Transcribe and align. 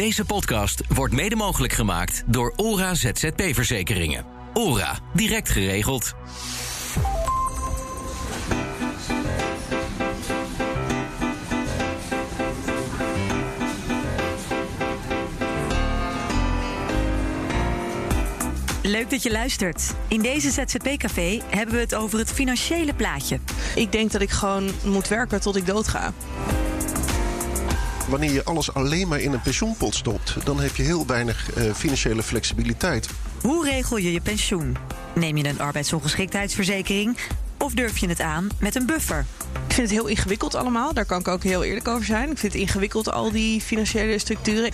Deze 0.00 0.24
podcast 0.24 0.82
wordt 0.94 1.14
mede 1.14 1.36
mogelijk 1.36 1.72
gemaakt 1.72 2.22
door 2.26 2.52
ORA 2.56 2.94
ZZP-verzekeringen. 2.94 4.24
ORA, 4.54 4.98
direct 5.14 5.48
geregeld. 5.48 6.14
Leuk 18.82 19.10
dat 19.10 19.22
je 19.22 19.30
luistert. 19.30 19.94
In 20.08 20.22
deze 20.22 20.50
ZZP-café 20.50 21.40
hebben 21.50 21.74
we 21.74 21.80
het 21.80 21.94
over 21.94 22.18
het 22.18 22.32
financiële 22.32 22.94
plaatje. 22.94 23.38
Ik 23.74 23.92
denk 23.92 24.12
dat 24.12 24.20
ik 24.20 24.30
gewoon 24.30 24.70
moet 24.84 25.08
werken 25.08 25.40
tot 25.40 25.56
ik 25.56 25.66
doodga. 25.66 26.12
Wanneer 28.10 28.32
je 28.32 28.44
alles 28.44 28.74
alleen 28.74 29.08
maar 29.08 29.20
in 29.20 29.32
een 29.32 29.42
pensioenpot 29.42 29.94
stopt, 29.94 30.36
dan 30.44 30.60
heb 30.60 30.76
je 30.76 30.82
heel 30.82 31.06
weinig 31.06 31.56
uh, 31.56 31.74
financiële 31.74 32.22
flexibiliteit. 32.22 33.08
Hoe 33.40 33.64
regel 33.64 33.96
je 33.96 34.12
je 34.12 34.20
pensioen? 34.20 34.76
Neem 35.14 35.36
je 35.36 35.48
een 35.48 35.60
arbeidsongeschiktheidsverzekering 35.60 37.16
of 37.58 37.72
durf 37.72 37.98
je 37.98 38.08
het 38.08 38.20
aan 38.20 38.48
met 38.58 38.74
een 38.74 38.86
buffer? 38.86 39.26
Ik 39.66 39.74
vind 39.74 39.88
het 39.88 39.98
heel 39.98 40.06
ingewikkeld 40.06 40.54
allemaal. 40.54 40.94
Daar 40.94 41.04
kan 41.04 41.20
ik 41.20 41.28
ook 41.28 41.42
heel 41.42 41.64
eerlijk 41.64 41.88
over 41.88 42.04
zijn. 42.04 42.30
Ik 42.30 42.38
vind 42.38 42.52
het 42.52 42.62
ingewikkeld, 42.62 43.12
al 43.12 43.30
die 43.30 43.60
financiële 43.60 44.18
structuren. 44.18 44.72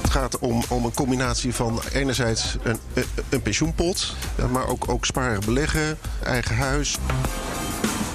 Het 0.00 0.10
gaat 0.10 0.38
om, 0.38 0.62
om 0.68 0.84
een 0.84 0.94
combinatie 0.94 1.54
van 1.54 1.80
enerzijds 1.92 2.56
een, 2.62 2.78
een, 2.94 3.04
een 3.28 3.42
pensioenpot, 3.42 4.16
maar 4.50 4.66
ook, 4.66 4.88
ook 4.88 5.04
sparen, 5.04 5.40
beleggen, 5.44 5.98
eigen 6.24 6.56
huis. 6.56 6.98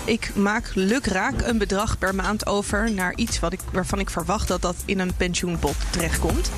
Ik 0.09 0.35
maak 0.35 0.71
lukraak 0.73 1.41
een 1.41 1.57
bedrag 1.57 1.97
per 1.97 2.15
maand 2.15 2.45
over 2.45 2.91
naar 2.91 3.15
iets 3.15 3.39
wat 3.39 3.53
ik, 3.53 3.59
waarvan 3.71 3.99
ik 3.99 4.09
verwacht 4.09 4.47
dat 4.47 4.61
dat 4.61 4.75
in 4.85 4.99
een 4.99 5.15
pensioenpot 5.15 5.75
terechtkomt. 5.91 6.51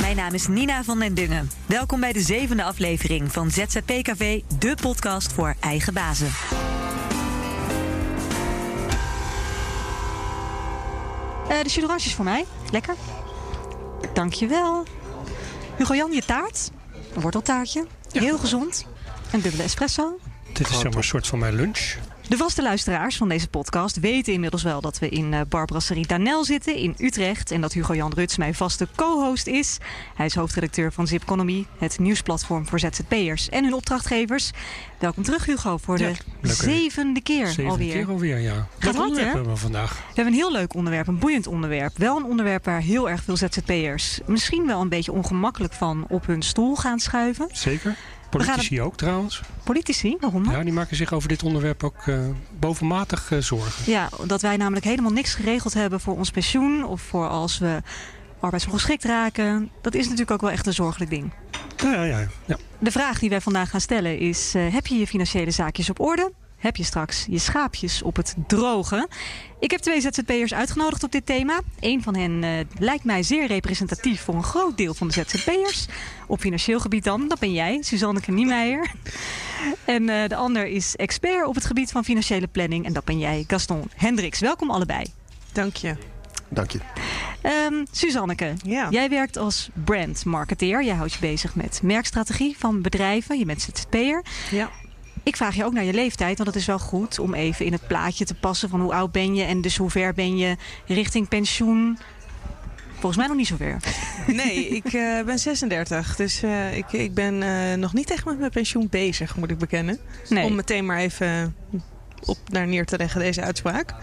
Mijn 0.00 0.16
naam 0.16 0.34
is 0.34 0.46
Nina 0.46 0.84
van 0.84 0.98
den 0.98 1.14
Dungen. 1.14 1.50
Welkom 1.66 2.00
bij 2.00 2.12
de 2.12 2.20
zevende 2.20 2.62
aflevering 2.62 3.32
van 3.32 3.50
ZZP 3.50 3.92
Café, 4.02 4.42
de 4.58 4.76
podcast 4.80 5.32
voor 5.32 5.54
eigen 5.60 5.94
bazen. 5.94 6.26
Uh, 6.26 6.32
de 11.62 11.68
jus 11.68 12.06
is 12.06 12.14
voor 12.14 12.24
mij. 12.24 12.44
Lekker. 12.70 12.94
Dankjewel. 14.12 14.84
Hugo 15.76 15.94
Jan, 15.94 16.12
je 16.12 16.24
taart. 16.24 16.70
Een 17.14 17.20
worteltaartje. 17.20 17.86
Ja. 18.12 18.20
Heel 18.20 18.38
gezond. 18.38 18.86
Een 19.32 19.40
dubbele 19.40 19.62
espresso. 19.62 20.18
Dit 20.60 20.70
is 20.70 20.78
zeg 20.78 20.90
maar 20.90 20.96
een 20.96 21.04
soort 21.04 21.26
van 21.26 21.38
mijn 21.38 21.54
lunch. 21.54 21.96
De 22.28 22.36
vaste 22.36 22.62
luisteraars 22.62 23.16
van 23.16 23.28
deze 23.28 23.48
podcast 23.48 24.00
weten 24.00 24.32
inmiddels 24.32 24.62
wel 24.62 24.80
dat 24.80 24.98
we 24.98 25.08
in 25.08 25.32
uh, 25.32 25.40
Barbrasserie 25.48 26.06
Danel 26.06 26.44
zitten 26.44 26.74
in 26.76 26.94
Utrecht. 26.98 27.50
En 27.50 27.60
dat 27.60 27.72
Hugo 27.72 27.94
Jan 27.94 28.12
Ruts 28.14 28.36
mijn 28.36 28.54
vaste 28.54 28.88
co-host 28.96 29.46
is. 29.46 29.78
Hij 30.14 30.26
is 30.26 30.34
hoofdredacteur 30.34 30.92
van 30.92 31.06
Zipconomy, 31.06 31.66
het 31.78 31.98
nieuwsplatform 31.98 32.66
voor 32.66 32.80
ZZP'ers 32.80 33.48
en 33.48 33.64
hun 33.64 33.74
opdrachtgevers. 33.74 34.50
Welkom 34.98 35.22
terug 35.22 35.44
Hugo 35.44 35.76
voor 35.76 35.98
de 35.98 36.14
zevende 36.42 37.20
keer 37.20 37.46
Zevende 37.46 37.70
alweer. 37.70 37.92
keer 37.92 38.08
alweer, 38.08 38.38
ja. 38.38 38.66
Gaat 38.78 38.96
hard, 38.96 39.16
hè? 39.16 39.24
hebben 39.24 39.44
we 39.48 39.56
vandaag? 39.56 39.92
We 39.92 40.02
hebben 40.14 40.32
een 40.32 40.40
heel 40.40 40.52
leuk 40.52 40.74
onderwerp, 40.74 41.06
een 41.06 41.18
boeiend 41.18 41.46
onderwerp. 41.46 41.98
Wel 41.98 42.16
een 42.16 42.24
onderwerp 42.24 42.64
waar 42.64 42.80
heel 42.80 43.10
erg 43.10 43.22
veel 43.22 43.36
ZZP'ers 43.36 44.20
misschien 44.26 44.66
wel 44.66 44.80
een 44.80 44.88
beetje 44.88 45.12
ongemakkelijk 45.12 45.72
van 45.72 46.04
op 46.08 46.26
hun 46.26 46.42
stoel 46.42 46.76
gaan 46.76 46.98
schuiven. 46.98 47.48
Zeker. 47.52 47.96
Politici 48.30 48.74
het... 48.74 48.84
ook 48.84 48.96
trouwens. 48.96 49.40
Politici? 49.64 50.16
Waarom 50.20 50.44
dan? 50.44 50.52
Ja, 50.52 50.62
die 50.62 50.72
maken 50.72 50.96
zich 50.96 51.12
over 51.12 51.28
dit 51.28 51.42
onderwerp 51.42 51.84
ook 51.84 52.06
uh, 52.06 52.18
bovenmatig 52.58 53.30
uh, 53.30 53.38
zorgen. 53.38 53.92
Ja, 53.92 54.08
dat 54.26 54.42
wij 54.42 54.56
namelijk 54.56 54.84
helemaal 54.84 55.12
niks 55.12 55.34
geregeld 55.34 55.74
hebben 55.74 56.00
voor 56.00 56.16
ons 56.16 56.30
pensioen 56.30 56.84
of 56.84 57.00
voor 57.00 57.28
als 57.28 57.58
we 57.58 57.82
arbeidsongeschikt 58.40 59.04
raken. 59.04 59.70
Dat 59.82 59.94
is 59.94 60.04
natuurlijk 60.04 60.30
ook 60.30 60.40
wel 60.40 60.50
echt 60.50 60.66
een 60.66 60.72
zorgelijk 60.72 61.10
ding. 61.10 61.32
Ja, 61.76 62.04
ja, 62.04 62.26
ja. 62.44 62.56
De 62.78 62.90
vraag 62.90 63.18
die 63.18 63.30
wij 63.30 63.40
vandaag 63.40 63.70
gaan 63.70 63.80
stellen 63.80 64.18
is: 64.18 64.54
uh, 64.54 64.72
heb 64.72 64.86
je 64.86 64.98
je 64.98 65.06
financiële 65.06 65.50
zaakjes 65.50 65.90
op 65.90 66.00
orde? 66.00 66.32
Heb 66.60 66.76
je 66.76 66.84
straks 66.84 67.26
je 67.30 67.38
schaapjes 67.38 68.02
op 68.02 68.16
het 68.16 68.34
droge. 68.46 69.08
Ik 69.60 69.70
heb 69.70 69.80
twee 69.80 70.00
ZZP'ers 70.00 70.54
uitgenodigd 70.54 71.04
op 71.04 71.12
dit 71.12 71.26
thema. 71.26 71.60
Een 71.80 72.02
van 72.02 72.16
hen 72.16 72.42
uh, 72.42 72.50
lijkt 72.78 73.04
mij 73.04 73.22
zeer 73.22 73.46
representatief 73.46 74.20
voor 74.22 74.34
een 74.34 74.42
groot 74.42 74.76
deel 74.76 74.94
van 74.94 75.08
de 75.08 75.12
ZZP'ers. 75.12 75.86
Op 76.26 76.40
financieel 76.40 76.80
gebied 76.80 77.04
dan, 77.04 77.28
dat 77.28 77.38
ben 77.38 77.52
jij, 77.52 77.82
Suzanneke 77.82 78.32
Niemeyer. 78.32 78.90
en 79.84 80.02
uh, 80.02 80.28
de 80.28 80.36
ander 80.36 80.66
is 80.66 80.96
expert 80.96 81.46
op 81.46 81.54
het 81.54 81.64
gebied 81.64 81.90
van 81.90 82.04
financiële 82.04 82.46
planning. 82.46 82.84
En 82.84 82.92
dat 82.92 83.04
ben 83.04 83.18
jij, 83.18 83.44
Gaston 83.46 83.90
Hendricks. 83.96 84.40
Welkom 84.40 84.70
allebei. 84.70 85.06
Dank 85.52 85.76
je. 85.76 85.96
Dank 86.48 86.70
je. 86.70 86.78
Um, 87.68 87.86
Suzanneke, 87.90 88.52
ja. 88.62 88.86
jij 88.90 89.08
werkt 89.08 89.36
als 89.36 89.68
brandmarketeer. 89.84 90.84
Jij 90.84 90.94
houdt 90.94 91.12
je 91.12 91.20
bezig 91.20 91.54
met 91.54 91.80
merkstrategie 91.82 92.56
van 92.58 92.82
bedrijven. 92.82 93.38
Je 93.38 93.44
bent 93.44 93.62
ZZP'er. 93.62 94.24
Ja. 94.50 94.70
Ik 95.22 95.36
vraag 95.36 95.54
je 95.54 95.64
ook 95.64 95.72
naar 95.72 95.84
je 95.84 95.92
leeftijd, 95.92 96.36
want 96.36 96.48
het 96.48 96.58
is 96.58 96.66
wel 96.66 96.78
goed 96.78 97.18
om 97.18 97.34
even 97.34 97.66
in 97.66 97.72
het 97.72 97.86
plaatje 97.86 98.24
te 98.24 98.34
passen 98.34 98.68
van 98.68 98.80
hoe 98.80 98.94
oud 98.94 99.12
ben 99.12 99.34
je 99.34 99.42
en 99.42 99.60
dus 99.60 99.76
hoe 99.76 99.90
ver 99.90 100.14
ben 100.14 100.36
je 100.36 100.56
richting 100.86 101.28
pensioen. 101.28 101.98
Volgens 102.90 103.16
mij 103.16 103.26
nog 103.26 103.36
niet 103.36 103.46
zo 103.46 103.56
ver. 103.56 103.76
Nee, 104.26 104.68
ik 104.68 104.92
uh, 104.92 105.22
ben 105.22 105.38
36. 105.38 106.16
Dus 106.16 106.42
uh, 106.42 106.76
ik, 106.76 106.92
ik 106.92 107.14
ben 107.14 107.42
uh, 107.42 107.74
nog 107.74 107.92
niet 107.92 108.10
echt 108.10 108.24
met 108.24 108.38
mijn 108.38 108.50
pensioen 108.50 108.88
bezig, 108.90 109.36
moet 109.36 109.50
ik 109.50 109.58
bekennen. 109.58 109.98
Nee. 110.28 110.44
Om 110.44 110.54
meteen 110.54 110.86
maar 110.86 110.98
even 110.98 111.54
op 112.26 112.38
naar 112.46 112.66
neer 112.66 112.84
te 112.84 112.96
leggen, 112.96 113.20
deze 113.20 113.42
uitspraak. 113.42 113.94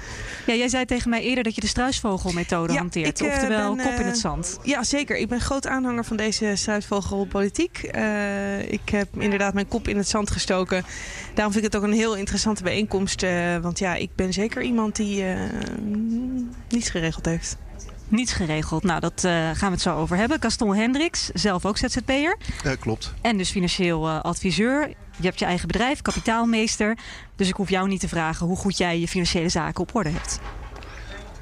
Ja, 0.45 0.53
jij 0.53 0.67
zei 0.67 0.85
tegen 0.85 1.09
mij 1.09 1.21
eerder 1.21 1.43
dat 1.43 1.55
je 1.55 1.61
de 1.61 1.67
struisvogelmethode 1.67 2.73
ja, 2.73 2.79
hanteert. 2.79 3.19
Ik, 3.19 3.27
oftewel 3.27 3.75
ben, 3.75 3.85
kop 3.85 3.93
in 3.99 4.05
het 4.05 4.17
zand. 4.17 4.59
Ja, 4.63 4.83
zeker. 4.83 5.17
Ik 5.17 5.27
ben 5.27 5.41
groot 5.41 5.67
aanhanger 5.67 6.05
van 6.05 6.17
deze 6.17 6.51
struisvogelpolitiek. 6.55 7.89
Uh, 7.95 8.71
ik 8.71 8.89
heb 8.89 9.07
inderdaad 9.17 9.53
mijn 9.53 9.67
kop 9.67 9.87
in 9.87 9.97
het 9.97 10.07
zand 10.07 10.31
gestoken. 10.31 10.85
Daarom 11.33 11.53
vind 11.53 11.65
ik 11.65 11.71
het 11.73 11.81
ook 11.81 11.87
een 11.89 11.97
heel 11.97 12.15
interessante 12.15 12.63
bijeenkomst. 12.63 13.23
Uh, 13.23 13.57
want 13.57 13.79
ja, 13.79 13.95
ik 13.95 14.09
ben 14.15 14.33
zeker 14.33 14.61
iemand 14.61 14.95
die 14.95 15.23
uh, 15.23 15.39
niets 16.69 16.89
geregeld 16.89 17.25
heeft. 17.25 17.57
Niets 18.07 18.33
geregeld. 18.33 18.83
Nou, 18.83 18.99
dat 18.99 19.23
uh, 19.25 19.31
gaan 19.31 19.55
we 19.55 19.65
het 19.65 19.81
zo 19.81 19.95
over 19.95 20.17
hebben. 20.17 20.41
Gaston 20.41 20.75
Hendricks, 20.75 21.29
zelf 21.33 21.65
ook 21.65 21.77
ZZP'er. 21.77 22.37
Ja, 22.63 22.75
klopt. 22.75 23.13
En 23.21 23.37
dus 23.37 23.49
financieel 23.49 24.07
uh, 24.07 24.21
adviseur. 24.21 24.87
Je 25.17 25.25
hebt 25.25 25.39
je 25.39 25.45
eigen 25.45 25.67
bedrijf, 25.67 26.01
kapitaalmeester. 26.01 26.97
Dus 27.35 27.47
ik 27.47 27.55
hoef 27.55 27.69
jou 27.69 27.87
niet 27.87 27.99
te 27.99 28.07
vragen 28.07 28.47
hoe 28.47 28.57
goed 28.57 28.77
jij 28.77 28.99
je 28.99 29.07
financiële 29.07 29.49
zaken 29.49 29.81
op 29.81 29.95
orde 29.95 30.09
hebt. 30.09 30.39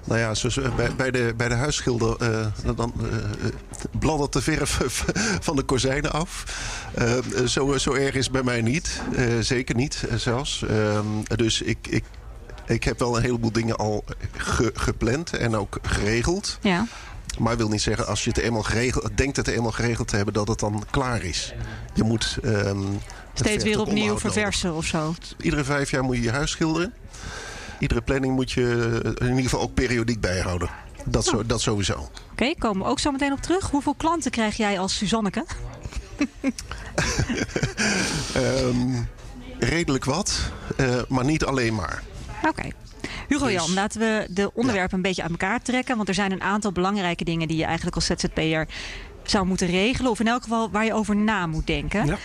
Nou 0.05 0.19
ja, 0.19 0.33
zoals 0.33 0.59
bij, 0.75 0.95
bij, 0.95 1.11
de, 1.11 1.33
bij 1.37 1.47
de 1.47 1.55
huisschilder 1.55 2.17
uh, 2.21 2.75
dan 2.75 2.93
uh, 3.01 3.07
bladdert 3.99 4.33
de 4.33 4.41
verf 4.41 5.05
van 5.47 5.55
de 5.55 5.63
kozijnen 5.63 6.11
af. 6.11 6.45
Uh, 6.99 7.45
zo, 7.45 7.77
zo 7.77 7.93
erg 7.93 8.15
is 8.15 8.23
het 8.23 8.33
bij 8.33 8.43
mij 8.43 8.61
niet. 8.61 9.01
zeker 9.39 9.75
niet 9.75 10.03
zelfs. 10.15 10.63
dus 11.35 11.61
ik, 11.61 11.77
ik 11.89 12.03
ik 12.67 12.83
heb 12.83 12.99
wel 12.99 13.15
een 13.15 13.21
heleboel 13.21 13.51
dingen 13.51 13.75
al 13.75 14.03
ge 14.37 14.71
gepland 14.73 15.33
en 15.33 15.55
ook 15.55 15.79
geregeld. 15.81 16.57
Ja. 16.61 16.87
Maar 17.39 17.57
wil 17.57 17.69
niet 17.69 17.81
zeggen 17.81 18.07
als 18.07 18.23
je 18.23 18.29
het 18.29 18.39
eenmaal 18.39 18.63
geregeld, 18.63 19.17
denkt 19.17 19.37
het 19.37 19.47
eenmaal 19.47 19.71
geregeld 19.71 20.07
te 20.07 20.15
hebben 20.15 20.33
dat 20.33 20.47
het 20.47 20.59
dan 20.59 20.83
klaar 20.89 21.23
is. 21.23 21.53
Je 21.93 22.03
moet 22.03 22.37
um, 22.43 22.99
steeds 23.33 23.63
weer 23.63 23.79
opnieuw 23.79 24.19
verversen 24.19 24.73
of 24.73 24.85
zo. 24.85 25.15
Iedere 25.37 25.63
vijf 25.63 25.91
jaar 25.91 26.03
moet 26.03 26.15
je 26.15 26.21
je 26.21 26.31
huis 26.31 26.51
schilderen. 26.51 26.93
Iedere 27.79 28.01
planning 28.01 28.35
moet 28.35 28.51
je 28.51 28.99
in 29.17 29.27
ieder 29.27 29.43
geval 29.43 29.61
ook 29.61 29.73
periodiek 29.73 30.19
bijhouden. 30.21 30.69
Dat, 31.05 31.25
zo, 31.25 31.45
dat 31.45 31.61
sowieso. 31.61 31.93
Oké, 31.93 32.11
okay, 32.31 32.55
komen 32.59 32.83
we 32.83 32.89
ook 32.89 32.99
zo 32.99 33.11
meteen 33.11 33.31
op 33.31 33.41
terug. 33.41 33.69
Hoeveel 33.69 33.95
klanten 33.95 34.31
krijg 34.31 34.57
jij 34.57 34.79
als 34.79 34.95
Suzanneke? 34.97 35.45
um, 38.35 39.07
redelijk 39.59 40.05
wat, 40.05 40.39
uh, 40.77 41.01
maar 41.07 41.25
niet 41.25 41.45
alleen 41.45 41.75
maar. 41.75 42.03
Oké. 42.47 42.59
Okay. 42.59 42.73
Hugo 43.27 43.51
Jan, 43.51 43.65
dus, 43.65 43.75
laten 43.75 43.99
we 43.99 44.27
de 44.29 44.51
onderwerpen 44.53 44.89
ja. 44.89 44.95
een 44.95 45.01
beetje 45.01 45.21
uit 45.21 45.31
elkaar 45.31 45.61
trekken. 45.61 45.95
Want 45.95 46.07
er 46.07 46.13
zijn 46.13 46.31
een 46.31 46.41
aantal 46.41 46.71
belangrijke 46.71 47.23
dingen 47.23 47.47
die 47.47 47.57
je 47.57 47.63
eigenlijk 47.63 47.95
als 47.95 48.05
ZZP'er 48.05 48.67
zou 49.23 49.45
moeten 49.45 49.67
regelen. 49.67 50.11
Of 50.11 50.19
in 50.19 50.27
elk 50.27 50.43
geval 50.43 50.71
waar 50.71 50.85
je 50.85 50.93
over 50.93 51.15
na 51.15 51.47
moet 51.47 51.67
denken. 51.67 52.05
Ja. 52.05 52.17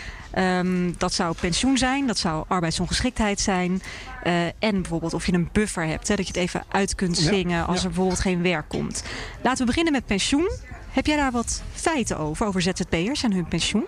Um, 0.59 0.95
dat 0.99 1.13
zou 1.13 1.35
pensioen 1.41 1.79
zijn, 1.79 2.07
dat 2.07 2.19
zou 2.19 2.45
arbeidsongeschiktheid 2.49 3.41
zijn. 3.41 3.83
Uh, 4.25 4.45
en 4.45 4.83
bijvoorbeeld 4.83 5.15
of 5.15 5.27
je 5.27 5.33
een 5.33 5.49
buffer 5.53 5.87
hebt. 5.87 6.09
Hè, 6.09 6.17
dat 6.17 6.27
je 6.27 6.33
het 6.33 6.43
even 6.43 6.65
uit 6.69 6.95
kunt 6.95 7.17
zingen 7.17 7.59
ja. 7.59 7.63
als 7.63 7.81
er 7.81 7.87
bijvoorbeeld 7.87 8.21
geen 8.21 8.43
werk 8.43 8.69
komt. 8.69 9.03
Laten 9.43 9.61
we 9.61 9.67
beginnen 9.67 9.93
met 9.93 10.07
pensioen. 10.07 10.51
Heb 10.91 11.07
jij 11.07 11.17
daar 11.17 11.33
wat 11.33 11.63
feiten 11.73 12.19
over, 12.19 12.47
over 12.47 12.63
ZZP'ers 12.63 13.23
en 13.23 13.33
hun 13.33 13.49
pensioen? 13.49 13.85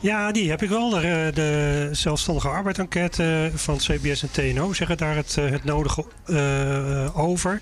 Ja, 0.00 0.32
die 0.32 0.50
heb 0.50 0.62
ik 0.62 0.68
wel. 0.68 0.90
De, 0.90 1.30
de 1.34 1.88
zelfstandige 1.92 2.48
arbeidsenquête 2.48 3.50
van 3.54 3.76
CBS 3.76 4.22
en 4.22 4.30
TNO 4.30 4.72
zeggen 4.72 4.96
daar 4.96 5.16
het, 5.16 5.34
het 5.34 5.64
nodige 5.64 6.04
uh, 6.26 7.18
over. 7.18 7.60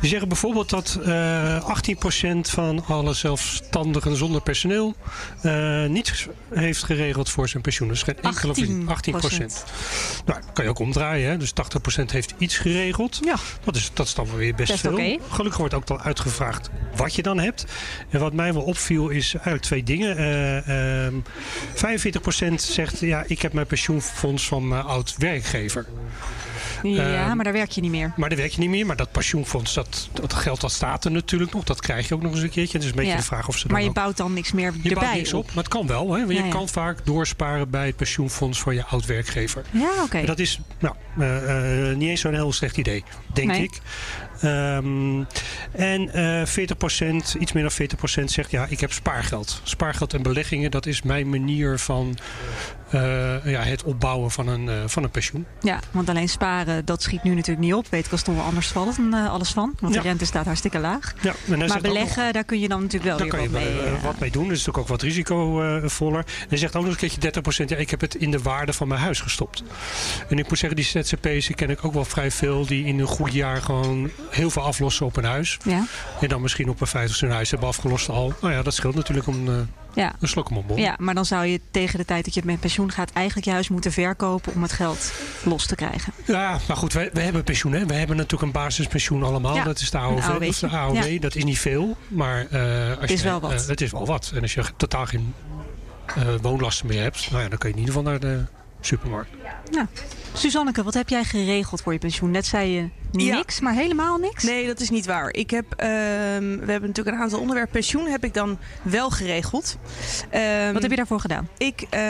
Die 0.00 0.08
zeggen 0.10 0.28
bijvoorbeeld 0.28 0.70
dat 0.70 0.98
uh, 1.06 1.70
18% 2.36 2.40
van 2.40 2.84
alle 2.86 3.14
zelfstandigen 3.14 4.16
zonder 4.16 4.40
personeel 4.40 4.94
uh, 5.42 5.86
niet 5.86 6.28
heeft 6.54 6.82
geregeld 6.82 7.30
voor 7.30 7.48
zijn 7.48 7.62
pensioen. 7.62 7.88
Dus 7.88 8.02
geen 8.02 8.20
enkele 8.20 8.54
18%. 8.54 8.58
18%. 8.58 8.58
Nou, 10.24 10.40
kan 10.52 10.64
je 10.64 10.70
ook 10.70 10.78
omdraaien. 10.78 11.30
Hè? 11.30 11.36
Dus 11.36 11.52
80% 12.00 12.04
heeft 12.04 12.34
iets 12.38 12.56
geregeld. 12.56 13.20
Ja. 13.24 13.36
Dat 13.64 13.76
is, 13.76 13.90
dat 13.94 14.06
is 14.06 14.14
dan 14.14 14.36
weer 14.36 14.54
best, 14.54 14.70
best 14.70 14.80
veel. 14.80 14.92
Okay. 14.92 15.20
Gelukkig 15.28 15.58
wordt 15.58 15.74
ook 15.74 15.90
al 15.90 16.00
uitgevraagd 16.00 16.70
wat 16.96 17.14
je 17.14 17.22
dan 17.22 17.38
hebt. 17.38 17.64
En 18.10 18.20
wat 18.20 18.32
mij 18.32 18.52
wel 18.52 18.62
opviel 18.62 19.08
is 19.08 19.34
eigenlijk 19.34 19.64
twee 19.64 19.82
dingen. 19.82 20.18
Um, 21.04 21.24
45% 22.50 22.54
zegt 22.54 22.98
ja, 22.98 23.24
ik 23.26 23.42
heb 23.42 23.52
mijn 23.52 23.66
pensioenfonds 23.66 24.46
van 24.48 24.68
mijn 24.68 24.84
oud 24.84 25.14
werkgever. 25.18 25.86
Ja, 26.82 27.28
uh, 27.28 27.34
maar 27.34 27.44
daar 27.44 27.52
werk 27.52 27.70
je 27.70 27.80
niet 27.80 27.90
meer. 27.90 28.12
Maar 28.16 28.28
daar 28.28 28.38
werk 28.38 28.52
je 28.52 28.60
niet 28.60 28.70
meer. 28.70 28.86
Maar 28.86 28.96
dat 28.96 29.12
pensioenfonds, 29.12 29.74
dat, 29.74 30.08
dat 30.12 30.34
geld 30.34 30.60
dat 30.60 30.72
staat 30.72 31.04
er 31.04 31.10
natuurlijk 31.10 31.52
nog. 31.52 31.64
Dat 31.64 31.80
krijg 31.80 32.08
je 32.08 32.14
ook 32.14 32.22
nog 32.22 32.32
eens 32.32 32.42
een 32.42 32.50
keertje. 32.50 32.72
Het 32.76 32.82
is 32.86 32.90
een 32.90 32.96
beetje 32.96 33.10
ja. 33.10 33.16
de 33.16 33.22
vraag 33.22 33.48
of 33.48 33.58
ze 33.58 33.66
Maar 33.68 33.82
je 33.82 33.88
ook... 33.88 33.94
bouwt 33.94 34.16
dan 34.16 34.32
niks 34.32 34.52
meer 34.52 34.72
je 34.82 34.88
erbij 34.88 35.02
bouwt 35.02 35.16
niks 35.16 35.32
op. 35.32 35.46
Maar 35.46 35.64
het 35.64 35.68
kan 35.68 35.86
wel. 35.86 36.12
Hè? 36.12 36.18
Want 36.18 36.32
Ja, 36.32 36.38
je 36.38 36.44
ja. 36.44 36.50
kan 36.50 36.68
vaak 36.68 37.06
doorsparen 37.06 37.70
bij 37.70 37.86
het 37.86 37.96
pensioenfonds 37.96 38.60
van 38.60 38.74
je 38.74 38.84
oud 38.84 39.06
werkgever. 39.06 39.64
Ja, 39.70 40.02
oké. 40.02 40.24
Dat 40.24 40.38
is 40.38 40.60
nou, 40.78 40.94
uh, 41.18 41.88
uh, 41.90 41.96
niet 41.96 42.08
eens 42.08 42.20
zo'n 42.20 42.34
heel 42.34 42.52
slecht 42.52 42.76
idee, 42.76 43.04
denk 43.32 43.48
Nee. 43.48 43.62
ik. 43.62 43.80
Um, 44.44 45.26
en 45.72 46.10
uh, 46.18 46.42
40%, 46.46 47.38
iets 47.38 47.52
meer 47.52 47.62
dan 47.62 48.20
40% 48.20 48.24
zegt 48.24 48.50
ja, 48.50 48.66
ik 48.68 48.80
heb 48.80 48.92
spaargeld. 48.92 49.60
Spaargeld 49.62 50.14
en 50.14 50.22
beleggingen, 50.22 50.70
dat 50.70 50.86
is 50.86 51.02
mijn 51.02 51.28
manier 51.28 51.78
van 51.78 52.16
uh, 52.94 53.44
ja, 53.44 53.62
het 53.62 53.82
opbouwen 53.82 54.30
van 54.30 54.48
een, 54.48 54.64
uh, 54.66 54.72
van 54.86 55.02
een 55.02 55.10
pensioen. 55.10 55.46
Ja, 55.60 55.78
want 55.90 56.08
alleen 56.08 56.28
sparen, 56.28 56.84
dat 56.84 57.02
schiet 57.02 57.22
nu 57.22 57.34
natuurlijk 57.34 57.66
niet 57.66 57.74
op. 57.74 57.86
Weet 57.90 58.06
Gaston 58.08 58.34
wel 58.34 58.44
anders 58.44 58.66
vallen 58.68 58.94
dan 59.10 59.28
alles 59.30 59.50
van. 59.50 59.74
Want 59.80 59.94
Ja. 59.94 60.02
de 60.02 60.08
rente 60.08 60.24
staat 60.24 60.44
hartstikke 60.44 60.78
laag. 60.78 61.14
Ja, 61.22 61.34
Maar 61.56 61.80
beleggen, 61.80 62.32
daar 62.32 62.44
kun 62.44 62.60
je 62.60 62.68
dan 62.68 62.82
natuurlijk 62.82 63.18
wel 63.18 63.28
weer 63.30 63.42
je 63.42 63.50
wat 63.50 63.60
mee. 63.62 63.80
eh, 63.80 63.92
eh, 63.92 64.02
wat 64.02 64.18
mee 64.18 64.30
doen. 64.30 64.42
Dus 64.48 64.50
natuurlijk 64.50 64.78
ook 64.78 64.88
wat 64.88 65.02
risicovoller. 65.02 66.18
En 66.18 66.46
hij 66.48 66.58
zegt 66.58 66.76
ook 66.76 66.82
nog 66.82 66.92
een 66.92 66.98
keertje 66.98 67.20
30%. 67.20 67.68
Ja, 67.70 67.76
ik 67.76 67.90
heb 67.90 68.00
het 68.00 68.14
in 68.14 68.30
de 68.30 68.38
waarde 68.42 68.72
van 68.72 68.88
mijn 68.88 69.00
huis 69.00 69.20
gestopt. 69.20 69.62
En 70.28 70.38
ik 70.38 70.48
moet 70.48 70.58
zeggen, 70.58 70.76
die 70.76 70.84
die 71.46 71.56
ken 71.56 71.70
ik 71.70 71.84
ook 71.84 71.92
wel 71.92 72.04
vrij 72.04 72.30
veel. 72.30 72.66
Die 72.66 72.84
in 72.84 72.98
een 72.98 73.06
goed 73.06 73.32
jaar 73.32 73.62
gewoon 73.62 74.10
heel 74.30 74.50
veel 74.50 74.62
aflossen 74.62 75.06
op 75.06 75.16
een 75.16 75.24
huis. 75.24 75.58
ja, 75.64 75.84
En 76.20 76.28
dan 76.28 76.42
misschien 76.42 76.68
op 76.68 76.80
een 76.80 76.86
50 76.86 77.20
hun 77.20 77.30
huis 77.30 77.50
hebben 77.50 77.68
afgelost 77.68 78.08
al. 78.08 78.32
Nou 78.40 78.52
ja, 78.52 78.62
dat 78.62 78.74
scheelt 78.74 78.94
natuurlijk 78.94 79.26
om 79.26 79.48
eh, 79.48 79.54
ja. 79.94 80.12
een 80.20 80.28
slok 80.28 80.50
om 80.50 80.64
ja, 80.74 80.96
maar 80.98 81.14
dan 81.14 81.24
zou 81.24 81.46
je 81.46 81.60
tegen 81.70 81.98
de 81.98 82.04
tijd 82.04 82.24
dat 82.24 82.34
je 82.34 82.42
met 82.44 82.60
pensioen 82.60 82.92
gaat... 82.92 83.10
eigenlijk 83.12 83.46
je 83.46 83.52
huis 83.52 83.68
moeten 83.68 83.92
verkopen 83.92 84.54
om 84.54 84.62
het 84.62 84.72
geld 84.72 85.12
los 85.44 85.66
te 85.66 85.74
krijgen. 85.74 86.12
Ja, 86.24 86.58
maar 86.68 86.76
goed, 86.76 86.92
wij, 86.92 87.10
wij 87.12 87.24
hebben 87.24 87.44
pensioen. 87.44 87.72
Hè? 87.72 87.86
We 87.86 87.94
hebben 87.94 88.16
natuurlijk 88.16 88.42
een 88.42 88.62
basispensioen 88.62 89.22
allemaal. 89.22 89.54
Ja, 89.54 89.64
dat 89.64 89.80
is 89.80 89.90
de 89.90 89.98
AOW. 89.98 90.16
Of 90.16 90.58
de 90.58 90.68
AOW. 90.68 90.94
Ja. 91.12 91.20
Dat 91.20 91.34
is 91.34 91.44
niet 91.44 91.58
veel. 91.58 91.96
Maar 92.08 92.46
eh, 92.50 92.88
als 92.88 92.98
Het 93.00 93.10
is 93.10 93.20
je, 93.20 93.28
wel 93.28 93.40
wat. 93.40 93.52
eh, 93.52 93.66
het 93.66 93.80
is 93.80 93.90
wel 93.90 94.06
wat. 94.06 94.32
En 94.34 94.42
als 94.42 94.54
je 94.54 94.62
totaal 94.76 95.06
geen 95.06 95.34
eh, 96.06 96.22
woonlasten 96.42 96.86
meer 96.86 97.02
hebt... 97.02 97.30
Nou 97.30 97.42
ja, 97.42 97.48
dan 97.48 97.58
kun 97.58 97.68
je 97.68 97.74
in 97.74 97.80
ieder 97.80 97.94
geval 97.94 98.10
naar 98.10 98.20
de 98.20 98.44
supermarkt. 98.86 99.30
Suzanneke, 100.32 100.82
wat 100.82 100.94
heb 100.94 101.08
jij 101.08 101.24
geregeld 101.24 101.82
voor 101.82 101.92
je 101.92 101.98
pensioen? 101.98 102.30
Net 102.30 102.46
zei 102.46 102.70
je 102.70 102.88
Ja. 103.24 103.34
niks, 103.36 103.60
maar 103.60 103.72
helemaal 103.74 104.18
niks? 104.18 104.42
Nee, 104.42 104.66
dat 104.66 104.80
is 104.80 104.90
niet 104.90 105.06
waar. 105.06 105.32
Ik 105.32 105.50
heb, 105.50 105.64
ehm, 105.76 105.88
we 106.58 106.70
hebben 106.70 106.88
natuurlijk 106.88 107.16
een 107.16 107.22
aantal 107.22 107.38
onderwerpen. 107.40 107.72
Pensioen 107.72 108.06
heb 108.06 108.24
ik 108.24 108.34
dan 108.34 108.58
wel 108.82 109.10
geregeld. 109.10 109.76
Ehm, 110.30 110.72
Wat 110.72 110.82
heb 110.82 110.90
je 110.90 110.96
daarvoor 110.96 111.20
gedaan? 111.20 111.48
Ik 111.58 111.80
eh, 111.90 112.00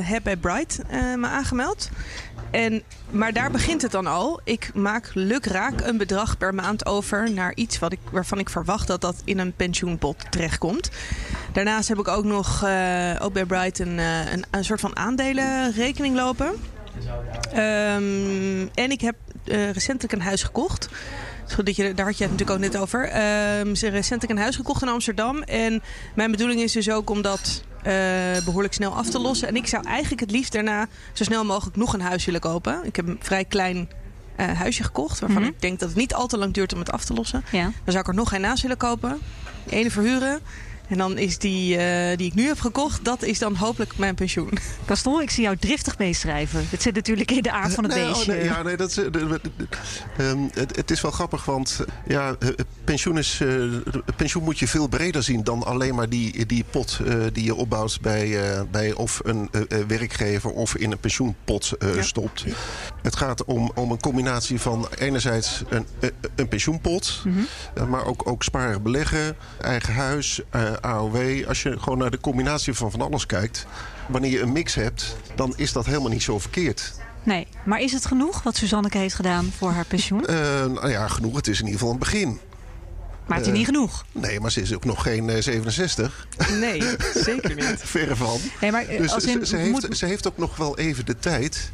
heb 0.00 0.22
bij 0.22 0.36
Bright 0.36 0.80
eh, 0.88 1.14
me 1.14 1.26
aangemeld. 1.26 1.88
En, 2.54 2.82
maar 3.10 3.32
daar 3.32 3.50
begint 3.50 3.82
het 3.82 3.90
dan 3.90 4.06
al. 4.06 4.40
Ik 4.44 4.70
maak 4.74 5.10
lukraak 5.14 5.80
een 5.80 5.96
bedrag 5.96 6.38
per 6.38 6.54
maand 6.54 6.86
over 6.86 7.32
naar 7.32 7.54
iets 7.54 7.78
wat 7.78 7.92
ik, 7.92 7.98
waarvan 8.10 8.38
ik 8.38 8.48
verwacht 8.48 8.86
dat 8.86 9.00
dat 9.00 9.22
in 9.24 9.38
een 9.38 9.52
pensioenpot 9.52 10.16
terechtkomt. 10.30 10.90
Daarnaast 11.52 11.88
heb 11.88 11.98
ik 11.98 12.08
ook 12.08 12.24
nog 12.24 12.62
eh, 12.62 13.16
ook 13.20 13.32
bij 13.32 13.44
Bright 13.44 13.78
een, 13.78 13.98
eh, 13.98 14.32
een, 14.32 14.44
een 14.50 14.64
soort 14.64 14.80
van 14.80 14.96
aandelenrekening 14.96 16.16
lopen. 16.16 16.52
Ehm, 17.52 18.66
en 18.74 18.90
ik 18.90 19.00
heb 19.00 19.14
eh, 19.44 19.70
recentelijk 19.70 20.12
een 20.12 20.22
huis 20.22 20.42
gekocht. 20.42 20.88
Zodat 21.46 21.76
je, 21.76 21.94
daar 21.94 22.06
had 22.06 22.18
je 22.18 22.24
het 22.24 22.32
natuurlijk 22.32 22.58
ook 22.58 22.70
net 22.72 22.80
over. 22.80 23.08
Ze 23.76 23.88
recentelijk 23.88 24.32
een 24.32 24.42
huis 24.44 24.56
gekocht 24.56 24.82
in 24.82 24.88
Amsterdam. 24.88 25.42
En 25.42 25.82
mijn 26.14 26.30
bedoeling 26.30 26.60
is 26.60 26.72
dus 26.72 26.90
ook 26.90 27.10
om 27.10 27.22
dat 27.22 27.62
eh, 27.73 27.73
behoorlijk 28.44 28.74
snel 28.74 28.94
af 28.96 29.10
te 29.10 29.18
lossen. 29.20 29.48
En 29.48 29.56
ik 29.56 29.66
zou 29.66 29.84
eigenlijk 29.86 30.20
het 30.20 30.30
liefst 30.30 30.52
daarna 30.52 30.86
zo 31.12 31.24
snel 31.24 31.44
mogelijk 31.44 31.76
nog 31.76 31.92
een 31.92 32.00
huis 32.00 32.24
willen 32.24 32.40
kopen. 32.40 32.80
Ik 32.84 32.96
heb 32.96 33.08
een 33.08 33.18
vrij 33.20 33.44
klein 33.44 33.88
eh, 34.36 34.52
huisje 34.58 34.82
gekocht. 34.84 35.18
Waarvan 35.20 35.42
Mhm. 35.42 35.50
ik 35.50 35.60
denk 35.60 35.78
dat 35.78 35.88
het 35.88 35.98
niet 35.98 36.14
al 36.14 36.26
te 36.26 36.38
lang 36.38 36.54
duurt 36.54 36.72
om 36.72 36.78
het 36.78 36.92
af 36.92 37.04
te 37.04 37.14
lossen. 37.14 37.44
Ja. 37.52 37.62
Dan 37.62 37.72
zou 37.84 37.98
ik 37.98 38.08
er 38.08 38.14
nog 38.14 38.28
geen 38.28 38.40
naast 38.40 38.62
willen 38.62 38.76
kopen. 38.76 39.18
Ene 39.68 39.90
verhuren. 39.90 40.40
En 40.88 40.98
dan 40.98 41.18
is 41.18 41.38
die 41.38 41.76
eh, 41.76 42.16
die 42.16 42.26
ik 42.26 42.34
nu 42.34 42.46
heb 42.46 42.60
gekocht, 42.60 43.04
dat 43.04 43.22
is 43.22 43.38
dan 43.38 43.54
hopelijk 43.56 43.96
mijn 43.96 44.14
pensioen. 44.14 44.50
Gaston, 44.86 45.20
ik 45.22 45.30
zie 45.30 45.42
jou 45.42 45.56
driftig 45.56 45.98
meeschrijven. 45.98 46.66
Het 46.70 46.82
zit 46.82 46.94
natuurlijk 46.94 47.30
in 47.30 47.42
de 47.42 47.50
aard 47.52 47.74
van 47.74 47.84
het 47.84 47.92
Nee, 47.94 48.02
oh, 48.04 48.12
beestje. 48.12 48.32
nee, 48.32 48.44
ja, 48.44 48.62
nee, 48.62 48.76
dat 48.76 48.90
is, 48.90 48.96
eh, 48.98 49.04
ehm, 50.18 50.38
het, 50.52 50.76
het 50.76 50.90
is 50.90 51.00
wel 51.00 51.10
grappig, 51.10 51.44
want 51.44 51.80
eh, 51.86 51.94
ja, 52.06 52.36
pensioen, 52.84 53.18
is, 53.18 53.40
eh, 53.42 53.64
pensioen 54.16 54.44
moet 54.44 54.58
je 54.58 54.68
veel 54.68 54.86
breder 54.88 55.22
zien 55.22 55.44
dan 55.44 55.62
alleen 55.64 55.94
maar 55.94 56.08
die, 56.08 56.46
die 56.46 56.64
pot 56.70 57.00
eh, 57.06 57.14
die 57.32 57.44
je 57.44 57.54
opbouwt 57.54 57.98
bij, 58.00 58.50
eh, 58.52 58.60
bij 58.70 58.92
of 58.92 59.20
een 59.24 59.50
werkgever 59.88 60.50
of 60.50 60.76
in 60.76 60.92
een 60.92 60.98
pensioenpot 60.98 61.72
eh, 61.78 61.94
Ja. 61.94 62.02
stopt. 62.02 62.44
Het 63.02 63.16
gaat 63.16 63.44
om, 63.44 63.70
om 63.74 63.90
een 63.90 64.00
combinatie 64.00 64.60
van 64.60 64.88
enerzijds 64.98 65.62
een, 65.68 65.86
een 66.34 66.48
pensioenpot, 66.48 67.22
Mhm. 67.24 67.90
maar 67.90 68.04
ook, 68.04 68.28
ook 68.28 68.42
sparen, 68.42 68.82
beleggen, 68.82 69.36
eigen 69.60 69.94
huis, 69.94 70.40
eh, 70.50 70.72
AOW. 70.80 71.46
Als 71.48 71.62
je 71.62 71.78
gewoon 71.80 71.98
naar 71.98 72.10
de 72.10 72.20
combinatie 72.20 72.74
van 72.74 72.90
van 72.90 73.00
alles 73.00 73.26
kijkt, 73.26 73.66
wanneer 74.08 74.30
je 74.30 74.40
een 74.40 74.52
mix 74.52 74.74
hebt, 74.74 75.16
dan 75.34 75.52
is 75.56 75.72
dat 75.72 75.86
helemaal 75.86 76.10
niet 76.10 76.22
zo 76.22 76.38
verkeerd. 76.38 76.92
Nee, 77.22 77.46
maar 77.64 77.80
is 77.80 77.92
het 77.92 78.06
genoeg 78.06 78.42
wat 78.42 78.56
Suzanneke 78.56 78.98
heeft 78.98 79.14
gedaan 79.14 79.52
voor 79.58 79.70
haar 79.70 79.84
pensioen? 79.86 80.26
Eh, 80.26 80.36
nou 80.66 80.90
ja, 80.90 81.08
genoeg. 81.08 81.36
Het 81.36 81.46
is 81.48 81.58
in 81.58 81.64
ieder 81.64 81.78
geval 81.78 81.92
een 81.94 82.00
begin. 82.00 82.38
Maar 83.26 83.36
het 83.36 83.46
is 83.46 83.52
eh, 83.52 83.58
niet 83.58 83.66
genoeg. 83.66 84.04
Nee, 84.12 84.40
maar 84.40 84.50
ze 84.50 84.60
is 84.60 84.74
ook 84.74 84.84
nog 84.84 85.02
geen 85.02 85.30
eh, 85.30 85.42
67. 85.42 86.26
Nee, 86.60 86.82
zeker 87.14 87.54
niet. 87.54 87.80
Verre 87.94 88.16
van. 88.16 88.38
Nee, 88.60 88.70
maar 88.72 88.82
eh, 88.86 88.98
Dus 88.98 89.12
als 89.12 89.24
ze, 89.24 89.38
ze, 89.46 89.56
heeft, 89.56 89.70
moet- 89.70 89.96
ze 89.96 90.06
heeft 90.06 90.26
ook 90.28 90.38
nog 90.38 90.56
wel 90.56 90.78
even 90.78 91.06
de 91.06 91.16
tijd. 91.18 91.70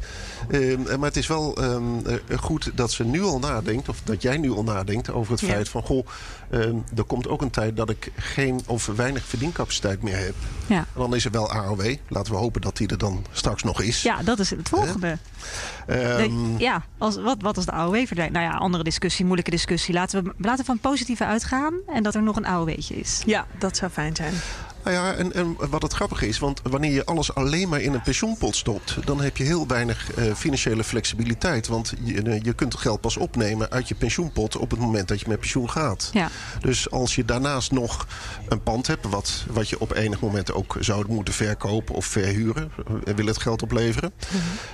Ehm, 0.51 0.81
maar 0.99 1.07
het 1.07 1.17
is 1.17 1.27
wel 1.27 1.55
ehm, 1.55 1.83
eh, 2.05 2.37
goed 2.39 2.71
dat 2.75 2.91
ze 2.91 3.03
nu 3.03 3.21
al 3.23 3.39
nadenkt, 3.39 3.89
of 3.89 4.01
dat 4.03 4.21
jij 4.21 4.37
nu 4.37 4.51
al 4.51 4.63
nadenkt 4.63 5.11
over 5.11 5.31
het 5.31 5.41
Ja. 5.41 5.47
feit 5.47 5.69
van: 5.69 5.81
goh, 5.83 6.07
ehm, 6.49 6.75
er 6.95 7.03
komt 7.03 7.27
ook 7.27 7.41
een 7.41 7.49
tijd 7.49 7.77
dat 7.77 7.89
ik 7.89 8.11
geen 8.15 8.61
of 8.65 8.85
weinig 8.85 9.25
verdiencapaciteit 9.25 10.01
meer 10.01 10.17
heb. 10.17 10.35
ja. 10.65 10.77
En 10.77 10.85
dan 10.95 11.15
is 11.15 11.25
er 11.25 11.31
wel 11.31 11.51
AOW. 11.51 11.95
Laten 12.07 12.31
we 12.33 12.39
hopen 12.39 12.61
dat 12.61 12.77
die 12.77 12.87
er 12.87 12.97
dan 12.97 13.25
straks 13.31 13.63
nog 13.63 13.81
is. 13.81 14.01
ja, 14.01 14.23
dat 14.23 14.39
is 14.39 14.49
het 14.49 14.69
volgende. 14.69 15.17
Ehm, 15.87 16.57
ja, 16.57 16.83
als, 16.97 17.15
wat, 17.21 17.37
wat 17.41 17.55
als 17.55 17.65
de 17.65 17.71
AOW 17.71 18.05
verdwijnt? 18.05 18.33
Nou 18.33 18.45
ja, 18.45 18.51
andere 18.57 18.83
discussie, 18.83 19.23
moeilijke 19.25 19.51
discussie. 19.51 19.93
Laten 19.93 20.23
we, 20.23 20.33
laten 20.37 20.59
we 20.59 20.65
van 20.65 20.79
positieve 20.79 21.25
uitgaan 21.25 21.73
en 21.87 22.03
dat 22.03 22.15
er 22.15 22.23
nog 22.23 22.35
een 22.35 22.45
AOW'tje 22.47 22.95
is. 22.95 23.21
Ja, 23.25 23.47
dat 23.59 23.77
zou 23.77 23.91
fijn 23.91 24.15
zijn. 24.15 24.33
Nou 24.83 24.95
ja, 24.95 25.13
en, 25.13 25.33
en 25.33 25.55
wat 25.69 25.81
het 25.81 25.93
grappige 25.93 26.27
is, 26.27 26.39
want 26.39 26.61
wanneer 26.63 26.91
je 26.91 27.05
alles 27.05 27.35
alleen 27.35 27.69
maar 27.69 27.81
in 27.81 27.93
een 27.93 28.01
pensioenpot 28.01 28.55
stopt, 28.55 28.97
dan 29.05 29.21
heb 29.21 29.37
je 29.37 29.43
heel 29.43 29.67
weinig 29.67 30.13
eh, 30.13 30.33
financiële 30.33 30.83
flexibiliteit. 30.83 31.67
Want 31.67 31.93
je, 32.03 32.21
eh, 32.21 32.41
je 32.41 32.53
kunt 32.53 32.73
het 32.73 32.81
geld 32.81 33.01
pas 33.01 33.17
opnemen 33.17 33.69
uit 33.69 33.87
je 33.87 33.95
pensioenpot 33.95 34.57
op 34.57 34.71
het 34.71 34.79
moment 34.79 35.07
dat 35.07 35.19
je 35.19 35.27
met 35.27 35.39
pensioen 35.39 35.69
gaat. 35.69 36.09
Ja, 36.13 36.29
Dus 36.59 36.91
als 36.91 37.15
je 37.15 37.25
daarnaast 37.25 37.71
nog 37.71 38.07
een 38.47 38.63
pand 38.63 38.87
hebt, 38.87 39.09
wat, 39.09 39.45
wat 39.51 39.69
je 39.69 39.79
op 39.79 39.93
enig 39.93 40.19
moment 40.19 40.53
ook 40.53 40.75
zou 40.79 41.05
moeten 41.07 41.33
verkopen 41.33 41.95
of 41.95 42.05
verhuren, 42.05 42.71
eh, 43.05 43.13
wil 43.15 43.25
het 43.25 43.41
geld 43.41 43.61
opleveren. 43.61 44.13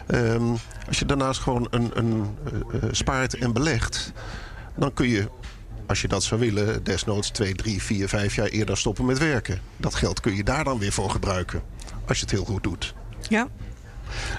Ehm, 0.08 0.44
als 0.88 1.00
je 1.00 1.06
daarnaast 1.06 1.42
gewoon 1.42 1.68
een, 1.70 1.92
een, 1.94 2.26
spaart 2.92 3.34
en 3.34 3.54
belegt, 3.54 4.12
dan 4.76 4.94
kun 4.94 5.08
je 5.08 5.28
als 5.88 6.02
je 6.02 6.08
dat 6.08 6.24
zou 6.24 6.40
willen, 6.40 6.84
desnoods 6.84 7.30
2, 7.30 7.54
3, 7.56 7.82
4, 7.82 8.08
5 8.10 8.36
jaar 8.36 8.48
eerder 8.48 8.78
stoppen 8.78 9.06
met 9.06 9.18
werken. 9.18 9.62
Dat 9.78 9.96
geld 9.96 10.20
kun 10.20 10.36
je 10.36 10.44
daar 10.44 10.64
dan 10.64 10.80
weer 10.80 10.92
voor 10.92 11.10
gebruiken. 11.10 11.62
Als 12.08 12.18
je 12.18 12.24
het 12.24 12.34
heel 12.34 12.46
goed 12.46 12.64
doet. 12.64 12.94
Ja, 13.30 13.48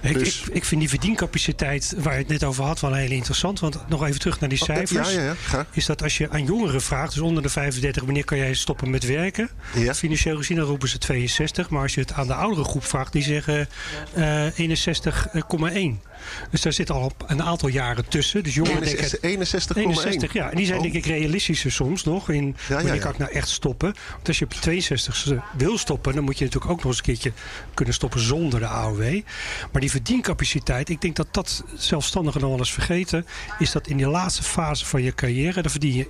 Ik, 0.02 0.18
Dus- 0.18 0.40
ik, 0.42 0.54
ik 0.54 0.64
vind 0.64 0.80
die 0.80 0.88
verdiencapaciteit 0.88 1.94
waar 1.98 2.12
je 2.12 2.18
het 2.18 2.28
net 2.28 2.44
over 2.44 2.64
had 2.64 2.80
wel 2.80 2.94
heel 2.94 3.10
interessant. 3.10 3.60
Want 3.60 3.88
nog 3.88 4.06
even 4.06 4.20
terug 4.20 4.40
naar 4.40 4.48
die 4.48 4.58
cijfers. 4.58 5.12
Ja, 5.12 5.20
ja, 5.20 5.24
ja. 5.24 5.34
Ga. 5.34 5.66
Is 5.70 5.86
dat 5.86 6.02
als 6.02 6.18
je 6.18 6.30
aan 6.30 6.44
jongeren 6.44 6.82
vraagt, 6.82 7.12
dus 7.12 7.22
onder 7.22 7.42
de 7.42 7.48
35, 7.48 8.04
wanneer 8.04 8.24
kan 8.24 8.38
jij 8.38 8.54
stoppen 8.54 8.90
met 8.90 9.06
werken? 9.06 9.50
Ja. 9.74 9.94
Financieel 9.94 10.36
gezien 10.36 10.56
dan 10.56 10.66
roepen 10.66 10.88
ze 10.88 10.98
62. 10.98 11.70
Maar 11.70 11.82
als 11.82 11.94
je 11.94 12.00
het 12.00 12.12
aan 12.12 12.26
de 12.26 12.34
oudere 12.34 12.64
groep 12.68 12.84
vraagt, 12.84 13.12
die 13.12 13.22
zeggen 13.22 13.68
eh 14.14 14.46
61,1. 14.56 16.00
Dus 16.50 16.62
daar 16.62 16.72
zit 16.72 16.90
al 16.90 17.12
een 17.26 17.42
aantal 17.42 17.68
jaren 17.68 18.08
tussen. 18.08 18.42
Dus 18.42 18.54
jongeren 18.54 18.82
denken... 18.82 19.18
61,1. 19.20 19.78
61, 19.78 20.32
ja. 20.32 20.50
En 20.50 20.56
die 20.56 20.66
zijn 20.66 20.78
Oh. 20.78 20.84
denk 20.84 20.94
ik 20.94 21.06
realistischer 21.06 21.72
soms 21.72 22.04
nog. 22.04 22.30
In 22.30 22.56
ja, 22.68 22.74
wanneer 22.74 22.94
ja. 22.94 23.00
kan 23.00 23.10
ik 23.10 23.18
nou 23.18 23.32
echt 23.32 23.48
stoppen? 23.48 23.94
Want 24.12 24.28
als 24.28 24.38
je 24.38 24.44
op 24.44 24.52
je 24.52 24.82
62ste 24.82 25.56
wil 25.56 25.78
stoppen... 25.78 26.14
dan 26.14 26.24
moet 26.24 26.38
je 26.38 26.44
natuurlijk 26.44 26.72
ook 26.72 26.78
nog 26.78 26.86
eens 26.86 26.96
een 26.96 27.04
keertje 27.04 27.32
kunnen 27.74 27.94
stoppen 27.94 28.20
zonder 28.20 28.60
de 28.60 28.66
AOW. 28.66 29.20
Maar 29.72 29.80
die 29.80 29.90
verdiencapaciteit... 29.90 30.88
ik 30.88 31.00
denk 31.00 31.16
dat 31.16 31.28
dat 31.30 31.64
zelfstandigen 31.76 32.40
nog 32.40 32.50
wel 32.50 32.58
eens 32.58 32.72
vergeten... 32.72 33.26
is 33.58 33.72
dat 33.72 33.86
in 33.86 33.96
die 33.96 34.08
laatste 34.08 34.42
fase 34.42 34.86
van 34.86 35.02
je 35.02 35.14
carrière... 35.14 35.62
dan 35.62 35.70
verdien 35.70 35.94
je 35.94 36.06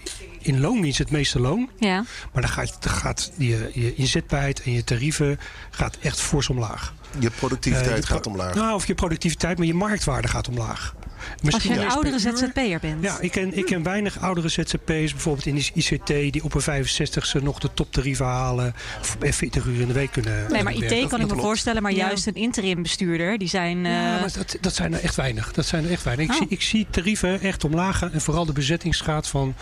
in 0.49 0.61
loondienst 0.61 0.99
het 0.99 1.11
meeste 1.11 1.40
loon. 1.40 1.71
Ja. 1.78 2.05
Maar 2.33 2.43
dan 2.43 2.50
gaat, 2.50 2.76
dan 2.81 2.93
gaat 2.93 3.33
je, 3.37 3.71
je 3.75 3.95
inzetbaarheid 3.95 4.62
en 4.62 4.73
je 4.73 4.85
tarieven 4.85 5.38
gaat 5.71 5.97
echt 6.02 6.21
fors 6.21 6.49
omlaag. 6.49 6.95
Je 7.19 7.31
productiviteit 7.31 7.88
Eh, 7.90 7.97
je 7.97 8.02
pro- 8.02 8.14
gaat 8.14 8.26
omlaag. 8.26 8.55
Nou, 8.55 8.75
of 8.75 8.87
je 8.87 8.95
productiviteit, 8.95 9.59
maar 9.59 9.67
je 9.67 9.75
marktwaarde 9.75 10.28
gaat 10.28 10.49
omlaag. 10.49 10.95
Als 11.50 11.62
je 11.62 11.73
een 11.78 11.88
oudere. 11.88 12.19
ZZP'er 12.19 12.78
bent. 12.81 13.02
Ja, 13.02 13.19
ik 13.21 13.31
ken, 13.31 13.57
ik 13.57 13.64
ken 13.67 13.83
weinig 13.83 14.21
oudere 14.21 14.49
ZZP'ers, 14.49 15.12
bijvoorbeeld 15.12 15.47
in 15.47 15.55
de 15.55 15.71
ICT, 15.75 16.07
die 16.33 16.45
op 16.45 16.55
een 16.55 16.85
65ste 16.87 17.43
nog 17.43 17.59
de 17.59 17.71
toptarieven 17.75 18.26
halen. 18.26 18.75
Of 19.00 19.19
bij 19.19 19.33
40 19.33 19.64
uur 19.67 19.81
in 19.81 19.87
de 19.87 19.93
week 19.95 20.11
kunnen. 20.12 20.52
Nee, 20.52 20.62
maar 20.62 20.73
IT 20.73 20.81
werken. 20.81 21.09
kan 21.09 21.21
ik 21.21 21.35
me 21.35 21.40
voorstellen, 21.40 21.83
maar 21.83 21.93
Ja. 21.93 22.07
juist 22.07 22.26
een 22.26 22.35
interim 22.35 22.83
bestuurder, 22.83 23.38
die 23.38 23.49
zijn... 23.49 23.87
eh, 23.87 23.93
Ja, 23.93 24.19
maar 24.21 24.33
dat, 24.37 24.57
dat 24.61 24.75
zijn 24.75 24.93
er 24.95 25.00
echt 25.02 25.14
weinig. 25.17 25.52
Dat 25.52 25.67
zijn 25.67 25.85
er 25.85 25.90
echt 25.90 26.02
weinig. 26.02 26.25
Ik, 26.26 26.31
Oh. 26.33 26.37
zie, 26.38 26.47
ik 26.49 26.62
zie 26.62 26.87
tarieven 26.90 27.40
echt 27.40 27.64
omlaag 27.64 27.99
gaan 27.99 28.12
en 28.12 28.21
vooral 28.21 28.45
de 28.47 28.52
bezettingsgraad 28.52 29.28
van 29.28 29.55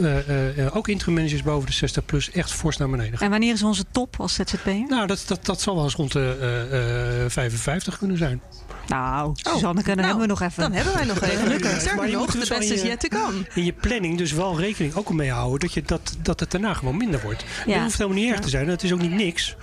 eh, 0.00 0.18
eh, 0.28 0.66
eh, 0.66 0.76
ook 0.76 0.88
interim 0.88 1.14
managers 1.14 1.42
boven 1.42 1.66
de 1.66 1.72
60 1.72 2.04
plus 2.04 2.30
echt 2.30 2.52
fors 2.52 2.76
naar 2.76 2.90
beneden 2.90 3.12
gaan. 3.12 3.24
En 3.24 3.30
wanneer 3.30 3.52
is 3.52 3.62
onze 3.62 3.84
top 3.92 4.14
als 4.20 4.34
ZZP'er? 4.34 4.86
Nou, 4.88 5.06
dat, 5.06 5.24
dat, 5.26 5.44
dat 5.46 5.60
zal 5.60 5.74
wel 5.74 5.84
eens 5.84 5.94
rond 5.94 6.12
de 6.12 6.36
eh, 6.70 7.24
eh, 7.24 7.30
55 7.30 7.98
kunnen 7.98 8.18
zijn. 8.18 8.40
Nou, 8.88 9.30
Suzanneke, 9.34 9.94
dan 9.96 10.04
hebben 10.04 10.22
we 10.22 10.26
nog 10.28 10.40
even. 10.42 10.62
Dan 10.62 10.72
hebben 10.72 10.94
wij 10.94 11.04
nog 11.04 11.20
even. 11.20 11.58
Ja, 11.60 11.68
maar 11.70 11.80
Sterker 11.80 12.06
je 12.06 12.12
nog, 12.12 12.20
moet 12.20 12.32
de 12.32 12.38
dus 12.38 12.48
beste 12.48 12.74
is 12.74 12.82
je- 12.82 12.86
yet 12.88 13.00
to 13.00 13.08
come. 13.08 13.46
in 13.54 13.64
je 13.64 13.72
planning 13.72 14.18
dus 14.18 14.32
wel 14.32 14.60
rekening 14.60 14.94
ook 14.94 15.12
mee 15.12 15.30
houden 15.30 15.60
dat, 15.60 15.72
je 15.72 15.82
dat, 15.82 16.16
dat 16.22 16.40
het 16.40 16.50
daarna 16.50 16.74
gewoon 16.74 16.96
minder 16.96 17.20
wordt. 17.20 17.44
Ja. 17.66 17.72
Dat 17.74 17.82
hoeft 17.82 17.98
helemaal 17.98 18.18
niet 18.22 18.30
erg 18.30 18.40
te 18.40 18.48
zijn. 18.48 18.68
Het 18.68 18.82
is 18.82 18.92
ook 18.92 19.00
niet 19.00 19.10
niks. 19.12 19.56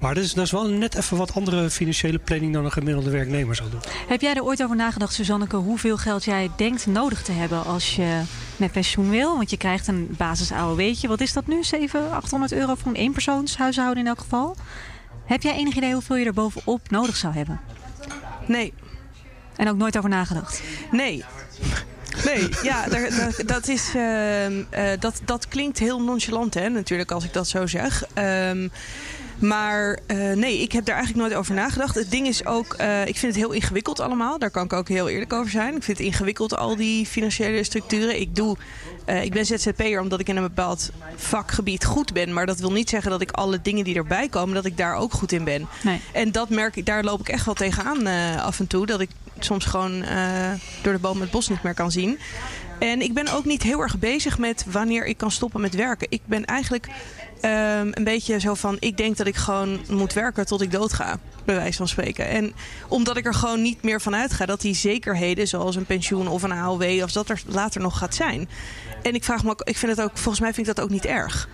Maar 0.00 0.14
dat 0.14 0.24
is, 0.24 0.32
dat 0.34 0.44
is 0.44 0.50
wel 0.50 0.68
net 0.68 0.94
even 0.94 1.16
wat 1.16 1.34
andere 1.34 1.70
financiële 1.70 2.18
planning 2.18 2.52
dan 2.52 2.64
een 2.64 2.72
gemiddelde 2.72 3.10
werknemer 3.10 3.54
zal 3.56 3.68
doen. 3.70 3.80
Heb 4.08 4.20
jij 4.20 4.34
er 4.34 4.42
ooit 4.44 4.62
over 4.62 4.76
nagedacht, 4.76 5.12
Suzanneke, 5.14 5.56
hoeveel 5.56 5.96
geld 5.96 6.24
jij 6.24 6.50
denkt 6.56 6.86
nodig 6.86 7.22
te 7.22 7.32
hebben 7.32 7.64
als 7.64 7.96
je 7.96 8.20
met 8.56 8.72
pensioen 8.72 9.10
wil? 9.10 9.36
Want 9.36 9.50
je 9.50 9.56
krijgt 9.56 9.86
een 9.86 10.14
basis 10.18 10.52
AOW'tje. 10.52 11.08
Wat 11.08 11.20
is 11.20 11.32
dat 11.32 11.46
nu? 11.46 11.64
700, 11.64 12.14
800 12.14 12.52
euro 12.52 12.74
voor 12.74 12.90
een 12.92 12.96
eenpersoonshuishouden 12.98 14.02
in 14.02 14.08
elk 14.08 14.18
geval? 14.18 14.56
Heb 15.24 15.42
jij 15.42 15.54
enig 15.54 15.74
idee 15.76 15.92
hoeveel 15.92 16.16
je 16.16 16.24
er 16.24 16.32
bovenop 16.32 16.90
nodig 16.90 17.16
zou 17.16 17.34
hebben? 17.34 17.60
Nee, 18.46 18.72
En 19.56 19.68
ook 19.68 19.76
nooit 19.76 19.96
over 19.98 20.10
nagedacht? 20.10 20.62
nee. 20.90 21.24
Nee, 22.24 22.48
ja, 22.62 22.86
daar, 22.88 23.10
daar- 23.16 23.46
dat, 23.46 23.68
is, 23.68 23.90
ehm, 23.94 24.62
eh, 24.70 24.88
dat, 25.00 25.20
dat 25.24 25.48
klinkt 25.48 25.78
heel 25.78 26.02
nonchalant, 26.02 26.54
hè, 26.54 26.68
natuurlijk, 26.68 27.10
als 27.10 27.24
ik 27.24 27.32
dat 27.32 27.48
zo 27.48 27.66
zeg. 27.66 28.04
Ehm, 28.14 28.68
maar 29.38 29.98
eh, 30.06 30.16
nee, 30.32 30.60
ik 30.62 30.72
heb 30.72 30.84
daar 30.84 30.96
eigenlijk 30.96 31.26
nooit 31.26 31.38
over 31.40 31.54
nagedacht. 31.54 31.94
Het 31.94 32.10
ding 32.10 32.26
is 32.26 32.46
ook, 32.46 32.74
eh, 32.74 33.06
ik 33.06 33.16
vind 33.18 33.32
het 33.34 33.42
heel 33.42 33.52
ingewikkeld 33.52 34.00
allemaal. 34.00 34.38
Daar 34.38 34.50
kan 34.50 34.64
ik 34.64 34.72
ook 34.72 34.88
heel 34.88 35.08
eerlijk 35.08 35.32
over 35.32 35.50
zijn. 35.50 35.76
Ik 35.76 35.82
vind 35.82 35.98
het 35.98 36.06
ingewikkeld, 36.06 36.56
al 36.56 36.76
die 36.76 37.06
financiële 37.06 37.64
structuren. 37.64 38.20
Ik, 38.20 38.36
doe, 38.36 38.56
eh, 39.04 39.22
ik 39.24 39.32
ben 39.32 39.46
ZZP'er 39.46 40.00
omdat 40.00 40.20
ik 40.20 40.28
in 40.28 40.36
een 40.36 40.42
bepaald 40.42 40.90
vakgebied 41.16 41.84
goed 41.84 42.12
ben. 42.12 42.32
Maar 42.32 42.46
dat 42.46 42.58
wil 42.58 42.72
niet 42.72 42.88
zeggen 42.88 43.10
dat 43.10 43.20
ik 43.20 43.30
alle 43.30 43.58
dingen 43.62 43.84
die 43.84 43.94
erbij 43.96 44.28
komen, 44.28 44.54
dat 44.54 44.64
ik 44.64 44.76
daar 44.76 44.96
ook 44.96 45.12
goed 45.12 45.32
in 45.32 45.44
ben. 45.44 45.66
Nee. 45.82 46.00
En 46.12 46.32
dat 46.32 46.48
merk 46.48 46.76
ik, 46.76 46.86
daar 46.86 47.04
loop 47.04 47.20
ik 47.20 47.28
echt 47.28 47.44
wel 47.44 47.54
tegenaan 47.54 48.06
af 48.40 48.58
en 48.60 48.66
toe. 48.66 48.86
Dat 48.86 49.00
ik 49.00 49.10
soms 49.44 49.64
gewoon 49.64 50.02
eh, 50.02 50.50
door 50.82 50.92
de 50.92 50.98
boom 50.98 51.20
het 51.20 51.30
bos 51.30 51.48
niet 51.48 51.62
meer 51.62 51.74
kan 51.74 51.90
zien. 51.90 52.18
En 52.78 53.00
ik 53.00 53.14
ben 53.14 53.28
ook 53.28 53.44
niet 53.44 53.62
heel 53.62 53.80
erg 53.80 53.98
bezig 53.98 54.38
met 54.38 54.64
wanneer 54.68 55.04
ik 55.04 55.16
kan 55.16 55.30
stoppen 55.30 55.60
met 55.60 55.74
werken. 55.74 56.06
Ik 56.10 56.20
ben 56.24 56.44
eigenlijk 56.44 56.88
ehm, 57.40 57.88
een 57.90 58.04
beetje 58.04 58.40
zo 58.40 58.54
van... 58.54 58.76
ik 58.80 58.96
denk 58.96 59.16
dat 59.16 59.26
ik 59.26 59.36
gewoon 59.36 59.80
moet 59.88 60.12
werken 60.12 60.46
tot 60.46 60.60
ik 60.60 60.70
doodga. 60.70 61.18
Bij 61.44 61.54
wijze 61.54 61.76
van 61.76 61.88
spreken. 61.88 62.28
En 62.28 62.54
omdat 62.88 63.16
ik 63.16 63.26
er 63.26 63.34
gewoon 63.34 63.62
niet 63.62 63.82
meer 63.82 64.00
van 64.00 64.14
uitga... 64.14 64.46
dat 64.46 64.60
die 64.60 64.74
zekerheden 64.74 65.48
zoals 65.48 65.76
een 65.76 65.84
pensioen 65.84 66.28
of 66.28 66.42
een 66.42 66.52
AOW... 66.52 67.02
of 67.02 67.12
dat 67.12 67.28
er 67.28 67.42
later 67.46 67.80
nog 67.80 67.98
gaat 67.98 68.14
zijn. 68.14 68.48
En 69.02 69.14
ik 69.14 69.24
vraag 69.24 69.44
me 69.44 69.50
ook... 69.50 69.62
Ik 69.62 69.76
vind 69.76 69.96
het 69.96 70.06
ook, 70.06 70.12
volgens 70.18 70.40
mij 70.40 70.54
vind 70.54 70.68
ik 70.68 70.74
dat 70.74 70.84
ook 70.84 70.90
niet 70.90 71.06
erg. 71.06 71.48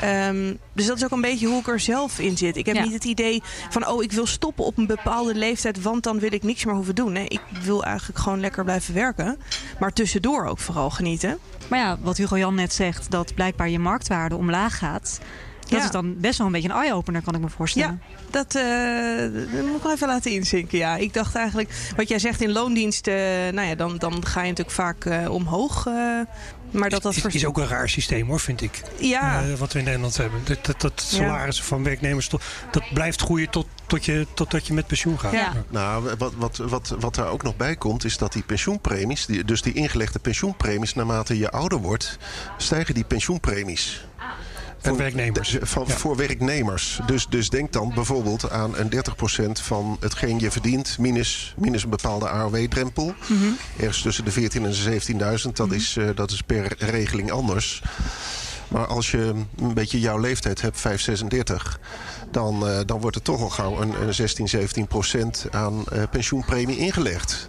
Ehm, 0.00 0.54
dus 0.72 0.86
dat 0.86 0.96
is 0.96 1.04
ook 1.04 1.10
een 1.10 1.20
beetje 1.20 1.46
hoe 1.46 1.60
ik 1.60 1.68
er 1.68 1.80
zelf 1.80 2.18
in 2.18 2.36
zit. 2.36 2.56
Ik 2.56 2.66
heb 2.66 2.74
Ja. 2.76 2.82
niet 2.82 2.92
het 2.92 3.04
idee 3.04 3.42
van, 3.70 3.86
oh, 3.88 4.02
ik 4.02 4.12
wil 4.12 4.26
stoppen 4.26 4.64
op 4.64 4.78
een 4.78 4.86
bepaalde 4.86 5.34
leeftijd, 5.34 5.82
want 5.82 6.02
dan 6.02 6.18
wil 6.18 6.32
ik 6.32 6.42
niks 6.42 6.64
meer 6.64 6.74
hoeven 6.74 6.94
doen. 6.94 7.12
Nee, 7.12 7.28
ik 7.28 7.40
wil 7.62 7.84
eigenlijk 7.84 8.18
gewoon 8.18 8.40
lekker 8.40 8.64
blijven 8.64 8.94
werken. 8.94 9.38
Maar 9.80 9.92
tussendoor 9.92 10.46
ook 10.46 10.58
vooral 10.58 10.90
genieten. 10.90 11.38
Maar 11.68 11.78
ja, 11.78 11.98
wat 12.00 12.16
Hugo 12.16 12.38
Jan 12.38 12.54
net 12.54 12.72
zegt, 12.72 13.10
dat 13.10 13.34
blijkbaar 13.34 13.68
je 13.68 13.78
marktwaarde 13.78 14.36
omlaag 14.36 14.78
gaat. 14.78 15.20
Dat 15.68 15.70
Ja. 15.80 15.84
is 15.84 15.90
dan 15.90 16.20
best 16.20 16.38
wel 16.38 16.46
een 16.46 16.52
beetje 16.52 16.68
een 16.68 16.74
eye-opener, 16.74 17.22
kan 17.22 17.34
ik 17.34 17.40
me 17.40 17.48
voorstellen. 17.48 18.02
Dat, 18.30 18.54
eh, 18.54 18.62
dat 19.52 19.66
moet 19.66 19.76
ik 19.76 19.82
wel 19.82 19.92
even 19.92 20.08
laten 20.08 20.30
inzinken. 20.30 20.78
Ja, 20.78 20.96
ik 20.96 21.14
dacht 21.14 21.34
eigenlijk, 21.34 21.70
wat 21.96 22.08
jij 22.08 22.18
zegt 22.18 22.40
in 22.40 22.52
loondienst, 22.52 23.06
eh, 23.06 23.14
nou 23.52 23.62
ja, 23.62 23.74
dan, 23.74 23.98
dan 23.98 24.26
ga 24.26 24.40
je 24.42 24.48
natuurlijk 24.48 24.76
vaak 24.76 25.04
eh, 25.04 25.30
omhoog. 25.30 25.86
eh, 25.86 25.92
maar 26.70 26.90
dat 26.90 27.02
dat 27.02 27.16
is, 27.16 27.24
is 27.24 27.44
ook 27.44 27.58
een 27.58 27.66
raar 27.68 27.88
systeem 27.88 28.26
hoor, 28.28 28.40
vind 28.40 28.60
ik. 28.62 28.82
Ja, 28.98 29.42
Eh, 29.42 29.54
wat 29.54 29.72
we 29.72 29.78
in 29.78 29.84
Nederland 29.84 30.16
hebben. 30.16 30.40
Dat, 30.44 30.64
dat, 30.66 30.80
dat 30.80 31.06
Ja. 31.10 31.16
salarissen 31.16 31.64
van 31.64 31.82
werknemers, 31.84 32.28
tot- 32.28 32.42
dat 32.70 32.82
blijft 32.94 33.20
groeien 33.22 33.50
tot, 33.50 33.66
tot 33.86 34.04
je, 34.04 34.26
totdat 34.34 34.66
je 34.66 34.72
met 34.72 34.86
pensioen 34.86 35.18
gaat. 35.20 35.32
Ja. 35.32 35.52
Nou, 35.70 36.14
wat, 36.18 36.32
wat, 36.36 36.56
wat, 36.56 36.94
wat 37.00 37.14
daar 37.14 37.28
ook 37.28 37.42
nog 37.42 37.56
bij 37.56 37.76
komt, 37.76 38.04
is 38.04 38.18
dat 38.18 38.32
die 38.32 38.42
pensioenpremies, 38.42 39.26
die, 39.26 39.44
dus 39.44 39.62
die 39.62 39.72
ingelegde 39.72 40.18
pensioenpremies, 40.18 40.94
naarmate 40.94 41.38
je 41.38 41.50
ouder 41.50 41.78
wordt, 41.78 42.18
stijgen 42.56 42.94
die 42.94 43.04
pensioenpremies. 43.04 44.06
Voor 44.82 44.96
werknemers. 44.96 45.50
de- 45.50 45.66
van, 45.66 45.84
Ja. 45.86 45.94
Voor 45.94 46.16
werknemers. 46.16 47.00
Dus, 47.06 47.26
dus 47.28 47.48
denk 47.48 47.72
dan 47.72 47.92
bijvoorbeeld 47.94 48.50
aan 48.50 48.76
een 48.76 48.88
30% 48.90 49.60
van 49.60 49.96
hetgeen 50.00 50.38
je 50.38 50.50
verdient, 50.50 50.98
minus, 50.98 51.54
minus 51.58 51.82
een 51.82 51.90
bepaalde 51.90 52.28
AOW-drempel. 52.28 53.14
Ergens 53.78 54.02
tussen 54.02 54.24
de 54.24 54.30
14.000 54.30 54.64
en 54.64 54.70
de 54.70 55.00
17.000. 55.44 55.56
Dat, 55.56 55.72
is, 55.72 55.96
eh, 55.96 56.08
dat 56.14 56.30
is 56.30 56.40
per 56.42 56.72
regeling 56.78 57.30
anders. 57.30 57.82
Maar 58.68 58.86
als 58.86 59.10
je 59.10 59.32
een 59.56 59.74
beetje 59.74 60.00
jouw 60.00 60.18
leeftijd 60.18 60.60
hebt, 60.60 60.80
5, 60.80 61.00
36, 61.00 61.78
dan, 62.30 62.68
eh, 62.68 62.80
dan 62.86 63.00
wordt 63.00 63.16
er 63.16 63.22
toch 63.22 63.40
al 63.40 63.48
gauw 63.50 63.80
een, 63.80 64.02
een 64.02 64.14
16, 64.14 64.48
17 64.48 64.86
procent 64.86 65.46
aan 65.50 65.84
eh, 65.92 66.02
pensioenpremie 66.10 66.76
ingelegd. 66.78 67.48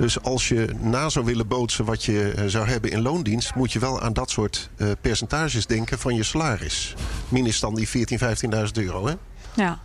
Dus 0.00 0.22
als 0.22 0.48
je 0.48 0.68
na 0.78 1.08
zou 1.08 1.24
willen 1.24 1.48
bootsen 1.48 1.84
wat 1.84 2.04
je 2.04 2.32
eh, 2.32 2.44
zou 2.46 2.68
hebben 2.68 2.90
in 2.90 3.02
loondienst, 3.02 3.54
moet 3.54 3.72
je 3.72 3.78
wel 3.78 4.00
aan 4.00 4.12
dat 4.12 4.30
soort 4.30 4.70
eh, 4.76 4.88
percentages 5.00 5.66
denken 5.66 5.98
van 5.98 6.14
je 6.14 6.22
salaris. 6.22 6.94
Minus 7.28 7.60
dan 7.60 7.74
die 7.74 7.88
14, 7.88 8.18
15.000 8.18 8.26
euro. 8.72 9.06
Hè? 9.06 9.14
Ja. 9.54 9.78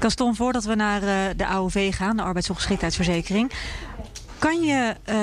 Gaston, 0.00 0.34
voordat 0.34 0.64
we 0.64 0.74
naar 0.74 1.02
eh, 1.02 1.36
de 1.36 1.46
AOV 1.46 1.94
gaan, 1.94 2.16
de 2.16 2.22
arbeidsongeschiktheidsverzekering. 2.22 3.52
Kan 4.38 4.62
je 4.62 4.94
eh, 5.04 5.16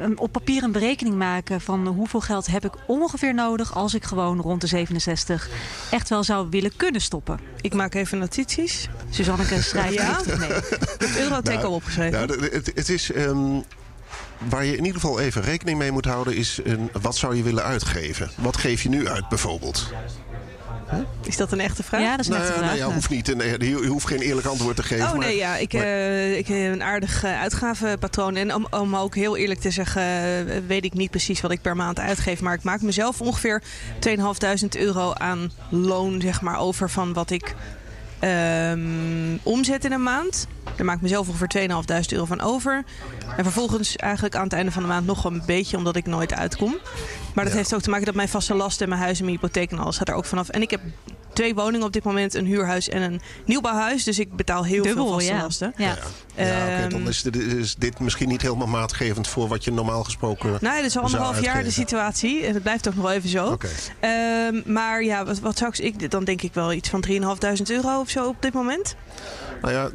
een- 0.00 0.18
op 0.18 0.32
papier 0.32 0.62
een 0.62 0.72
berekening 0.72 1.16
maken 1.16 1.60
van 1.60 1.86
hoeveel 1.86 2.20
geld 2.20 2.46
heb 2.46 2.64
ik 2.64 2.72
ongeveer 2.86 3.34
nodig 3.34 3.74
als 3.74 3.94
ik 3.94 4.04
gewoon 4.04 4.40
rond 4.40 4.60
de 4.60 4.66
67 4.66 5.48
echt 5.90 6.08
wel 6.08 6.24
zou 6.24 6.46
willen 6.50 6.76
kunnen 6.76 7.00
stoppen? 7.00 7.40
ik 7.60 7.74
maak 7.74 7.94
even 7.94 8.18
notities. 8.18 8.88
Suzanneke 9.10 9.62
schrijft 9.62 9.94
Ja? 9.94 10.20
mee. 10.38 10.48
Ik 10.48 10.64
heb 10.98 11.14
Eurotech 11.18 11.54
Nou, 11.54 11.66
al 11.66 11.72
opgeschreven. 11.72 12.26
Nou, 12.28 12.48
het, 12.50 12.70
het 12.74 12.88
is. 12.88 13.12
ehm, 13.12 13.60
waar 14.48 14.64
je 14.64 14.76
in 14.76 14.84
ieder 14.84 15.00
geval 15.00 15.20
even 15.20 15.42
rekening 15.42 15.78
mee 15.78 15.90
moet 15.92 16.04
houden, 16.04 16.36
is 16.36 16.60
een, 16.64 16.90
wat 17.02 17.16
zou 17.16 17.36
je 17.36 17.42
willen 17.42 17.62
uitgeven? 17.64 18.30
Wat 18.36 18.56
geef 18.56 18.82
je 18.82 18.88
nu 18.88 19.08
uit 19.08 19.28
bijvoorbeeld? 19.28 19.92
Is 21.24 21.36
dat 21.36 21.52
een 21.52 21.60
echte 21.60 21.82
vraag? 21.82 22.00
Ja, 22.00 22.10
dat 22.10 22.20
is 22.20 22.28
Nou, 22.28 22.42
de 22.42 22.48
nou 22.48 22.62
vraag. 22.62 22.76
ja, 22.76 22.92
hoeft 22.92 23.08
niet. 23.10 23.28
een- 23.28 23.38
je, 23.38 23.66
je 23.82 23.86
hoeft 23.86 24.06
geen 24.06 24.20
eerlijk 24.20 24.46
antwoord 24.46 24.76
te 24.76 24.82
geven. 24.82 25.04
Oh 25.06 25.10
maar- 25.12 25.26
nee, 25.26 25.36
ja, 25.36 25.56
ik, 25.56 25.72
maar- 25.72 25.82
eh, 25.82 26.36
ik 26.38 26.46
heb 26.46 26.72
een 26.72 26.82
aardig 26.82 27.24
eh, 27.24 27.40
uitgavenpatroon. 27.40 28.36
En 28.36 28.54
om, 28.54 28.66
om 28.70 28.96
ook 28.96 29.14
heel 29.14 29.36
eerlijk 29.36 29.60
te 29.60 29.70
zeggen, 29.70 30.02
eh, 30.02 30.56
weet 30.66 30.84
ik 30.84 30.94
niet 30.94 31.10
precies 31.10 31.40
wat 31.40 31.50
ik 31.50 31.60
per 31.60 31.76
maand 31.76 31.98
uitgeef. 32.00 32.40
Maar 32.40 32.54
ik 32.54 32.62
maak 32.62 32.80
mezelf 32.82 33.20
ongeveer 33.20 33.62
2.500 33.98 34.76
euro 34.76 35.12
aan 35.12 35.50
loon 35.68 36.20
zeg 36.20 36.40
maar, 36.40 36.58
over 36.58 36.90
van 36.90 37.12
wat 37.12 37.30
ik 37.30 37.54
ehm, 38.20 39.36
omzet 39.42 39.84
in 39.84 39.92
een 39.92 40.02
maand. 40.02 40.46
Daar 40.76 40.86
maak 40.86 40.96
ik 40.96 41.02
mezelf 41.02 41.28
ongeveer 41.28 41.48
2.500 41.48 42.12
euro 42.12 42.24
van 42.24 42.40
over. 42.40 42.84
En 43.36 43.44
vervolgens 43.44 43.96
eigenlijk 43.96 44.34
aan 44.36 44.42
het 44.44 44.52
einde 44.52 44.72
van 44.72 44.82
de 44.82 44.88
maand 44.88 45.06
nog 45.06 45.24
een 45.24 45.42
beetje, 45.46 45.76
omdat 45.76 45.96
ik 45.96 46.06
nooit 46.06 46.34
uitkom. 46.34 46.76
Maar 47.34 47.44
dat 47.44 47.52
Ja. 47.52 47.58
heeft 47.58 47.74
ook 47.74 47.80
te 47.80 47.90
maken 47.90 48.06
dat 48.06 48.14
mijn 48.14 48.28
vaste 48.28 48.54
lasten 48.54 48.82
en 48.82 48.88
mijn 48.88 49.02
huis 49.02 49.18
en 49.18 49.24
mijn 49.24 49.36
hypotheek 49.36 49.70
en 49.70 49.78
alles 49.78 49.96
gaat 49.96 50.08
er 50.08 50.14
ook 50.14 50.24
vanaf. 50.24 50.48
En 50.48 50.62
ik 50.62 50.70
heb 50.70 50.80
twee 51.38 51.54
woningen 51.54 51.86
op 51.86 51.92
dit 51.92 52.04
moment, 52.04 52.34
een 52.34 52.46
huurhuis 52.46 52.88
en 52.88 53.02
een 53.02 53.20
nieuwbouwhuis. 53.44 54.04
Dus 54.04 54.18
ik 54.18 54.36
betaal 54.36 54.64
heel 54.64 54.84
veel 54.84 55.06
vaste 55.06 55.32
ja. 55.32 55.42
lasten. 55.42 55.72
ja. 55.76 55.86
Ja, 55.86 55.92
oké, 55.92 56.82
Ehm, 56.82 56.90
dan 56.90 57.08
is 57.08 57.22
dit, 57.22 57.36
is 57.36 57.74
dit 57.74 57.98
misschien 57.98 58.28
niet 58.28 58.42
helemaal 58.42 58.66
maatgevend 58.66 59.28
voor 59.28 59.48
wat 59.48 59.64
je 59.64 59.72
normaal 59.72 60.04
gesproken. 60.04 60.50
Nou, 60.50 60.74
ja, 60.74 60.76
dat 60.76 60.84
is 60.84 60.96
al 60.96 61.02
anderhalf 61.02 61.40
jaar 61.40 61.62
de 61.62 61.70
situatie. 61.70 62.44
En 62.46 62.54
het 62.54 62.62
blijft 62.62 62.88
ook 62.88 62.94
nog 62.94 63.04
wel 63.04 63.12
even 63.12 63.28
zo. 63.28 63.46
Oké. 63.46 63.68
Ehm, 64.00 64.60
maar 64.64 65.02
ja, 65.02 65.24
wat, 65.24 65.38
wat 65.38 65.58
zou 65.58 65.72
ik. 65.76 66.10
Dan 66.10 66.24
denk 66.24 66.42
ik 66.42 66.54
wel 66.54 66.72
iets 66.72 66.88
van 66.88 67.04
3.500 67.08 67.62
euro 67.66 68.00
of 68.00 68.08
zo 68.08 68.26
op 68.26 68.42
dit 68.42 68.52
moment. 68.52 68.94
Nou 69.62 69.74
ja, 69.74 69.90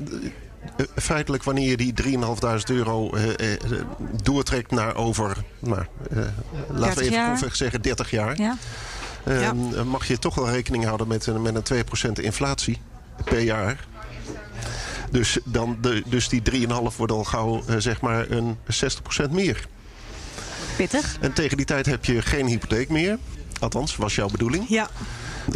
feitelijk 0.96 1.44
wanneer 1.44 1.70
je 1.70 1.78
die 1.78 1.94
3.500 2.04 2.64
euro 2.66 3.16
uh, 3.16 3.24
doortrekt 4.24 4.72
naar 4.72 4.96
over, 4.96 5.38
nou, 5.60 5.84
laten 6.70 6.98
we 6.98 7.04
even 7.04 7.14
jaar. 7.14 7.50
zeggen, 7.52 7.82
30 7.82 8.12
jaar. 8.12 8.42
Ja. 8.42 8.58
Ja. 9.26 9.54
Mag 9.84 10.08
je 10.08 10.20
toch 10.20 10.36
wel 10.36 10.50
rekening 10.50 10.84
houden 10.86 11.08
met, 11.08 11.26
een, 11.26 11.42
met 11.42 11.70
een 11.70 11.84
2% 12.10 12.12
inflatie 12.24 12.82
per 13.24 13.40
jaar. 13.40 13.86
Dus, 15.12 15.38
dan 15.46 15.78
de, 15.82 16.04
dus 16.06 16.30
die 16.30 16.42
3,5 16.52 16.68
wordt 16.98 17.12
al 17.12 17.24
gauw 17.24 17.64
zeg 17.78 18.02
maar 18.02 18.32
een 18.32 18.58
60% 19.28 19.30
meer. 19.32 19.68
Pittig. 20.78 21.18
En 21.20 21.34
tegen 21.34 21.58
die 21.58 21.66
tijd 21.66 21.86
heb 21.86 22.06
je 22.06 22.22
geen 22.22 22.48
hypotheek 22.48 22.90
meer. 22.90 23.18
Althans, 23.60 23.96
was 23.96 24.16
jouw 24.16 24.30
bedoeling. 24.30 24.66
Ja. 24.70 24.90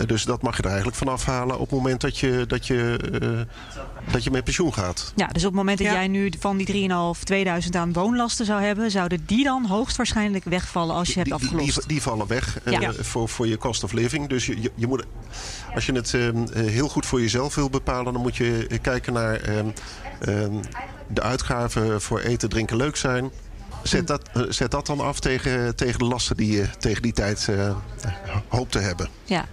Dus 0.05 0.23
dat 0.23 0.41
mag 0.41 0.55
je 0.55 0.61
er 0.61 0.67
eigenlijk 0.67 0.97
van 0.97 1.07
afhalen 1.07 1.55
op 1.59 1.69
het 1.69 1.79
moment 1.79 2.01
dat 2.01 2.17
je, 2.17 2.45
dat 2.47 2.67
je, 2.67 2.99
uh, 3.21 3.39
dat 4.11 4.23
je 4.23 4.31
met 4.31 4.43
pensioen 4.43 4.73
gaat. 4.73 5.13
Ja, 5.15 5.27
dus 5.27 5.41
op 5.41 5.49
het 5.49 5.57
moment 5.57 5.77
dat 5.77 5.87
ja. 5.87 5.93
jij 5.93 6.07
nu 6.07 6.31
van 6.39 6.57
die 6.57 6.89
3.500, 7.17 7.23
2000 7.23 7.75
aan 7.75 7.93
woonlasten 7.93 8.45
zou 8.45 8.61
hebben, 8.61 8.91
zouden 8.91 9.23
die 9.25 9.43
dan 9.43 9.65
hoogstwaarschijnlijk 9.65 10.43
wegvallen 10.43 10.95
als 10.95 11.07
je 11.07 11.23
die, 11.23 11.33
hebt 11.33 11.43
afgelost? 11.43 11.75
Die, 11.75 11.87
die, 11.87 12.01
vallen 12.01 12.27
weg 12.27 12.59
uh, 12.63 12.79
ja. 12.79 12.93
voor, 12.93 13.29
voor 13.29 13.47
je 13.47 13.57
cost 13.57 13.83
of 13.83 13.91
living. 13.91 14.29
Dus 14.29 14.45
je, 14.45 14.61
je, 14.61 14.71
je 14.75 14.87
moet, 14.87 15.05
als 15.75 15.85
je 15.85 15.91
het 15.91 16.13
uh, 16.13 16.29
heel 16.53 16.89
goed 16.89 17.05
voor 17.05 17.21
jezelf 17.21 17.55
wil 17.55 17.69
bepalen, 17.69 18.13
dan 18.13 18.21
moet 18.21 18.35
je 18.35 18.79
kijken 18.81 19.13
naar 19.13 19.41
de 21.07 21.21
uitgaven 21.21 22.01
voor 22.01 22.19
eten, 22.19 22.49
drinken, 22.49 22.77
leuk 22.77 22.95
zijn. 22.95 23.31
Zet 23.83 24.07
dat, 24.07 24.29
zet 24.49 24.71
dat 24.71 24.85
dan 24.85 24.99
af 24.99 25.19
tegen, 25.19 25.75
tegen 25.75 25.99
de 25.99 26.05
lasten 26.05 26.37
die 26.37 26.51
je 26.51 26.69
tegen 26.79 27.01
die 27.01 27.13
tijd 27.13 27.47
uh, 27.49 27.75
hoopt 28.47 28.71
te 28.71 28.79
hebben. 28.79 29.09
Ja. 29.23 29.45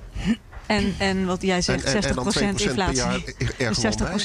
En, 0.66 0.94
en 0.98 1.26
wat 1.26 1.42
jij 1.42 1.62
zegt, 1.62 1.84
en, 1.84 2.02
en, 2.02 2.14
60% 2.14 2.42
en 2.42 2.56
inflatie. 2.56 3.34
Dus 3.58 3.84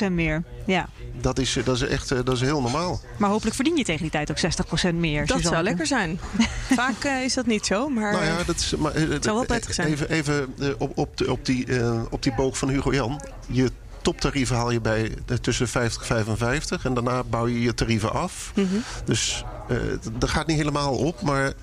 60% 0.09 0.11
meer. 0.11 0.43
Ja. 0.65 0.89
Dat 1.21 1.39
is, 1.39 1.57
dat 1.63 1.75
is 1.75 1.81
echt 1.81 2.09
dat 2.09 2.29
is 2.35 2.41
heel 2.41 2.61
normaal. 2.61 3.01
Maar 3.17 3.29
hopelijk 3.29 3.55
verdien 3.55 3.77
je 3.77 3.83
tegen 3.83 4.01
die 4.01 4.11
tijd 4.11 4.31
ook 4.31 4.39
60% 4.91 4.95
meer. 4.95 5.25
Dat 5.25 5.37
Suzanne. 5.37 5.49
zou 5.49 5.63
lekker 5.63 5.87
zijn. 5.87 6.19
Vaak 6.81 7.05
uh, 7.05 7.23
is 7.23 7.33
dat 7.33 7.45
niet 7.45 7.65
zo, 7.65 7.89
maar, 7.89 8.11
nou 8.11 8.25
ja, 8.25 8.43
dat 8.43 8.55
is, 8.55 8.75
maar 8.75 8.97
uh, 8.97 9.09
het 9.09 9.23
zou 9.23 9.35
wel 9.35 9.45
prettig 9.45 9.73
zijn. 9.73 9.87
Even, 9.87 10.09
even 10.09 10.53
uh, 10.59 10.69
op, 10.77 10.97
op, 10.97 11.17
de, 11.17 11.31
op, 11.31 11.45
die, 11.45 11.67
op 12.09 12.23
die 12.23 12.33
boog 12.35 12.57
van 12.57 12.69
Hugo 12.69 12.93
Jan. 12.93 13.21
Je 13.47 13.71
toptarieven 14.01 14.55
haal 14.55 14.71
je 14.71 14.81
bij 14.81 15.13
tussen 15.41 15.67
50 15.67 16.01
en 16.01 16.07
55. 16.07 16.85
En 16.85 16.93
daarna 16.93 17.23
bouw 17.23 17.47
je 17.47 17.61
je 17.61 17.73
tarieven 17.73 18.13
af. 18.13 18.51
Mm 18.55 18.67
-hmm. 18.69 18.83
Dus 19.05 19.43
dat 20.19 20.29
gaat 20.29 20.47
niet 20.47 20.57
helemaal 20.57 20.95
op, 20.95 21.21
maar 21.21 21.53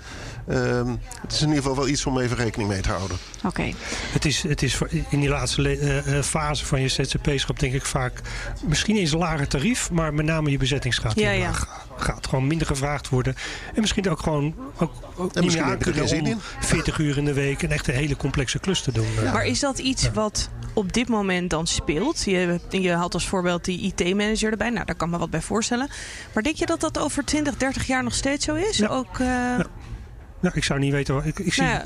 uh, 0.48 0.92
het 1.20 1.32
is 1.32 1.40
in 1.40 1.48
ieder 1.48 1.62
geval 1.62 1.76
wel 1.76 1.88
iets 1.88 2.06
om 2.06 2.18
even 2.18 2.36
rekening 2.36 2.68
mee 2.68 2.80
te 2.80 2.90
houden. 2.90 3.16
Oké. 3.36 3.46
Okay. 3.46 3.74
Het 4.12 4.24
is, 4.24 4.42
het 4.42 4.62
is 4.62 4.78
in 5.08 5.20
die 5.20 5.28
laatste 5.28 5.80
uh, 6.06 6.22
fase 6.22 6.66
van 6.66 6.80
je 6.80 6.88
ZZP-schap 6.88 7.58
denk 7.58 7.72
ik 7.72 7.84
vaak 7.84 8.20
misschien 8.66 8.96
eens 8.96 9.12
een 9.12 9.18
lager 9.18 9.48
tarief, 9.48 9.90
maar 9.90 10.14
met 10.14 10.26
name 10.26 10.50
je 10.50 10.58
bezettingsgraad 10.58 11.18
ja, 11.18 11.30
ja. 11.30 11.52
gaat 11.96 12.26
gewoon 12.26 12.46
minder 12.46 12.66
gevraagd 12.66 13.08
worden. 13.08 13.34
En 13.74 13.80
misschien 13.80 14.10
ook 14.10 14.20
gewoon 14.20 14.54
ook, 14.78 14.92
ook 15.16 15.34
niet 15.34 15.52
meer 15.52 15.62
aan 15.62 15.78
kunnen 15.78 16.04
om 16.04 16.26
in. 16.26 16.38
40 16.60 16.98
uur 16.98 17.18
in 17.18 17.24
de 17.24 17.32
week 17.32 17.62
een 17.62 17.70
echt 17.70 17.88
een 17.88 17.94
hele 17.94 18.16
complexe 18.16 18.58
klus 18.58 18.82
te 18.82 18.92
doen. 18.92 19.06
Ja. 19.22 19.32
Maar 19.32 19.46
is 19.46 19.60
dat 19.60 19.78
iets 19.78 20.02
ja. 20.02 20.12
wat 20.12 20.50
op 20.72 20.92
dit 20.92 21.08
moment 21.08 21.50
dan 21.50 21.66
speelt? 21.66 22.22
Je, 22.24 22.60
je 22.68 22.92
had 22.92 23.14
als 23.14 23.26
voorbeeld 23.26 23.64
die 23.64 23.80
IT-manager 23.94 24.50
erbij. 24.50 24.70
Nou, 24.70 24.86
daar 24.86 24.94
kan 24.94 25.10
me 25.10 25.18
wat 25.18 25.30
bij 25.30 25.42
voorstellen. 25.42 25.88
Maar 26.32 26.42
denk 26.42 26.56
je 26.56 26.66
dat 26.66 26.80
dat 26.80 26.98
over 26.98 27.24
20, 27.24 27.56
30 27.56 27.86
jaar 27.86 28.02
nog 28.02 28.14
steeds 28.14 28.44
zo 28.44 28.54
is? 28.54 28.76
Ja. 28.76 28.86
Ook, 28.88 29.18
uh... 29.18 29.26
ja. 29.26 29.66
Nou, 30.46 30.58
ik 30.58 30.64
zou 30.64 30.80
niet 30.80 30.92
weten. 30.92 31.24
Ik, 31.24 31.38
ik 31.38 31.52
zie, 31.52 31.62
nou 31.62 31.84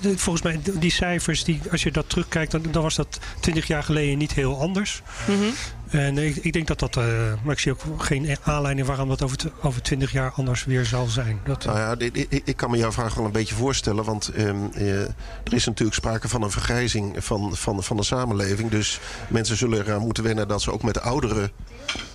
ja, 0.00 0.16
volgens 0.16 0.42
mij, 0.42 0.60
die 0.78 0.90
cijfers, 0.90 1.44
die, 1.44 1.60
als 1.70 1.82
je 1.82 1.90
dat 1.90 2.08
terugkijkt, 2.08 2.50
dan, 2.50 2.62
dan 2.70 2.82
was 2.82 2.94
dat 2.94 3.18
20 3.40 3.66
jaar 3.66 3.82
geleden 3.82 4.18
niet 4.18 4.32
heel 4.32 4.60
anders. 4.60 5.02
Mm 5.28 5.36
-hmm. 5.36 5.52
En 5.88 6.18
ik, 6.18 6.36
ik, 6.36 6.52
denk 6.52 6.66
dat 6.66 6.78
dat. 6.78 6.96
Uh, 6.96 7.04
maar 7.42 7.52
ik 7.52 7.58
zie 7.58 7.72
ook 7.72 8.02
geen 8.04 8.36
aanleiding 8.42 8.86
waarom 8.86 9.08
dat 9.08 9.22
over, 9.22 9.38
over 9.62 9.82
20 9.82 10.12
jaar 10.12 10.32
anders 10.36 10.64
weer 10.64 10.84
zal 10.84 11.06
zijn. 11.06 11.40
Dat, 11.44 11.64
nou 11.64 11.78
ja, 11.78 11.94
ik, 11.98 12.42
ik, 12.44 12.56
kan 12.56 12.70
me 12.70 12.76
jouw 12.76 12.92
vraag 12.92 13.14
wel 13.14 13.24
een 13.24 13.32
beetje 13.32 13.54
voorstellen. 13.54 14.04
Want 14.04 14.30
um, 14.38 14.70
uh, 14.76 15.00
er 15.44 15.54
is 15.54 15.66
natuurlijk 15.66 15.96
sprake 15.96 16.28
van 16.28 16.42
een 16.42 16.50
vergrijzing 16.50 17.24
van, 17.24 17.56
van, 17.56 17.82
van 17.82 17.96
de 17.96 18.04
samenleving. 18.04 18.70
Dus 18.70 19.00
mensen 19.28 19.56
zullen 19.56 19.80
eraan 19.80 20.00
moeten 20.02 20.24
wennen 20.24 20.48
dat 20.48 20.62
ze 20.62 20.72
ook 20.72 20.82
met 20.82 21.00
oudere 21.00 21.50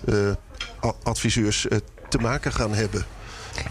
uh, 0.04 0.30
adviseurs 1.02 1.66
te 2.08 2.18
maken 2.18 2.52
gaan 2.52 2.74
hebben. 2.74 3.04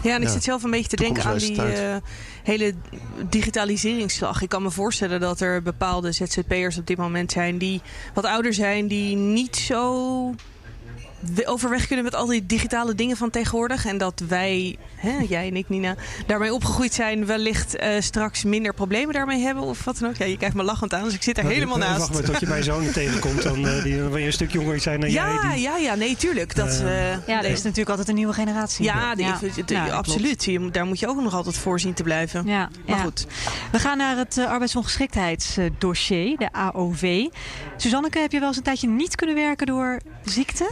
Ja, 0.02 0.14
en 0.14 0.20
ik 0.20 0.26
ja. 0.26 0.32
zit 0.32 0.44
zelf 0.44 0.62
een 0.62 0.70
beetje 0.70 0.88
te 0.88 0.96
denken 0.96 1.24
aan 1.24 1.38
die 1.38 1.56
uh, 1.56 1.96
hele 2.42 2.74
digitaliseringsslag. 3.28 4.42
Ik 4.42 4.48
kan 4.48 4.62
me 4.62 4.70
voorstellen 4.70 5.20
dat 5.20 5.40
er 5.40 5.62
bepaalde 5.62 6.12
ZZP'ers 6.12 6.78
op 6.78 6.86
dit 6.86 6.96
moment 6.96 7.32
zijn 7.32 7.58
die 7.58 7.80
wat 8.14 8.24
ouder 8.24 8.54
zijn, 8.54 8.88
die 8.88 9.16
niet 9.16 9.56
zo 9.56 10.34
overweg 11.44 11.86
kunnen 11.86 12.04
met 12.04 12.14
al 12.14 12.26
die 12.26 12.46
digitale 12.46 12.94
dingen 12.94 13.16
van 13.16 13.30
tegenwoordig. 13.30 13.86
En 13.86 13.98
dat 13.98 14.22
wij, 14.28 14.76
hè, 14.96 15.18
jij 15.28 15.46
en 15.46 15.56
ik 15.56 15.68
Nina, 15.68 15.94
daarmee 16.26 16.54
opgegroeid 16.54 16.94
zijn. 16.94 17.26
Wellicht 17.26 17.80
uh, 17.80 17.88
straks 17.98 18.44
minder 18.44 18.74
problemen 18.74 19.14
daarmee 19.14 19.42
hebben 19.42 19.62
of 19.62 19.84
wat 19.84 19.98
dan 19.98 20.08
ook. 20.08 20.16
Ja, 20.16 20.24
je 20.24 20.36
kijkt 20.36 20.54
me 20.54 20.62
lachend 20.62 20.94
aan, 20.94 21.04
dus 21.04 21.14
ik 21.14 21.22
zit 21.22 21.36
er 21.36 21.42
nou, 21.42 21.54
helemaal 21.54 21.76
ik, 21.76 21.82
naast. 21.82 21.98
Wacht 21.98 22.12
maar 22.12 22.22
tot 22.22 22.40
je 22.40 22.46
mijn 22.46 22.62
zoon 22.62 22.90
tegenkomt, 22.92 23.42
dan 23.42 23.66
uh, 23.66 23.82
die, 23.82 24.02
wil 24.02 24.16
je 24.16 24.26
een 24.26 24.32
stuk 24.32 24.52
jonger 24.52 24.80
zijn 24.80 25.00
dan 25.00 25.10
ja, 25.10 25.40
jij. 25.42 25.52
Die, 25.52 25.62
ja, 25.62 25.76
ja, 25.76 25.94
nee, 25.94 26.16
tuurlijk. 26.16 26.54
Dat, 26.54 26.80
uh, 26.84 27.26
ja, 27.26 27.42
er 27.42 27.50
is 27.50 27.62
natuurlijk 27.62 27.88
altijd 27.88 28.08
een 28.08 28.14
nieuwe 28.14 28.32
generatie. 28.32 28.84
Ja, 28.84 29.14
die, 29.14 29.26
ja. 29.26 29.38
De, 29.38 29.64
de, 29.64 29.74
ja 29.74 29.88
absoluut. 29.88 30.44
Je, 30.44 30.70
daar 30.70 30.86
moet 30.86 31.00
je 31.00 31.08
ook 31.08 31.22
nog 31.22 31.34
altijd 31.34 31.56
voor 31.56 31.80
zien 31.80 31.94
te 31.94 32.02
blijven. 32.02 32.46
Ja, 32.46 32.70
maar 32.86 32.98
goed. 32.98 33.26
We 33.72 33.78
gaan 33.78 33.98
naar 33.98 34.16
het 34.16 34.36
uh, 34.36 34.50
arbeidsongeschiktheidsdossier, 34.50 36.36
de 36.36 36.52
AOV. 36.52 37.26
Suzanneke, 37.76 38.18
heb 38.18 38.32
je 38.32 38.38
wel 38.38 38.48
eens 38.48 38.56
een 38.56 38.62
tijdje 38.62 38.88
niet 38.88 39.14
kunnen 39.14 39.36
werken 39.36 39.66
door 39.66 40.00
ziekte? 40.24 40.70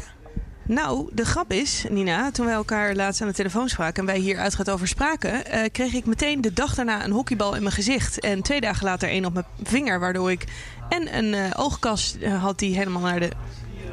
Nou, 0.67 1.09
de 1.13 1.25
grap 1.25 1.53
is, 1.53 1.85
Nina, 1.91 2.31
toen 2.31 2.47
wij 2.47 2.55
elkaar 2.55 2.95
laatst 2.95 3.21
aan 3.21 3.29
de 3.29 3.35
telefoon 3.35 3.69
spraken 3.69 4.01
en 4.01 4.07
wij 4.07 4.19
hier 4.19 4.39
uitgaat 4.39 4.71
over 4.71 4.89
spraken, 4.89 5.33
uh, 5.35 5.63
kreeg 5.73 5.93
ik 5.93 6.07
meteen 6.07 6.41
de 6.41 6.53
dag 6.53 6.75
daarna 6.75 7.05
een 7.05 7.11
hockeybal 7.11 7.55
in 7.55 7.63
mijn 7.63 7.75
gezicht. 7.75 8.21
En 8.21 8.43
twee 8.43 8.61
dagen 8.61 8.85
later 8.85 9.09
één 9.09 9.25
op 9.25 9.33
mijn 9.33 9.47
vinger, 9.63 10.01
waardoor 10.01 10.31
ik 10.31 10.45
en 10.89 11.17
een 11.17 11.33
uh, 11.33 11.51
oogkas 11.57 12.17
had 12.41 12.59
die 12.59 12.77
helemaal 12.77 13.03
naar 13.03 13.21
de 13.21 13.31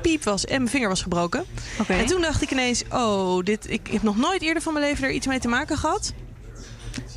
piep 0.01 0.23
was 0.23 0.45
en 0.45 0.57
mijn 0.57 0.69
vinger 0.69 0.89
was 0.89 1.01
gebroken. 1.01 1.45
Okay. 1.79 1.99
En 1.99 2.05
toen 2.05 2.21
dacht 2.21 2.41
ik 2.41 2.51
ineens, 2.51 2.83
oh, 2.91 3.43
dit, 3.43 3.69
ik 3.69 3.87
heb 3.87 4.01
nog 4.01 4.17
nooit 4.17 4.41
eerder 4.41 4.63
van 4.63 4.73
mijn 4.73 4.85
leven 4.85 5.03
er 5.03 5.11
iets 5.11 5.27
mee 5.27 5.39
te 5.39 5.47
maken 5.47 5.77
gehad. 5.77 6.13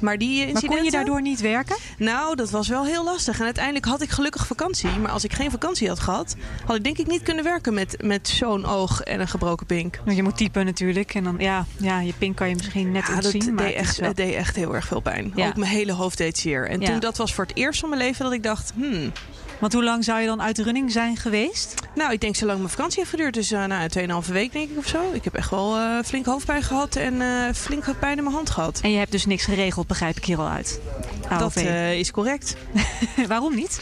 Maar, 0.00 0.18
die 0.18 0.52
maar 0.52 0.64
kon 0.64 0.84
je 0.84 0.90
daardoor 0.90 1.22
niet 1.22 1.40
werken? 1.40 1.76
Nou, 1.98 2.36
dat 2.36 2.50
was 2.50 2.68
wel 2.68 2.84
heel 2.84 3.04
lastig. 3.04 3.38
En 3.38 3.44
uiteindelijk 3.44 3.84
had 3.84 4.02
ik 4.02 4.10
gelukkig 4.10 4.46
vakantie. 4.46 4.90
Maar 4.90 5.10
als 5.10 5.24
ik 5.24 5.32
geen 5.32 5.50
vakantie 5.50 5.88
had 5.88 6.00
gehad, 6.00 6.36
had 6.64 6.76
ik 6.76 6.84
denk 6.84 6.98
ik 6.98 7.06
niet 7.06 7.22
kunnen 7.22 7.44
werken 7.44 7.74
met, 7.74 8.02
met 8.02 8.28
zo'n 8.28 8.66
oog 8.66 9.00
en 9.00 9.20
een 9.20 9.28
gebroken 9.28 9.66
pink. 9.66 10.00
Want 10.04 10.16
je 10.16 10.22
moet 10.22 10.36
typen 10.36 10.64
natuurlijk. 10.64 11.14
En 11.14 11.24
dan, 11.24 11.36
ja, 11.38 11.66
ja 11.76 12.00
je 12.00 12.12
pink 12.18 12.36
kan 12.36 12.48
je 12.48 12.54
misschien 12.54 12.92
net 12.92 13.06
ja, 13.06 13.22
zien. 13.22 13.44
Dat 13.44 13.52
maar 13.54 13.64
deed 13.64 13.74
echt, 13.74 14.00
het 14.00 14.16
deed 14.16 14.34
echt 14.34 14.56
heel 14.56 14.74
erg 14.74 14.86
veel 14.86 15.00
pijn. 15.00 15.32
Ja. 15.34 15.46
Ook 15.46 15.56
mijn 15.56 15.70
hele 15.70 15.92
hoofd 15.92 16.18
deed 16.18 16.38
zeer. 16.38 16.68
En 16.68 16.80
Ja. 16.80 16.86
toen, 16.86 17.00
dat 17.00 17.16
was 17.16 17.34
voor 17.34 17.44
het 17.44 17.56
eerst 17.56 17.80
van 17.80 17.88
mijn 17.88 18.00
leven 18.00 18.24
dat 18.24 18.32
ik 18.32 18.42
dacht, 18.42 18.72
hmm. 18.76 19.12
Want 19.60 19.72
hoe 19.72 19.84
lang 19.84 20.04
zou 20.04 20.20
je 20.20 20.26
dan 20.26 20.42
uit 20.42 20.56
de 20.56 20.62
running 20.62 20.92
zijn 20.92 21.16
geweest? 21.16 21.74
Nou, 21.94 22.12
ik 22.12 22.20
denk 22.20 22.36
zolang 22.36 22.58
mijn 22.58 22.70
vakantie 22.70 22.98
heeft 22.98 23.10
geduurd. 23.10 23.34
Dus 23.34 23.52
uh, 23.52 23.64
nou, 23.64 23.88
2,5 24.26 24.32
week 24.32 24.52
denk 24.52 24.70
ik 24.70 24.78
of 24.78 24.86
zo. 24.86 25.12
Ik 25.12 25.24
heb 25.24 25.34
echt 25.34 25.50
wel 25.50 25.76
uh, 25.76 25.98
flink 26.04 26.26
hoofdpijn 26.26 26.62
gehad 26.62 26.96
en 26.96 27.14
uh, 27.14 27.52
flink 27.54 27.84
pijn 27.98 28.16
in 28.16 28.22
mijn 28.22 28.34
hand 28.34 28.50
gehad. 28.50 28.80
En 28.82 28.90
je 28.90 28.98
hebt 28.98 29.12
dus 29.12 29.26
niks 29.26 29.44
geregeld, 29.44 29.86
begrijp 29.86 30.16
ik 30.16 30.24
hier 30.24 30.38
al 30.38 30.48
uit. 30.48 30.80
AOV. 31.28 31.54
Dat 31.54 31.64
uh, 31.64 31.98
is 31.98 32.10
correct. 32.10 32.56
Waarom 33.28 33.54
niet? 33.54 33.80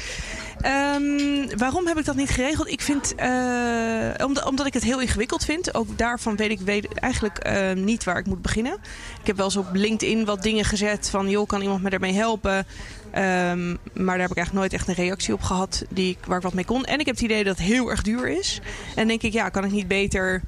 Um, 0.67 1.59
waarom 1.59 1.87
heb 1.87 1.99
ik 1.99 2.05
dat 2.05 2.17
niet 2.17 2.31
geregeld? 2.31 2.69
Ik 2.69 2.81
vind, 2.81 3.15
uh, 3.21 4.27
omdat, 4.27 4.45
omdat 4.45 4.67
ik 4.67 4.75
het 4.75 4.83
heel 4.83 5.01
ingewikkeld 5.01 5.45
vind. 5.45 5.75
Ook 5.75 5.99
daarvan 5.99 6.37
weet 6.37 6.51
ik 6.51 6.61
weet 6.61 6.95
eigenlijk 6.95 7.47
uh, 7.47 7.73
niet 7.73 8.05
waar 8.05 8.19
ik 8.19 8.27
moet 8.27 8.43
beginnen. 8.43 8.73
Ik 9.21 9.27
heb 9.27 9.37
wel 9.37 9.45
eens 9.45 9.57
op 9.57 9.69
LinkedIn 9.73 10.25
wat 10.25 10.43
dingen 10.43 10.65
gezet 10.65 11.11
van... 11.11 11.29
joh, 11.29 11.47
kan 11.47 11.63
iemand 11.63 11.83
me 11.83 11.91
daarmee 11.91 12.13
helpen? 12.13 12.57
Um, 12.57 13.79
maar 13.93 14.17
daar 14.17 14.29
heb 14.29 14.31
ik 14.31 14.37
eigenlijk 14.37 14.53
nooit 14.53 14.73
echt 14.73 14.89
een 14.89 14.95
reactie 14.95 15.35
op 15.35 15.43
gehad 15.43 15.85
die 15.89 16.19
waar 16.27 16.37
ik 16.37 16.43
wat 16.43 16.55
mee 16.55 16.65
kon. 16.65 16.85
En 16.85 17.01
ik 17.01 17.07
heb 17.07 17.15
het 17.15 17.25
idee 17.25 17.45
dat 17.45 17.59
het 17.59 17.67
heel 17.67 17.91
erg 17.91 18.03
duur 18.03 18.29
is. 18.29 18.61
En 18.95 19.09
denk 19.09 19.23
ik, 19.23 19.33
ja, 19.33 19.49
kan 19.49 19.65
ik 19.65 19.71
niet 19.71 19.89
beter 19.89 20.43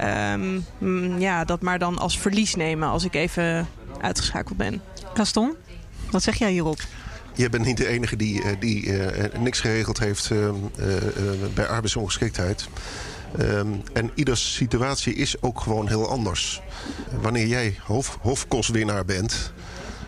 um, 0.00 0.64
ja, 1.18 1.44
dat 1.44 1.60
maar 1.60 1.78
dan 1.78 1.98
als 1.98 2.18
verlies 2.18 2.54
nemen... 2.54 2.88
als 2.88 3.04
ik 3.04 3.14
even 3.14 3.68
uitgeschakeld 4.00 4.56
ben. 4.56 4.82
Gaston, 5.14 5.54
wat 6.10 6.22
zeg 6.22 6.38
jij 6.38 6.50
hierop? 6.50 6.80
Je 7.34 7.48
bent 7.48 7.64
niet 7.64 7.76
de 7.76 7.86
enige 7.86 8.16
die, 8.16 8.58
die 8.58 8.86
uh, 8.86 9.06
niks 9.38 9.60
geregeld 9.60 9.98
heeft 9.98 10.30
uh, 10.30 10.50
bij 11.54 11.66
arbeidsongeschiktheid. 11.66 12.68
Um, 13.40 13.82
en 13.92 14.10
ieders 14.14 14.54
situatie 14.54 15.14
is 15.14 15.42
ook 15.42 15.60
gewoon 15.60 15.88
heel 15.88 16.08
anders. 16.08 16.62
Wanneer 17.20 17.46
jij 17.46 17.76
hof, 17.82 18.18
hofkostwinnaar 18.20 19.04
bent... 19.04 19.52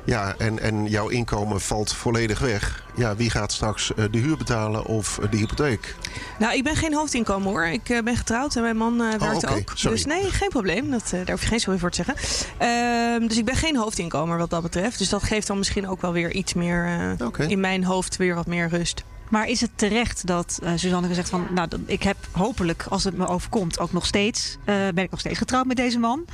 Ja, 0.04 0.34
en, 0.38 0.58
en 0.58 0.86
jouw 0.86 1.08
inkomen 1.08 1.60
valt 1.60 1.92
volledig 1.92 2.38
weg. 2.38 2.82
Ja, 2.96 3.16
wie 3.16 3.30
gaat 3.30 3.52
straks 3.52 3.92
uh, 3.96 4.04
de 4.10 4.18
huur 4.18 4.36
betalen 4.36 4.84
of 4.84 5.18
uh, 5.22 5.30
de 5.30 5.36
hypotheek? 5.36 5.94
Nou, 6.38 6.54
ik 6.54 6.64
ben 6.64 6.76
geen 6.76 6.94
hoofdinkomen 6.94 7.48
hoor. 7.48 7.66
Ik 7.66 7.88
uh, 7.88 8.02
ben 8.02 8.16
getrouwd 8.16 8.56
en 8.56 8.62
mijn 8.62 8.76
man 8.76 8.98
werkt 8.98 9.22
oh, 9.22 9.34
okay. 9.34 9.58
ook. 9.58 9.72
Sorry. 9.74 9.96
Dus 9.96 10.04
nee, 10.04 10.30
geen 10.30 10.48
probleem. 10.48 10.90
Dat, 10.90 11.10
daar 11.10 11.30
hoef 11.30 11.40
je 11.40 11.46
geen 11.46 11.60
sorry 11.60 11.78
voor 11.78 11.90
te 11.90 12.04
zeggen. 12.04 12.14
Ehm, 12.58 13.28
dus 13.28 13.38
ik 13.38 13.44
ben 13.44 13.56
geen 13.56 13.76
hoofdinkomer 13.76 14.38
wat 14.38 14.50
dat 14.50 14.62
betreft. 14.62 14.98
Dus 14.98 15.08
dat 15.08 15.22
geeft 15.22 15.46
dan 15.46 15.58
misschien 15.58 15.88
ook 15.88 16.00
wel 16.00 16.12
weer 16.12 16.32
iets 16.32 16.54
meer 16.54 17.16
okay. 17.24 17.46
in 17.46 17.60
mijn 17.60 17.84
hoofd 17.84 18.16
weer 18.16 18.34
wat 18.34 18.46
meer 18.46 18.68
rust. 18.68 19.04
Maar 19.34 19.48
is 19.48 19.60
het 19.60 19.70
terecht 19.74 20.26
dat 20.26 20.58
uh, 20.62 20.70
Suzanne 20.74 21.14
zegt 21.14 21.28
van... 21.28 21.46
nou, 21.54 21.68
ik 21.86 22.02
heb 22.02 22.16
hopelijk, 22.32 22.86
als 22.88 23.04
het 23.04 23.16
me 23.16 23.26
overkomt, 23.26 23.78
ook 23.78 23.92
nog 23.92 24.06
steeds... 24.06 24.56
Uh, 24.60 24.74
ben 24.94 25.04
ik 25.04 25.10
nog 25.10 25.20
steeds 25.20 25.38
getrouwd 25.38 25.66
met 25.66 25.76
deze 25.76 25.98
man. 25.98 26.24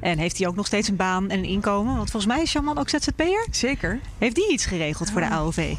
En 0.00 0.18
heeft 0.18 0.38
hij 0.38 0.46
ook 0.46 0.56
nog 0.56 0.66
steeds 0.66 0.88
een 0.88 0.96
baan 0.96 1.30
en 1.30 1.38
een 1.38 1.44
inkomen? 1.44 1.96
Want 1.96 2.10
volgens 2.10 2.34
mij 2.34 2.42
is 2.42 2.52
jouw 2.52 2.62
man 2.62 2.78
ook 2.78 2.88
ZZP'er. 2.88 3.46
Zeker. 3.50 4.00
Heeft 4.18 4.34
die 4.34 4.52
iets 4.52 4.66
geregeld 4.66 5.10
voor 5.10 5.20
de 5.20 5.28
AOV? 5.28 5.74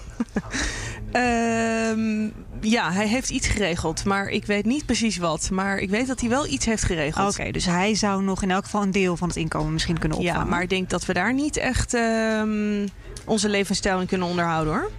Um, 1.13 2.33
ja, 2.75 2.91
hij 2.91 3.07
heeft 3.07 3.29
iets 3.29 3.47
geregeld. 3.47 4.05
Maar 4.05 4.27
ik 4.27 4.45
weet 4.45 4.65
niet 4.65 4.85
precies 4.85 5.17
wat. 5.17 5.49
Maar 5.51 5.77
ik 5.77 5.89
weet 5.89 6.07
dat 6.07 6.19
hij 6.19 6.29
wel 6.29 6.47
iets 6.47 6.65
heeft 6.65 6.83
geregeld. 6.83 7.39
Oké, 7.39 7.51
dus 7.51 7.65
hij 7.65 7.95
zou 7.95 8.23
nog 8.23 8.41
in 8.41 8.51
elk 8.51 8.63
geval 8.63 8.81
een 8.81 8.91
deel 8.91 9.17
van 9.17 9.27
het 9.27 9.37
inkomen 9.37 9.73
misschien 9.73 9.99
kunnen 9.99 10.17
opvangen. 10.17 10.41
Ja, 10.41 10.49
maar 10.49 10.61
ik 10.61 10.69
denk 10.69 10.89
dat 10.89 11.05
we 11.05 11.13
daar 11.13 11.33
niet 11.33 11.57
echt 11.57 11.93
um, 11.93 12.87
onze 13.25 13.49
levensstijl 13.49 13.99
in 13.99 14.07
kunnen 14.07 14.27
onderhouden 14.27 14.73
hoor. 14.73 14.91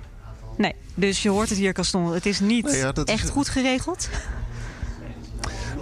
Dus 0.99 1.23
je 1.23 1.29
hoort 1.29 1.49
het 1.49 1.59
hier, 1.59 1.73
Caston. 1.73 2.13
Het 2.13 2.27
is 2.27 2.41
niet 2.41 2.73
ja, 2.73 2.93
echt 2.93 3.25
is... 3.25 3.31
goed 3.31 3.49
geregeld. 3.49 4.09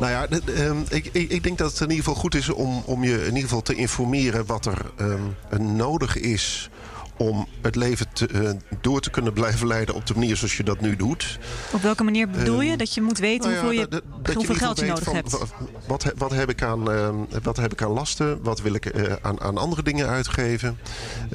Nou 0.00 0.10
ja, 0.12 0.26
um, 0.46 0.84
ik, 0.88 1.08
ik, 1.12 1.30
ik, 1.30 1.42
denk 1.42 1.58
dat 1.58 1.70
het 1.70 1.80
in 1.80 1.88
ieder 1.90 2.04
geval 2.04 2.20
goed 2.20 2.34
is 2.34 2.48
om, 2.48 2.82
om 2.86 3.04
je 3.04 3.18
in 3.18 3.24
ieder 3.26 3.42
geval 3.42 3.62
te 3.62 3.74
informeren 3.74 4.46
wat 4.46 4.66
er 4.66 4.90
um, 5.00 5.36
nodig 5.76 6.16
is 6.16 6.70
om 7.16 7.46
het 7.60 7.76
leven 7.76 8.06
te, 8.12 8.28
uh, 8.32 8.50
door 8.80 9.00
te 9.00 9.10
kunnen 9.10 9.32
blijven 9.32 9.66
leiden 9.66 9.94
op 9.94 10.06
de 10.06 10.14
manier 10.14 10.36
zoals 10.36 10.56
je 10.56 10.62
dat 10.62 10.80
nu 10.80 10.96
doet. 10.96 11.38
Op 11.72 11.82
welke 11.82 12.04
manier 12.04 12.28
bedoel 12.28 12.60
je? 12.60 12.76
Dat 12.76 12.94
je 12.94 13.02
moet 13.02 13.18
weten 13.18 13.50
nou 13.50 13.74
ja, 13.74 13.80
hoeveel, 13.80 14.00
je, 14.24 14.34
hoeveel 14.34 14.54
geld 14.54 14.78
je 14.78 14.86
nodig 14.86 15.12
hebt? 15.12 15.38
Wat, 15.86 16.12
wat, 16.16 16.30
heb 16.30 16.50
ik 16.50 16.62
aan, 16.62 16.90
uh, 16.90 17.08
wat 17.42 17.56
heb 17.56 17.72
ik 17.72 17.82
aan 17.82 17.90
lasten? 17.90 18.42
Wat 18.42 18.60
wil 18.60 18.74
ik 18.74 18.94
uh, 18.94 19.12
aan, 19.22 19.40
aan 19.40 19.58
andere 19.58 19.82
dingen 19.82 20.08
uitgeven? 20.08 20.78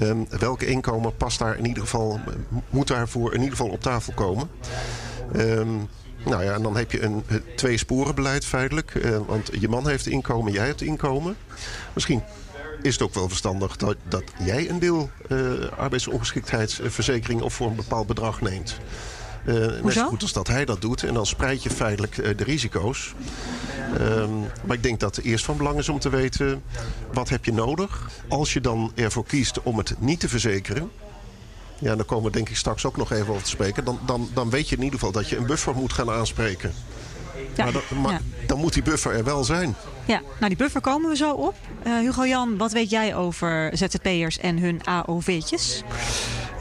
Um, 0.01 0.27
welke 0.39 0.65
inkomen 0.65 1.15
past 1.15 1.39
daar 1.39 1.57
in 1.57 1.67
ieder 1.67 1.83
geval, 1.83 2.19
moet 2.69 2.87
daarvoor 2.87 3.33
in 3.33 3.39
ieder 3.39 3.57
geval 3.57 3.71
op 3.71 3.81
tafel 3.81 4.13
komen? 4.13 4.49
Nou 6.25 6.43
ja, 6.43 6.53
en 6.53 6.61
dan 6.61 6.77
heb 6.77 6.91
je 6.91 7.01
een 7.01 7.23
twee 7.55 7.77
sporen 7.77 8.15
beleid 8.15 8.45
feitelijk. 8.45 8.93
Want 9.27 9.49
je 9.59 9.69
man 9.69 9.87
heeft 9.87 10.07
inkomen, 10.07 10.51
jij 10.51 10.65
hebt 10.65 10.81
inkomen. 10.81 11.35
Misschien 11.93 12.21
is 12.81 12.93
het 12.93 13.01
ook 13.01 13.13
wel 13.13 13.29
verstandig 13.29 13.75
dat, 13.75 13.95
dat 14.07 14.23
jij 14.43 14.69
een 14.69 14.79
deel 14.79 15.09
uh, 15.27 15.51
arbeidsongeschiktheidsverzekering 15.77 17.41
of 17.41 17.53
voor 17.53 17.67
een 17.67 17.75
bepaald 17.75 18.07
bedrag 18.07 18.41
neemt. 18.41 18.77
Uh, 19.45 19.55
net 19.83 19.93
zo 19.93 20.07
goed 20.07 20.21
als 20.21 20.33
dat 20.33 20.47
hij 20.47 20.65
dat 20.65 20.81
doet. 20.81 21.03
En 21.03 21.13
dan 21.13 21.25
spreid 21.25 21.63
je 21.63 21.69
feitelijk 21.69 22.17
uh, 22.17 22.37
de 22.37 22.43
risico's. 22.43 23.13
Um, 23.99 24.39
maar 24.65 24.75
ik 24.75 24.83
denk 24.83 24.99
dat 24.99 25.15
het 25.15 25.25
eerst 25.25 25.45
van 25.45 25.57
belang 25.57 25.77
is 25.77 25.89
om 25.89 25.99
te 25.99 26.09
weten... 26.09 26.63
wat 27.13 27.29
heb 27.29 27.45
je 27.45 27.53
nodig? 27.53 28.09
Als 28.27 28.53
je 28.53 28.61
dan 28.61 28.91
ervoor 28.95 29.25
kiest 29.25 29.61
om 29.63 29.77
het 29.77 29.95
niet 29.99 30.19
te 30.19 30.29
verzekeren... 30.29 30.91
Ja, 31.81 31.95
dan 31.95 32.05
komen 32.05 32.25
we 32.25 32.31
denk 32.31 32.49
ik 32.49 32.55
straks 32.55 32.85
ook 32.85 32.97
nog 32.97 33.11
even 33.11 33.29
over 33.29 33.43
te 33.43 33.49
spreken. 33.49 33.85
Dan, 33.85 33.99
dan, 34.05 34.29
dan 34.33 34.49
weet 34.49 34.69
je 34.69 34.75
in 34.75 34.83
ieder 34.83 34.99
geval 34.99 35.13
dat 35.13 35.29
je 35.29 35.37
een 35.37 35.45
buffer 35.45 35.75
moet 35.75 35.93
gaan 35.93 36.09
aanspreken. 36.09 36.73
Ja, 37.56 37.63
maar, 37.63 37.73
dan, 37.73 38.02
maar 38.02 38.21
dan 38.45 38.60
moet 38.60 38.73
die 38.73 38.84
buffer 38.84 39.13
er 39.13 39.23
wel 39.23 39.43
zijn. 39.43 39.75
Ja, 40.06 40.21
nou 40.38 40.47
die 40.47 40.58
buffer 40.58 40.82
komen 40.82 41.10
we 41.10 41.15
zo 41.15 41.32
op. 41.32 41.56
Uh, 41.88 41.99
Hugo 41.99 42.28
Jan, 42.28 42.58
wat 42.58 42.71
weet 42.71 42.89
jij 42.89 43.15
over 43.15 43.71
ZZP'ers 43.73 44.38
en 44.38 44.58
hun 44.58 44.82
AOV'tjes? 44.86 45.84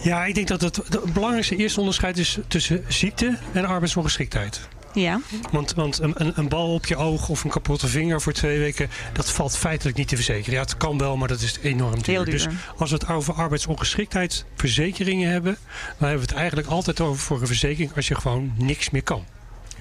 Ja, 0.03 0.25
ik 0.25 0.35
denk 0.35 0.49
dat 0.49 0.61
het, 0.61 0.77
het 0.77 1.13
belangrijkste 1.13 1.57
eerste 1.57 1.81
onderscheid 1.81 2.19
is 2.19 2.39
tussen 2.49 2.85
ziekte 2.89 3.39
en 3.53 3.65
arbeidsongeschiktheid. 3.65 4.69
Ja. 4.95 5.21
Want, 5.51 5.75
want 5.75 5.99
een, 5.99 6.39
een, 6.39 6.49
bal 6.49 6.75
op 6.75 6.87
je 6.87 6.97
oog 6.97 7.29
of 7.29 7.45
een 7.45 7.51
kapotte 7.51 7.89
vinger 7.89 8.21
voor 8.21 8.33
twee 8.33 8.59
weken, 8.59 8.91
dat 9.13 9.31
valt 9.31 9.57
feitelijk 9.57 9.97
niet 9.97 10.09
te 10.09 10.15
verzekeren. 10.15 10.55
Ja, 10.55 10.61
het 10.61 10.77
kan 10.77 10.99
wel, 10.99 11.17
maar 11.17 11.29
dat 11.29 11.41
is 11.41 11.59
enorm 11.63 12.03
duur. 12.03 12.25
duur. 12.25 12.25
Dus 12.25 12.47
als 12.77 12.91
we 12.91 12.97
het 12.97 13.09
over 13.09 13.35
arbeidsongeschiktheidsverzekeringen 13.35 15.31
hebben, 15.31 15.57
dan 15.99 16.09
hebben 16.09 16.27
we 16.27 16.33
het 16.33 16.41
eigenlijk 16.41 16.69
altijd 16.69 17.01
over 17.01 17.23
voor 17.23 17.41
een 17.41 17.47
verzekering 17.47 17.97
als 17.97 18.09
je 18.09 18.15
gewoon 18.15 18.53
niks 18.57 18.91
meer 18.91 19.03
kan. 19.03 19.25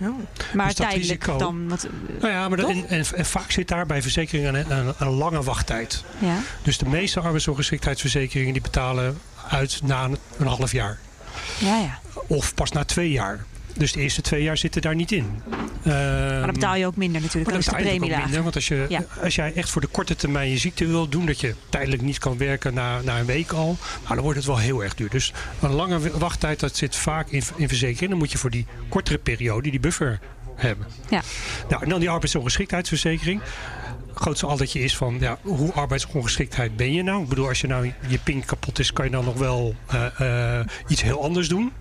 Oh. 0.01 0.07
Maar 0.53 0.65
dus 0.65 0.75
tijdelijk 0.75 1.25
dan? 1.25 1.69
Wat, 1.69 1.87
nou 2.19 2.33
ja, 2.33 2.49
maar 2.49 2.59
en, 2.59 2.89
en, 2.89 3.25
vaak 3.25 3.51
zit 3.51 3.67
daar 3.67 3.85
bij 3.85 4.01
verzekeringen 4.01 4.71
een, 4.71 4.93
een, 4.97 5.07
lange 5.07 5.43
wachttijd. 5.43 6.03
Ja. 6.19 6.37
Dus 6.61 6.77
de 6.77 6.85
meeste 6.85 7.19
arbeidsongeschiktheidsverzekeringen 7.19 8.53
die 8.53 8.61
betalen 8.61 9.19
uit 9.49 9.79
na 9.83 10.03
een, 10.03 10.17
een 10.37 10.47
half 10.47 10.71
jaar. 10.71 10.99
Ja, 11.59 11.77
ja. 11.77 11.99
Of 12.27 12.53
pas 12.53 12.71
na 12.71 12.83
twee 12.83 13.11
jaar. 13.11 13.45
Dus 13.77 13.91
de 13.91 13.99
eerste 14.01 14.21
twee 14.21 14.43
jaar 14.43 14.57
zitten 14.57 14.81
daar 14.81 14.95
niet 14.95 15.11
in. 15.11 15.41
maar 15.83 16.41
dan 16.41 16.53
betaal 16.53 16.75
je 16.75 16.85
ook 16.85 16.95
minder 16.95 17.21
natuurlijk. 17.21 17.49
Dan 17.49 17.59
is 17.59 17.65
de 17.65 17.71
premie 17.71 18.13
ook 18.13 18.21
minder. 18.21 18.43
Want 18.43 18.55
als, 18.55 18.67
je, 18.67 19.05
als 19.23 19.35
jij 19.35 19.53
echt 19.53 19.69
voor 19.69 19.81
de 19.81 19.87
korte 19.87 20.15
termijn 20.15 20.49
je 20.49 20.57
ziekte 20.57 20.87
wil 20.87 21.09
doen... 21.09 21.25
dat 21.25 21.39
je 21.39 21.55
tijdelijk 21.69 22.01
niet 22.01 22.17
kan 22.17 22.37
werken 22.37 22.73
na, 22.73 23.01
na 23.01 23.19
een 23.19 23.25
week 23.25 23.51
al... 23.51 23.77
Nou, 24.01 24.13
dan 24.13 24.23
wordt 24.23 24.37
het 24.37 24.47
wel 24.47 24.57
heel 24.57 24.83
erg 24.83 24.95
duur. 24.95 25.09
Dus 25.09 25.33
een 25.61 25.73
lange 25.73 26.17
wachttijd 26.17 26.59
dat 26.59 26.75
zit 26.75 26.95
vaak 26.95 27.29
in, 27.29 27.43
in 27.55 27.67
verzekering. 27.67 28.09
Dan 28.09 28.19
moet 28.19 28.31
je 28.31 28.37
voor 28.37 28.49
die 28.49 28.65
kortere 28.89 29.17
periode 29.17 29.69
die 29.69 29.79
buffer 29.79 30.19
hebben. 30.55 30.87
Ja. 31.09 31.21
Nou, 31.69 31.83
en 31.83 31.89
dan 31.89 31.99
die 31.99 32.09
arbeidsongeschiktheidsverzekering 32.09 33.41
grootste 34.17 34.45
aldertje 34.45 34.79
is 34.79 34.97
van 34.97 35.17
ja, 35.19 35.37
hoe 35.41 35.73
arbeidsongeschiktheid 35.73 36.75
ben 36.75 36.93
je 36.93 37.03
nou? 37.03 37.21
Ik 37.23 37.29
bedoel, 37.29 37.47
als 37.47 37.61
je 37.61 37.67
nou 37.67 37.93
je 38.07 38.19
pink 38.19 38.45
kapot 38.45 38.79
is, 38.79 38.93
kan 38.93 39.05
je 39.05 39.11
dan 39.11 39.25
nog 39.25 39.37
wel 39.37 39.75
uh, 39.93 40.05
uh, 40.21 40.59
iets 40.87 41.01
heel 41.01 41.23
anders 41.23 41.47
doen. 41.47 41.71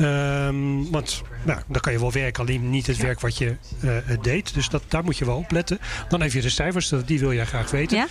Um, 0.00 0.90
want 0.90 1.22
nou, 1.42 1.60
dan 1.66 1.80
kan 1.80 1.92
je 1.92 1.98
wel 1.98 2.12
werken, 2.12 2.42
alleen 2.42 2.70
niet 2.70 2.86
het 2.86 2.96
werk 2.96 3.20
wat 3.20 3.38
je 3.38 3.56
uh, 3.84 3.96
deed. 4.22 4.54
Dus 4.54 4.68
dat, 4.68 4.82
daar 4.88 5.04
moet 5.04 5.18
je 5.18 5.24
wel 5.24 5.36
op 5.36 5.50
letten. 5.50 5.78
Dan 6.08 6.22
even 6.22 6.42
de 6.42 6.48
cijfers, 6.48 6.92
die 7.06 7.18
wil 7.18 7.32
jij 7.32 7.46
graag 7.46 7.70
weten. 7.70 7.96
Ja? 7.96 8.06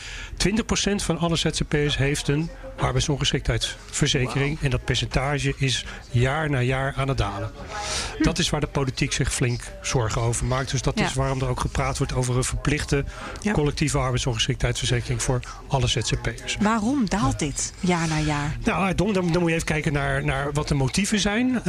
20% 0.92 0.96
van 0.96 1.18
alle 1.18 1.36
ZZP'ers 1.36 1.98
heeft 1.98 2.28
een 2.28 2.50
arbeidsongeschiktheidsverzekering. 2.78 4.58
En 4.62 4.70
dat 4.70 4.86
percentage 4.86 5.54
is 5.58 5.86
jaar 6.12 6.50
na 6.50 6.62
jaar 6.62 6.94
aan 6.98 7.08
het 7.08 7.18
dalen. 7.18 7.52
Hm. 8.18 8.24
Dat 8.24 8.40
is 8.40 8.50
waar 8.50 8.60
de 8.60 8.68
politiek 8.68 9.14
zich 9.14 9.34
flink 9.34 9.62
zorgen 9.82 10.22
over 10.22 10.46
maakt. 10.46 10.72
Dus 10.72 10.82
dat 10.82 11.00
ja. 11.00 11.06
is 11.06 11.14
waarom 11.14 11.42
er 11.42 11.48
ook 11.48 11.60
gepraat 11.60 11.98
wordt 11.98 12.14
over 12.14 12.38
een 12.38 12.44
verplichte 12.44 13.04
collectieve 13.54 13.98
arbeidsongeschiktheidsverzekering 13.98 15.22
voor 15.22 15.40
alle 15.68 15.88
ZZP'ers. 15.88 16.58
Waarom 16.60 17.10
daalt 17.10 17.40
dit 17.40 17.74
jaar 17.80 18.08
na 18.08 18.20
jaar? 18.20 18.58
Nou, 18.64 18.96
dan, 18.96 19.14
dan, 19.14 19.32
dan 19.32 19.42
moet 19.42 19.50
je 19.50 19.56
even 19.56 19.68
kijken 19.68 19.94
naar, 19.94 20.26
naar 20.26 20.54
wat 20.54 20.68
de 20.68 20.76
motieven 20.76 21.20
zijn. 21.20 21.48
Uh, 21.48 21.64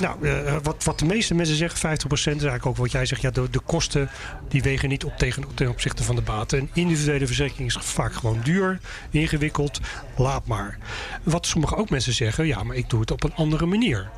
nou, 0.00 0.16
uh, 0.20 0.56
wat, 0.62 0.84
wat 0.84 0.98
de 0.98 1.04
meeste 1.04 1.34
mensen 1.34 1.56
zeggen, 1.56 1.78
50% 1.78 2.10
is 2.12 2.26
eigenlijk 2.26 2.66
ook 2.66 2.76
wat 2.76 2.92
jij 2.92 3.06
zegt. 3.06 3.20
Ja, 3.20 3.30
de, 3.30 3.50
de 3.50 3.60
kosten 3.60 4.10
die 4.48 4.62
wegen 4.62 4.88
niet 4.88 5.04
op 5.04 5.18
tegen, 5.18 5.44
ten 5.54 5.68
opzichte 5.68 6.02
van 6.02 6.16
de 6.16 6.22
baten. 6.22 6.58
Een 6.58 6.70
individuele 6.72 7.26
verzekering 7.26 7.68
is 7.68 7.78
vaak 7.80 8.12
gewoon 8.12 8.40
duur, 8.42 8.80
ingewikkeld. 9.10 9.80
Laat 10.16 10.46
maar. 10.46 10.78
Wat 11.22 11.46
sommige 11.46 11.76
ook 11.76 11.90
mensen 11.90 12.12
zeggen, 12.12 12.46
ja, 12.46 12.62
maar 12.62 12.76
ik 12.76 12.90
doe 12.90 13.00
het 13.00 13.10
op 13.10 13.24
een 13.24 13.34
andere 13.34 13.66
manier. 13.66 14.10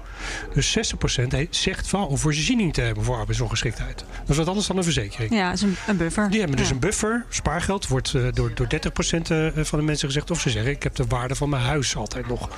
Dus 0.54 0.78
60% 0.78 1.48
zegt 1.50 1.88
van 1.88 2.06
om 2.06 2.18
voorziening 2.18 2.74
te 2.74 2.80
hebben 2.80 3.04
voor 3.04 3.16
arbeidsongeschiktheid. 3.16 3.98
Dat 3.98 4.28
is 4.28 4.36
wat 4.36 4.48
anders 4.48 4.66
dan 4.66 4.76
een 4.76 4.82
verzekering. 4.82 5.34
Ja, 5.34 5.52
is 5.52 5.62
een, 5.62 5.76
een 5.86 5.96
buffer. 5.96 6.30
Die 6.30 6.40
hebben 6.40 6.56
dus 6.56 6.70
een 6.70 6.78
buffer. 6.78 7.24
Spaargeld 7.28 7.86
wordt 7.86 8.12
uh, 8.12 8.32
door, 8.32 8.54
door 8.54 8.66
30% 8.66 8.70
van 9.54 9.78
de 9.78 9.84
mensen 9.84 10.06
gezegd. 10.06 10.30
Of 10.30 10.40
ze 10.40 10.50
zeggen, 10.50 10.72
ik 10.72 10.82
heb 10.82 10.94
de 10.94 11.04
waarde 11.08 11.34
van 11.34 11.48
mijn 11.48 11.62
huis 11.62 11.96
altijd 11.96 12.28
nog. 12.28 12.48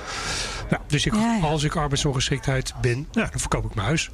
Nou, 0.69 0.81
dus 0.87 1.05
ik, 1.05 1.13
ja, 1.13 1.37
ja. 1.41 1.47
als 1.47 1.63
ik 1.63 1.75
arbeidsongeschiktheid 1.75 2.73
ben, 2.81 3.07
nou, 3.11 3.29
dan 3.29 3.39
verkoop 3.39 3.65
ik 3.65 3.75
mijn 3.75 3.87
huis. 3.87 4.09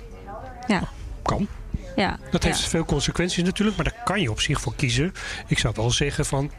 Ja. 0.68 0.90
Kan. 1.22 1.48
Ja, 1.98 2.20
dat 2.32 2.44
heeft 2.44 2.62
ja. 2.62 2.68
veel 2.68 2.86
consequenties 2.86 3.44
natuurlijk, 3.44 3.78
maar 3.78 3.86
daar 3.86 4.04
kan 4.04 4.22
je 4.22 4.32
op 4.32 4.42
zich 4.42 4.62
voor 4.62 4.76
kiezen. 4.76 5.14
Ik 5.48 5.60
zou 5.60 5.74
wel 5.78 5.92
zeggen 5.92 6.26
van 6.26 6.52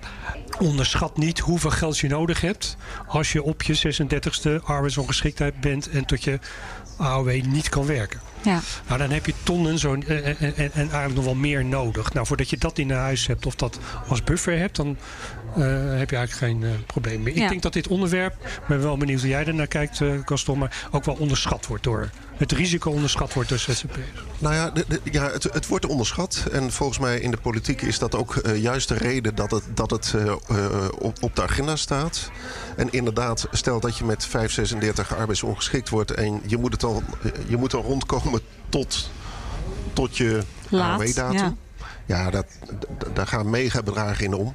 onderschat 0.59 1.17
niet 1.17 1.39
hoeveel 1.39 1.71
geld 1.71 1.99
je 1.99 2.09
nodig 2.09 2.41
hebt 2.41 2.77
als 3.07 3.33
je 3.33 3.43
op 3.43 3.63
je 3.63 4.03
36e 4.61 4.65
arbeidsongeschiktheid 4.65 5.61
bent 5.61 5.89
en 5.89 6.05
tot 6.05 6.25
je 6.25 6.39
AOW 6.97 7.43
niet 7.45 7.69
kan 7.69 7.87
werken. 7.87 8.21
Ja. 8.43 8.61
Nou, 8.87 8.99
dan 8.99 9.11
heb 9.11 9.27
je 9.27 9.35
tonnen 9.43 9.79
zo, 9.79 9.93
en, 9.93 10.07
en, 10.07 10.55
en, 10.57 10.71
eigenlijk 10.75 11.15
nog 11.15 11.25
wel 11.25 11.35
meer 11.35 11.65
nodig. 11.65 12.13
Nou, 12.13 12.27
voordat 12.27 12.51
je 12.51 12.59
dat 12.59 12.79
in 12.79 12.91
huis 12.91 13.27
hebt 13.27 13.47
of 13.47 13.55
dat 13.55 13.79
als 14.09 14.25
buffer 14.25 14.59
hebt, 14.59 14.77
dan 14.77 14.97
uh, 15.57 15.65
heb 15.99 16.11
je 16.11 16.17
eigenlijk 16.17 16.33
geen 16.33 16.61
uh, 16.61 16.71
probleem 16.87 17.23
meer. 17.23 17.37
Ik 17.37 17.49
denk 17.49 17.63
dat 17.63 17.73
dit 17.73 17.89
onderwerp, 17.89 18.35
ik 18.45 18.67
ben 18.69 18.83
wel 18.83 18.97
benieuwd 18.97 19.21
hoe 19.21 19.29
jij 19.29 19.47
er 19.47 19.55
naar 19.55 19.67
kijkt, 19.67 20.01
uh, 20.01 20.13
Gaston, 20.25 20.59
maar 20.59 20.89
ook 20.91 21.05
wel 21.05 21.17
onderschat 21.19 21.67
wordt 21.67 21.85
door 21.85 22.11
het 22.37 22.53
risico 22.53 22.91
onderschat 22.91 23.33
wordt 23.33 23.49
door 23.49 23.59
ZZP'ers. 23.59 24.25
Nou 24.39 24.55
ja, 24.55 24.71
de, 24.71 24.85
de, 24.89 25.01
ja 25.13 25.31
het, 25.31 25.43
het, 25.43 25.67
wordt 25.67 25.87
onderschat. 25.87 26.45
En 26.53 26.73
volgens 26.73 26.99
mij 26.99 27.21
in 27.21 27.31
de 27.31 27.37
politiek 27.37 27.83
is 27.83 27.99
dat 27.99 28.15
ook 28.15 28.35
uh, 28.35 28.57
juist 28.57 28.89
de 28.89 28.95
reden 28.95 29.35
dat 29.35 29.51
het, 29.51 29.63
dat 29.75 29.91
het 29.91 30.15
op, 30.99 31.23
op 31.23 31.37
de 31.37 31.43
agenda 31.43 31.77
staat. 31.77 32.31
En 32.77 32.91
inderdaad, 32.91 33.47
stel 33.51 33.81
dat 33.81 33.99
je 33.99 34.05
met 34.05 34.27
536 34.27 35.17
arbeidsongeschikt 35.17 35.89
wordt 35.89 36.11
en 36.11 36.41
je 36.47 36.57
moet, 36.57 36.73
het 36.73 36.85
al, 36.85 37.03
je 37.47 37.57
moet 37.57 37.75
al 37.75 37.83
rondkomen 37.83 38.28
tot, 38.69 39.11
tot 39.93 40.17
je 40.17 40.43
AOW-datum. 40.71 41.37
Ja, 41.37 41.55
ja 42.07 42.31
dat, 42.31 42.47
daar 43.15 43.27
gaan 43.27 43.51
megabedragen 43.51 44.25
in 44.25 44.35
om. 44.35 44.55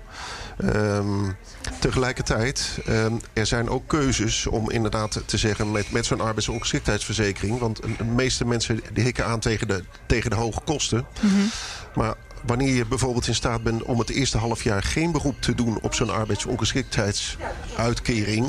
Um, 0.63 1.35
tegelijkertijd, 1.79 2.79
um, 2.89 3.19
er 3.33 3.45
zijn 3.45 3.69
ook 3.69 3.87
keuzes 3.87 4.47
om 4.47 4.69
inderdaad 4.69 5.21
te 5.25 5.37
zeggen 5.37 5.71
met, 5.71 5.91
met 5.91 6.05
zo'n 6.05 6.21
arbeidsongeschiktheidsverzekering. 6.21 7.59
Want 7.59 7.81
de 7.97 8.03
meeste 8.03 8.45
mensen 8.45 8.81
die 8.93 9.03
hikken 9.03 9.25
aan 9.25 9.39
tegen 9.39 9.67
de, 9.67 9.83
tegen 10.05 10.29
de 10.29 10.35
hoge 10.35 10.61
kosten. 10.65 11.05
Mm 11.21 11.29
-hmm. 11.29 11.49
Maar 11.95 12.15
wanneer 12.45 12.73
je 12.73 12.85
bijvoorbeeld 12.85 13.27
in 13.27 13.35
staat 13.35 13.63
bent 13.63 13.83
om 13.83 13.99
het 13.99 14.09
eerste 14.09 14.37
half 14.37 14.63
jaar 14.63 14.83
geen 14.83 15.11
beroep 15.11 15.41
te 15.41 15.55
doen 15.55 15.81
op 15.81 15.93
zo'n 15.93 16.09
arbeidsongeschiktheidsuitkering. 16.09 18.47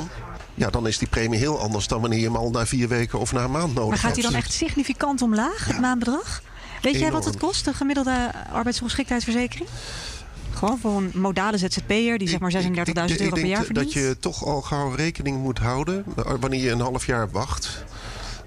Ja, 0.55 0.69
dan 0.69 0.87
is 0.87 0.97
die 0.97 1.07
premie 1.07 1.39
heel 1.39 1.59
anders 1.59 1.87
dan 1.87 2.01
wanneer 2.01 2.19
je 2.19 2.25
hem 2.25 2.35
al 2.35 2.49
na 2.49 2.65
vier 2.65 2.87
weken 2.87 3.19
of 3.19 3.31
na 3.31 3.43
een 3.43 3.51
maand 3.51 3.73
nodig 3.73 3.89
Maar 3.89 3.97
gaat 3.97 4.03
hebt. 4.11 4.21
hij 4.21 4.31
dan 4.31 4.39
echt 4.41 4.53
significant 4.53 5.21
omlaag, 5.21 5.65
het 5.67 5.79
maandbedrag? 5.79 6.41
Weet 6.81 6.99
jij 6.99 7.11
wat 7.11 7.25
het 7.25 7.37
kost, 7.37 7.65
de 7.65 7.73
gemiddelde 7.73 8.31
arbeidsongeschiktheidsverzekering? 8.51 9.69
Gewoon 10.53 10.77
voor 10.79 10.97
een 10.97 11.11
modale 11.13 11.57
ZZP'er 11.57 12.17
die 12.17 12.27
zeg 12.29 12.39
maar 12.39 12.51
36.000 12.51 12.57
Ik- 12.57 13.09
ik- 13.09 13.09
ik 13.09 13.19
euro 13.19 13.29
per 13.29 13.43
denk 13.43 13.47
jaar 13.47 13.57
dat 13.57 13.65
verdient? 13.65 13.93
je 13.93 14.17
toch 14.19 14.45
al 14.45 14.61
gauw 14.61 14.89
rekening 14.89 15.41
moet 15.41 15.59
houden... 15.59 16.03
eh, 16.17 16.31
wanneer 16.39 16.61
je 16.61 16.71
een 16.71 16.79
half 16.79 17.05
jaar 17.05 17.29
wacht... 17.31 17.83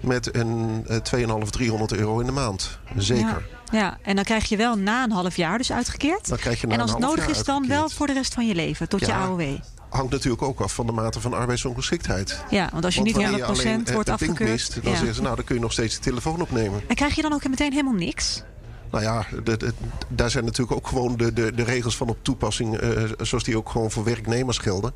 met 0.01 0.35
een 0.37 0.85
eh, 0.89 0.97
2,5, 1.43 1.51
300 1.51 1.93
euro 1.93 2.21
in 2.21 2.27
de 2.27 2.33
maand. 2.33 2.79
Zeker. 2.97 3.47
Ja, 3.73 3.79
ja, 3.79 3.99
en 4.03 4.15
dan 4.17 4.25
krijg 4.25 4.49
je 4.49 4.57
wel 4.57 4.77
na 4.79 5.05
een 5.05 5.11
half 5.13 5.37
jaar 5.37 5.59
dus 5.59 5.73
uitgekeerd. 5.73 6.29
Dan 6.29 6.39
krijg 6.39 6.61
je 6.61 6.67
na 6.67 6.75
En 6.75 6.81
als 6.81 6.91
een 6.91 6.97
het 6.97 7.07
nodig 7.07 7.27
jaar 7.27 7.37
is, 7.37 7.45
dan 7.45 7.67
wel 7.69 7.89
voor 7.91 8.07
de 8.07 8.13
rest 8.13 8.35
van 8.35 8.47
je 8.47 8.55
leven, 8.55 8.89
tot 8.89 9.01
je. 9.01 9.13
AOW. 9.15 9.57
Hangt 9.89 10.11
natuurlijk 10.13 10.43
ook 10.43 10.61
af 10.61 10.75
van 10.75 10.87
de 10.87 10.93
mate 10.93 11.21
van 11.21 11.33
arbeidsongeschiktheid. 11.35 12.41
Ja, 12.51 12.69
want 12.73 12.85
als 12.85 12.95
je 12.95 13.01
Want 13.03 13.17
niet 13.17 13.25
wanneer 13.25 13.47
100% 13.47 13.63
je 13.63 13.69
alleen, 13.69 13.87
eh, 13.87 13.95
wordt 13.95 14.09
afgekeurd. 14.09 14.51
mist, 14.51 14.75
dan 14.83 14.93
ja. 14.93 14.99
zeggen 14.99 15.15
ze, 15.15 15.23
nou, 15.23 15.37
dan 15.37 15.45
kun 15.45 15.55
je 15.55 15.61
nog 15.61 15.73
steeds 15.73 15.95
de 15.95 16.01
telefoon 16.01 16.41
opnemen. 16.41 16.83
En 16.89 16.95
krijg 16.95 17.15
je 17.15 17.23
dan 17.23 17.33
ook 17.33 17.49
meteen 17.49 17.73
helemaal 17.73 17.93
niks? 17.95 18.43
Nou 18.91 19.05
ja, 19.05 19.27
de, 19.45 19.57
de- 19.57 19.73
daar 20.09 20.31
zijn 20.31 20.45
natuurlijk 20.45 20.77
ook 20.77 20.87
gewoon 20.87 21.17
de, 21.17 21.33
de, 21.33 21.55
de 21.55 21.65
regels 21.65 21.97
van 21.97 22.09
op 22.09 22.19
toepassing... 22.23 22.77
eh, 22.77 23.03
zoals 23.21 23.45
die 23.45 23.57
ook 23.57 23.69
gewoon 23.69 23.91
voor 23.91 24.05
werknemers 24.05 24.59
gelden. 24.59 24.93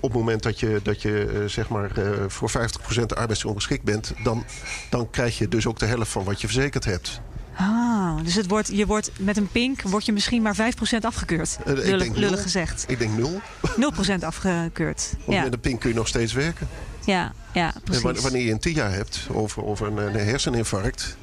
Op 0.00 0.10
het 0.10 0.18
moment 0.20 0.42
dat 0.42 0.60
je, 0.60 0.80
dat 0.82 1.02
je 1.02 1.24
eh, 1.26 1.48
zeg 1.48 1.68
maar, 1.68 1.90
eh, 1.98 2.10
voor 2.28 2.50
50% 2.50 3.16
arbeidsongeschikt 3.16 3.84
bent... 3.84 4.12
Dan, 4.24 4.44
dan 4.90 5.10
krijg 5.10 5.38
je 5.38 5.48
dus 5.48 5.66
ook 5.66 5.78
de 5.78 5.86
helft 5.86 6.10
van 6.10 6.24
wat 6.24 6.40
je 6.40 6.46
verzekerd 6.46 6.84
hebt. 6.84 7.20
Ah, 7.58 8.16
dus 8.24 8.34
het 8.34 8.48
wordt, 8.48 8.68
je 8.72 8.86
wordt 8.86 9.10
met 9.18 9.36
een 9.36 9.48
pink 9.48 9.82
word 9.82 10.06
je 10.06 10.12
misschien 10.12 10.42
maar 10.42 10.56
5% 10.56 10.58
afgekeurd. 11.00 11.58
Eh, 11.64 11.72
ik 11.72 11.84
Lullig, 11.84 12.14
lullig 12.14 12.30
nul. 12.30 12.38
gezegd. 12.38 12.84
Ik 12.88 12.98
denk 12.98 13.16
nul, 13.16 13.40
0% 14.20 14.24
afgekeurd. 14.24 15.14
want 15.24 15.38
Ja, 15.38 15.42
met 15.42 15.52
een 15.52 15.60
pink 15.60 15.80
kun 15.80 15.90
je 15.90 15.96
nog 15.96 16.08
steeds 16.08 16.32
werken. 16.32 16.68
ja, 17.04 17.32
ja 17.52 17.74
En 17.74 17.80
precies. 17.84 18.20
wanneer 18.20 18.42
je 18.44 18.50
een 18.50 18.58
TIA 18.58 18.88
hebt 18.90 19.20
of, 19.32 19.58
of 19.58 19.80
een, 19.80 19.96
een 19.96 20.14
herseninfarct... 20.14 21.16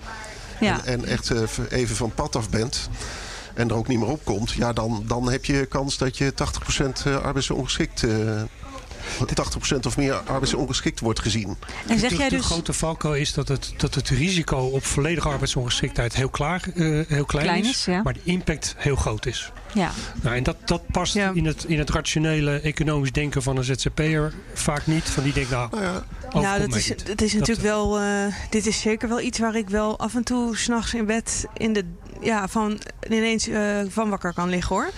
Ja. 0.60 0.86
en, 0.86 1.00
en 1.00 1.06
echt 1.06 1.32
eh, 1.32 1.42
even 1.70 1.96
van 1.96 2.12
pad 2.14 2.36
af 2.36 2.50
bent... 2.50 2.90
en 3.54 3.70
er 3.70 3.76
ook 3.76 3.88
niet 3.88 4.00
meer 4.00 4.08
op 4.10 4.26
komt... 4.26 4.52
ja, 4.52 4.74
dan, 4.74 5.04
dan 5.08 5.32
heb 5.32 5.46
je 5.46 5.66
kans 5.66 5.98
dat 5.98 6.18
je 6.18 6.34
80% 7.04 7.06
eh, 7.06 7.16
arbeidsongeschikt... 7.18 8.04
eh 9.20 9.74
80% 9.76 9.80
of 9.86 9.98
meer 9.98 10.14
arbeidsongeschikt 10.14 11.00
wordt 11.00 11.20
gezien. 11.20 11.58
En 11.88 12.00
zeg 12.00 12.10
de, 12.10 12.16
jij 12.18 12.30
de 12.30 12.36
dus... 12.36 12.46
grote 12.46 12.74
valkuil 12.74 13.16
is 13.16 13.34
dat 13.34 13.48
het, 13.48 13.74
dat 13.78 13.96
het 13.96 14.10
risico 14.10 14.58
op 14.58 14.86
volledige 14.86 15.28
arbeidsongeschiktheid 15.28 16.16
heel, 16.16 16.30
klaar, 16.30 16.62
eh, 16.76 16.84
heel 17.08 17.26
klein, 17.26 17.46
Klein 17.46 17.64
is, 17.64 17.70
is, 17.70 17.86
ja. 17.86 18.02
maar 18.02 18.14
de 18.14 18.20
impact 18.24 18.76
heel 18.78 18.96
groot 18.96 19.26
is. 19.26 19.52
Ja, 19.74 19.92
Nou, 20.22 20.36
en 20.36 20.44
dat, 20.44 20.56
dat 20.68 20.82
past 20.92 21.14
Ja. 21.14 21.32
in, 21.34 21.46
het, 21.46 21.64
in 21.64 21.80
het 21.80 21.90
rationele 21.90 22.60
economisch 22.60 23.12
denken 23.12 23.42
van 23.44 23.58
een 23.58 23.64
ZZP'er 23.64 24.34
vaak 24.54 24.88
niet. 24.88 25.04
Van 25.04 25.24
die 25.24 25.34
denkt, 25.34 25.50
nou, 25.50 25.70
Nou 25.72 25.84
ja, 25.84 26.04
Ja, 26.42 26.60
dat 26.60 26.76
is, 26.76 26.88
dat 26.88 27.22
is 27.22 27.32
Dat- 27.32 27.40
natuurlijk 27.40 27.62
wel. 27.68 28.00
eh, 28.00 28.26
dit 28.50 28.66
is 28.68 28.82
zeker 28.82 29.10
wel 29.10 29.20
iets 29.22 29.40
waar 29.40 29.56
ik 29.56 29.70
wel 29.70 30.00
af 30.00 30.16
en 30.16 30.24
toe 30.24 30.58
s'nachts 30.58 30.94
in 30.94 31.06
bed 31.06 31.46
in 31.58 31.74
de, 31.74 31.86
ja, 32.22 32.48
van, 32.48 32.80
ineens 33.10 33.48
eh, 33.48 33.80
van 33.90 34.10
wakker 34.10 34.34
kan 34.34 34.50
liggen 34.50 34.76
hoor. 34.76 34.90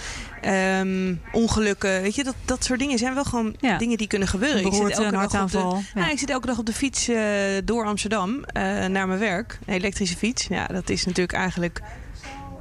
Ehm, 0.46 1.16
ongelukken, 1.32 2.02
weet 2.02 2.16
je, 2.16 2.24
dat, 2.24 2.36
dat 2.46 2.64
soort 2.64 2.80
dingen 2.80 2.98
zijn 2.98 3.14
wel 3.14 3.24
gewoon 3.24 3.56
Ja. 3.60 3.78
dingen 3.78 3.98
die 3.98 4.08
kunnen 4.08 4.28
gebeuren. 4.28 4.66
Ik 4.66 4.74
zit 4.74 4.82
elke 4.82 4.90
dag 4.94 5.04
op 5.06 5.12
de, 5.12 5.18
hartaanval. 5.18 5.72
nou, 5.72 5.84
Ja. 5.96 6.10
ik 6.12 6.20
zit 6.20 6.30
elke 6.30 6.48
dag 6.48 6.58
op 6.58 6.66
de 6.66 6.74
fiets 6.74 7.08
eh, 7.08 7.18
door 7.64 7.86
Amsterdam 7.86 8.44
eh, 8.44 8.64
naar 8.86 9.08
mijn 9.08 9.20
werk. 9.20 9.60
Een 9.66 9.74
elektrische 9.74 10.18
fiets. 10.18 10.48
Ja, 10.48 10.66
dat 10.68 10.90
is 10.90 11.06
natuurlijk 11.06 11.38
eigenlijk 11.38 11.82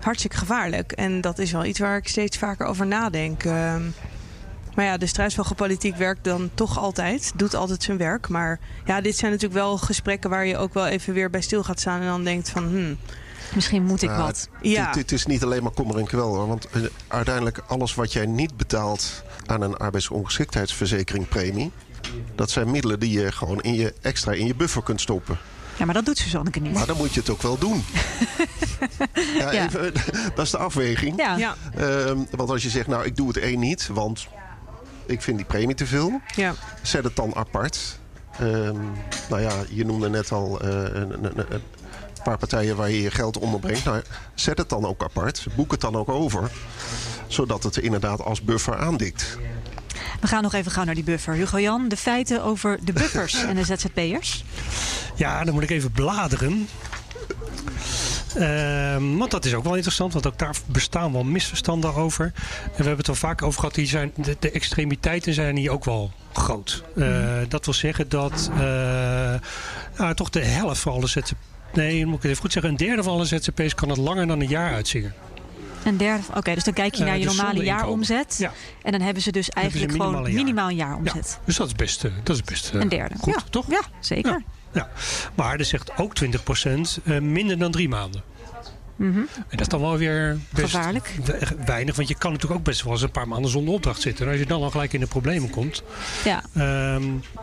hartstikke 0.01 0.37
gevaarlijk. 0.37 0.92
En 0.92 1.20
dat 1.20 1.38
is 1.38 1.53
wel 1.53 1.64
iets 1.64 1.79
waar 1.79 1.97
ik 1.97 2.09
steeds 2.09 2.38
vaker 2.38 2.66
over 2.66 2.87
nadenk. 2.87 3.44
Ehm, 3.44 3.83
maar 4.75 4.85
ja, 4.85 4.97
de 4.97 5.07
struisvogelpolitiek 5.07 5.97
werkt 5.97 6.25
dan 6.25 6.51
toch 6.55 6.79
altijd. 6.79 7.33
Doet 7.37 7.55
altijd 7.55 7.83
zijn 7.83 7.97
werk. 7.99 8.29
Maar 8.29 8.59
ja, 8.85 9.01
dit 9.01 9.16
zijn 9.16 9.31
natuurlijk 9.33 9.61
wel 9.61 9.79
gesprekken 9.79 10.31
waar 10.31 10.47
je 10.47 10.57
ook 10.57 10.75
wel 10.75 10.87
even 10.87 11.14
weer 11.14 11.31
bij 11.31 11.40
stil 11.40 11.64
gaat 11.64 11.81
staan. 11.81 12.01
En 12.01 12.07
dan 12.07 12.25
denkt 12.25 12.51
van, 12.51 12.62
hmm, 12.64 12.97
Misschien 13.54 13.82
moet 13.82 14.02
ik 14.02 14.10
wat. 14.10 14.48
ja. 14.62 14.90
Het, 14.96 15.12
is 15.12 15.26
niet 15.26 15.42
alleen 15.42 15.62
maar 15.62 15.72
kommer 15.72 15.98
en 15.98 16.04
kwel 16.06 16.34
hoor. 16.34 16.46
Want 16.48 16.68
eh, 16.70 16.82
uiteindelijk 17.08 17.58
alles 17.66 17.94
wat 17.94 18.12
jij 18.12 18.26
niet 18.26 18.56
betaalt 18.56 19.22
aan 19.46 19.62
een 19.62 19.76
arbeidsongeschiktheidsverzekeringpremie... 19.76 21.70
dat 22.34 22.50
zijn 22.50 22.70
middelen 22.70 23.00
die 23.00 23.20
je 23.20 23.32
gewoon 23.32 23.60
in 23.60 23.74
je, 23.74 23.94
extra 24.00 24.32
in 24.32 24.46
je 24.46 24.54
buffer 24.54 24.82
kunt 24.82 25.00
stoppen. 25.00 25.38
Ja, 25.78 25.84
maar 25.84 25.94
dat 25.94 26.04
doet 26.04 26.18
Suzanneke 26.18 26.60
niet. 26.60 26.72
Maar 26.72 26.86
dan 26.86 26.96
moet 26.96 27.14
je 27.14 27.20
het 27.20 27.30
ook 27.30 27.42
wel 27.42 27.58
doen. 27.58 27.84
ja, 29.38 29.52
Ja. 29.52 29.64
Even, 29.66 29.92
dat 30.34 30.44
is 30.44 30.50
de 30.50 30.58
afweging. 30.58 31.16
Ja, 31.16 31.36
Ja, 31.36 31.54
Ehm, 31.76 32.18
want 32.30 32.50
als 32.50 32.62
je 32.62 32.70
zegt, 32.70 32.86
nou 32.86 33.04
ik 33.04 33.16
doe 33.16 33.28
het 33.28 33.36
één 33.36 33.58
niet, 33.58 33.88
want 33.92 34.26
ik 35.06 35.22
vind 35.22 35.36
die 35.36 35.46
premie 35.46 35.74
te 35.74 35.86
veel. 35.86 36.20
ja. 36.36 36.54
Zet 36.82 37.04
het 37.04 37.16
dan 37.16 37.34
apart. 37.36 37.98
Ehm, 38.38 38.76
nou 39.28 39.42
ja, 39.42 39.52
je 39.70 39.84
noemde 39.84 40.08
net 40.10 40.32
al 40.32 40.60
eh, 40.60 40.68
een, 40.70 40.94
een, 40.94 41.24
een- 41.24 41.44
een 41.48 41.62
paar 42.24 42.38
partijen 42.38 42.76
waar 42.76 42.90
je 42.90 43.02
je 43.02 43.10
geld 43.10 43.38
onderbrengt. 43.38 43.84
Nou, 43.84 44.02
zet 44.34 44.58
het 44.58 44.68
dan 44.68 44.84
ook 44.87 45.02
apart. 45.02 45.46
Boek 45.56 45.70
het 45.70 45.80
dan 45.80 45.96
ook 45.96 46.08
over. 46.08 46.50
Zodat 47.26 47.62
het 47.62 47.76
inderdaad 47.76 48.20
als 48.20 48.42
buffer 48.42 48.76
aandikt. 48.76 49.38
we 50.20 50.26
gaan 50.26 50.42
nog 50.42 50.54
even 50.54 50.72
gauw 50.72 50.84
naar 50.84 50.94
die 50.94 51.04
buffer. 51.04 51.34
Hugo 51.34 51.60
Jan, 51.60 51.88
de 51.88 51.96
feiten 51.96 52.42
over 52.42 52.78
de 52.82 52.92
buffers 52.92 53.34
en 53.44 53.54
de 53.56 53.64
ZZP'ers. 53.76 54.44
Ja, 55.16 55.44
dan 55.44 55.54
moet 55.54 55.62
ik 55.62 55.70
even 55.70 55.90
bladeren. 55.92 56.68
Ehm, 58.34 59.16
want 59.16 59.30
dat 59.30 59.44
is 59.44 59.54
ook 59.54 59.64
wel 59.64 59.74
interessant, 59.74 60.12
want 60.12 60.26
ook 60.26 60.38
daar 60.38 60.56
bestaan 60.66 61.12
wel 61.12 61.24
misverstanden 61.24 61.94
over. 61.94 62.24
En 62.24 62.70
we 62.70 62.76
hebben 62.76 62.96
het 62.96 63.08
al 63.08 63.14
vaak 63.14 63.42
over 63.42 63.60
gehad, 63.60 63.74
die 63.74 63.87
zijn, 63.87 64.12
de, 64.16 64.37
de 64.38 64.50
extremiteiten 64.50 65.34
zijn 65.34 65.56
hier 65.56 65.70
ook 65.70 65.84
wel 65.84 66.12
groot. 66.32 66.84
Eh, 66.96 67.06
Dat 67.48 67.64
wil 67.64 67.74
zeggen 67.74 68.08
dat 68.08 68.50
eh, 68.52 68.58
nou, 69.98 70.14
toch 70.14 70.30
de 70.30 70.44
helft 70.44 70.80
van 70.80 70.92
alle 70.92 71.06
ZZP'ers... 71.06 71.32
Nee, 71.74 72.06
moet 72.06 72.16
ik 72.16 72.22
het 72.22 72.30
even 72.30 72.42
goed 72.42 72.52
zeggen. 72.52 72.70
Een 72.70 72.76
derde 72.76 73.02
van 73.02 73.12
alle 73.12 73.24
ZZP'ers 73.24 73.74
kan 73.74 73.88
het 73.88 73.98
langer 73.98 74.26
dan 74.26 74.40
een 74.40 74.48
jaar 74.48 74.72
uitzingen. 74.74 75.14
Een 75.84 75.96
derde. 75.96 76.22
Oké, 76.34 76.54
dus 76.54 76.64
dan 76.64 76.74
kijk 76.74 76.94
je 76.94 77.00
Eh, 77.00 77.06
naar 77.08 77.18
je 77.18 77.24
dus 77.26 77.37
normale 77.37 77.64
jaaromzet. 77.64 78.37
Ja. 78.38 78.52
En 78.82 78.92
dan 78.92 79.00
hebben 79.00 79.22
ze 79.22 79.32
dus 79.32 79.46
ze 79.46 79.52
eigenlijk 79.52 79.92
gewoon 79.92 80.12
jaar. 80.12 80.32
minimaal 80.32 80.68
een 80.68 80.76
Ja, 80.76 80.84
jaaromzet. 80.87 81.38
dus 81.44 81.56
dat 81.56 81.66
is 81.66 81.72
best, 81.72 82.04
eh, 82.04 82.10
dat 82.22 82.37
is 82.37 82.42
best 82.42 82.70
eh, 82.74 82.80
Een 82.80 82.88
derde. 82.88 83.14
goed, 83.20 83.34
ja. 83.34 83.42
toch? 83.50 83.70
Ja, 83.70 83.80
zeker. 84.00 84.30
Ja. 84.30 84.42
Ja. 84.72 84.88
Maar 85.34 85.58
er 85.58 85.64
zegt 85.64 85.96
ook 85.98 86.14
20% 86.14 86.98
eh, 87.04 87.18
minder 87.18 87.58
dan 87.58 87.70
drie 87.70 87.88
maanden. 87.88 88.22
Mhm. 88.96 89.18
En 89.18 89.26
dat 89.50 89.61
is 89.61 89.68
dan 89.68 89.80
wel 89.80 89.96
weer 89.96 90.38
best 90.50 90.74
Gevaarlijk. 90.74 91.14
we- 91.24 91.57
weinig. 91.66 91.96
Want 91.96 92.09
je 92.09 92.14
kan 92.14 92.33
natuurlijk 92.33 92.61
ook 92.61 92.66
best 92.66 92.83
wel 92.83 92.92
eens 92.92 93.02
een 93.02 93.11
paar 93.11 93.28
maanden 93.28 93.50
zonder 93.50 93.74
opdracht 93.74 94.00
zitten. 94.00 94.24
En 94.24 94.30
als 94.30 94.40
je 94.40 94.46
dan 94.46 94.62
al 94.62 94.70
gelijk 94.70 94.92
in 94.92 95.00
de 95.00 95.07
problemen 95.07 95.50
komt. 95.50 95.83
Ja. 96.24 96.42
ehm 96.54 97.02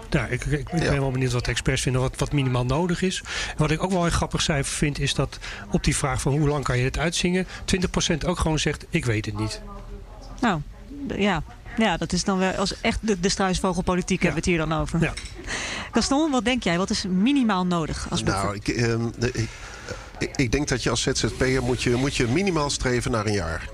nou, 0.09 0.29
ik, 0.29 0.45
ik, 0.45 0.51
ik 0.59 0.69
ben 0.71 0.83
Ja. 0.83 0.99
wel 0.99 1.11
benieuwd 1.11 1.31
wat 1.31 1.45
de 1.45 1.51
experts 1.51 1.81
vinden 1.81 2.01
wat, 2.01 2.15
wat 2.17 2.31
minimaal 2.31 2.65
nodig 2.65 3.01
is. 3.01 3.21
En 3.49 3.55
wat 3.57 3.71
ik 3.71 3.83
ook 3.83 3.91
wel 3.91 4.05
een 4.05 4.11
grappig 4.11 4.41
cijfer 4.41 4.73
vind 4.73 4.99
is 4.99 5.13
dat 5.13 5.39
op 5.71 5.83
die 5.83 5.95
vraag 5.95 6.21
van 6.21 6.31
hoe 6.37 6.47
lang 6.47 6.63
kan 6.63 6.77
je 6.77 6.83
het 6.83 6.97
uitzingen. 6.97 7.47
20% 7.65 8.25
ook 8.25 8.39
gewoon 8.39 8.59
zegt 8.59 8.85
ik 8.89 9.05
weet 9.05 9.25
het 9.25 9.39
niet. 9.39 9.61
Nou, 10.41 10.61
ja. 11.17 11.43
Ja, 11.77 11.97
dat 11.97 12.13
is 12.13 12.23
dan 12.23 12.37
wel 12.37 12.51
als 12.53 12.81
echt 12.81 12.99
de, 13.01 13.19
de 13.19 13.29
struisvogelpolitiek 13.29 14.21
hebben 14.23 14.43
we 14.43 14.49
het 14.51 14.59
hier 14.59 14.67
dan 14.69 14.79
over. 14.81 15.01
Ja. 15.01 15.13
Gaston, 15.91 16.31
wat 16.31 16.45
denk 16.45 16.63
jij? 16.63 16.77
Wat 16.77 16.89
is 16.89 17.05
minimaal 17.09 17.65
nodig 17.65 18.07
als? 18.09 18.23
Nou, 18.23 18.55
ik, 18.55 18.67
ehm, 18.67 19.01
de- 19.19 19.31
ik, 19.33 19.49
ik, 20.35 20.51
denk 20.51 20.67
dat 20.67 20.83
je 20.83 20.89
als 20.89 21.01
ZZP'er 21.01 21.63
moet 21.63 21.83
je, 21.83 21.95
moet 21.95 22.15
je 22.15 22.27
minimaal 22.27 22.69
streven 22.69 23.11
naar 23.11 23.25
een 23.25 23.33
jaar. 23.33 23.69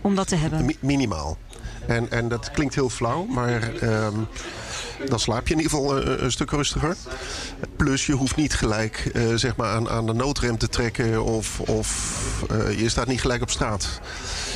Om 0.00 0.14
dat 0.14 0.28
te 0.28 0.36
hebben. 0.36 0.64
Mi- 0.64 0.76
minimaal. 0.80 1.38
En, 1.86 2.10
en 2.10 2.28
dat 2.28 2.50
klinkt 2.50 2.74
heel 2.74 2.88
flauw, 2.88 3.24
maar 3.24 3.74
ehm, 3.74 4.14
dan 5.08 5.20
slaap 5.20 5.48
je 5.48 5.54
in 5.54 5.60
ieder 5.60 5.78
geval 5.78 6.02
eh, 6.02 6.22
een 6.22 6.32
stuk 6.32 6.50
rustiger. 6.50 6.96
Plus 7.76 8.06
je 8.06 8.12
hoeft 8.12 8.36
niet 8.36 8.54
gelijk 8.54 9.10
eh, 9.12 9.34
zeg 9.34 9.56
maar 9.56 9.74
aan, 9.74 9.88
aan 9.88 10.06
de 10.06 10.12
noodrem 10.12 10.58
te 10.58 10.68
trekken 10.68 11.24
of, 11.24 11.60
of 11.60 12.46
eh, 12.50 12.78
je 12.80 12.88
staat 12.88 13.06
niet 13.06 13.20
gelijk 13.20 13.42
op 13.42 13.50
straat. 13.50 14.00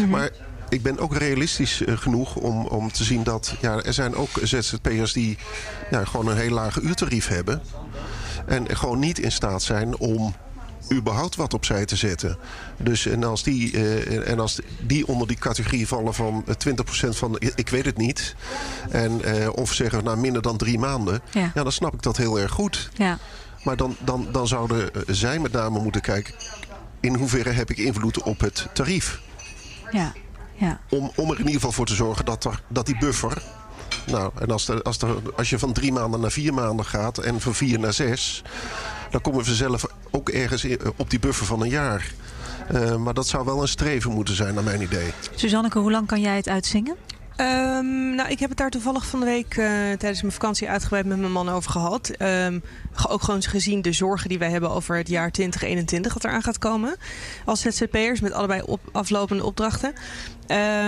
Maar 0.09 0.31
ik 0.69 0.83
ben 0.83 0.99
ook 0.99 1.17
realistisch 1.17 1.85
eh, 1.85 1.97
genoeg 1.97 2.37
om, 2.37 2.67
om 2.67 2.93
te 2.93 3.05
zien 3.05 3.23
dat 3.23 3.55
ja, 3.61 3.83
er 3.83 3.93
zijn 3.93 4.15
ook 4.15 4.31
ZZP'ers 4.43 5.13
die 5.13 5.39
ja, 5.91 6.05
gewoon 6.05 6.29
een 6.29 6.37
heel 6.37 6.51
laag 6.51 6.81
uurtarief 6.81 7.29
hebben. 7.29 7.63
En 8.47 8.77
gewoon 8.77 8.99
niet 8.99 9.19
in 9.19 9.33
staat 9.33 9.63
zijn 9.63 9.99
om 9.99 10.35
überhaupt 10.93 11.37
wat 11.37 11.55
opzij 11.55 11.85
te 11.85 11.97
zetten. 11.97 12.39
Dus 12.79 13.07
en 13.07 13.25
als 13.25 13.43
die, 13.43 13.73
eh, 13.73 14.29
en 14.31 14.41
als 14.41 14.61
die 14.81 15.07
onder 15.07 15.27
die 15.27 15.37
categorie 15.39 15.87
vallen 15.89 16.15
van 16.15 16.43
eh, 16.47 16.55
20% 16.55 17.17
van 17.17 17.37
ik- 17.55 17.69
weet 17.69 17.85
het 17.85 17.97
niet. 17.97 18.35
En, 18.91 19.23
eh, 19.25 19.49
of 19.53 19.73
zeggen 19.73 20.05
nou 20.05 20.17
minder 20.17 20.43
dan 20.43 20.57
drie 20.57 20.79
maanden. 20.79 21.21
Ja. 21.31 21.51
Ja. 21.55 21.63
dan 21.63 21.73
snap 21.73 21.95
ik 21.95 22.03
dat 22.03 22.17
heel 22.17 22.39
erg 22.41 22.53
goed. 22.53 22.91
Ja. 22.95 23.19
Maar 23.65 23.77
dan, 23.77 23.97
dan, 24.01 24.29
dan 24.33 24.47
zouden 24.47 24.95
eh, 24.95 25.01
zij 25.07 25.39
met 25.39 25.53
name 25.53 25.79
moeten 25.83 26.01
kijken. 26.01 26.35
In 27.01 27.15
hoeverre 27.15 27.51
heb 27.51 27.71
ik 27.71 27.79
invloed 27.79 28.23
op 28.23 28.41
het 28.41 28.67
tarief? 28.73 29.21
Ja. 29.91 30.13
Ja. 30.55 30.81
Om, 30.91 31.13
om 31.17 31.27
er 31.31 31.33
in 31.35 31.39
ieder 31.39 31.55
geval 31.55 31.73
voor 31.73 31.87
te 31.87 31.95
zorgen 31.95 32.25
dat, 32.25 32.45
er, 32.45 32.63
dat 32.69 32.87
die 32.87 32.99
buffer. 32.99 33.43
Nou, 34.07 34.31
en 34.39 34.51
als, 34.51 34.69
er, 34.69 34.83
als, 34.83 34.99
er, 34.99 35.17
als 35.37 35.51
je 35.51 35.59
van 35.59 35.73
drie 35.73 35.93
maanden 35.93 36.21
naar 36.21 36.31
vier 36.31 36.55
maanden 36.55 36.87
gaat 36.87 37.19
en 37.19 37.41
van 37.41 37.55
vier 37.55 37.79
naar 37.79 37.93
zes. 37.93 38.43
Dan 39.15 39.23
komen 39.23 39.41
we 39.41 39.47
vanzelf 39.47 39.87
ook 40.11 40.29
ergens 40.29 40.65
in- 40.65 40.81
op 40.97 41.11
die 41.11 41.19
buffer 41.19 41.47
van 41.47 41.63
een 41.63 41.69
jaar. 41.69 42.13
Eh, 42.69 42.97
maar 42.97 43.15
dat 43.15 43.27
zou 43.27 43.45
wel 43.45 43.63
een 43.63 43.69
streven 43.69 44.13
moeten 44.13 44.35
zijn, 44.35 44.55
naar 44.55 44.65
mijn 44.65 44.83
idee. 44.83 45.13
Suzanneke, 45.35 45.79
hoe 45.79 45.91
lang 45.91 46.07
kan 46.07 46.21
jij 46.21 46.37
het 46.37 46.49
uitzingen? 46.49 46.97
Um, 47.37 48.15
nou, 48.15 48.29
ik 48.29 48.39
heb 48.39 48.49
het 48.49 48.59
daar 48.59 48.71
toevallig 48.71 49.07
van 49.07 49.21
de 49.21 49.27
week 49.27 49.57
uh, 49.57 49.67
tijdens 49.75 50.21
mijn 50.21 50.33
vakantie 50.33 50.69
uitgebreid 50.69 51.07
met 51.07 51.19
mijn 51.19 51.33
man 51.33 51.49
over 51.49 51.71
gehad. 51.71 52.11
Um, 52.19 52.63
ook 53.09 53.23
gewoon 53.23 53.43
gezien 53.43 53.83
de 53.83 53.93
zorgen 53.93 54.29
die 54.29 54.39
wij 54.39 54.51
hebben 54.51 54.71
over 54.71 54.97
het 54.97 55.09
jaar 55.09 55.31
2021 55.31 56.15
wat 56.15 56.25
eraan 56.25 56.43
gaat 56.43 56.59
komen. 56.59 56.97
Als 57.45 57.61
ZZP'ers 57.61 58.21
met 58.21 58.33
allebei 58.33 58.63
op, 58.63 58.81
aflopende 58.93 59.45
opdrachten. 59.45 59.93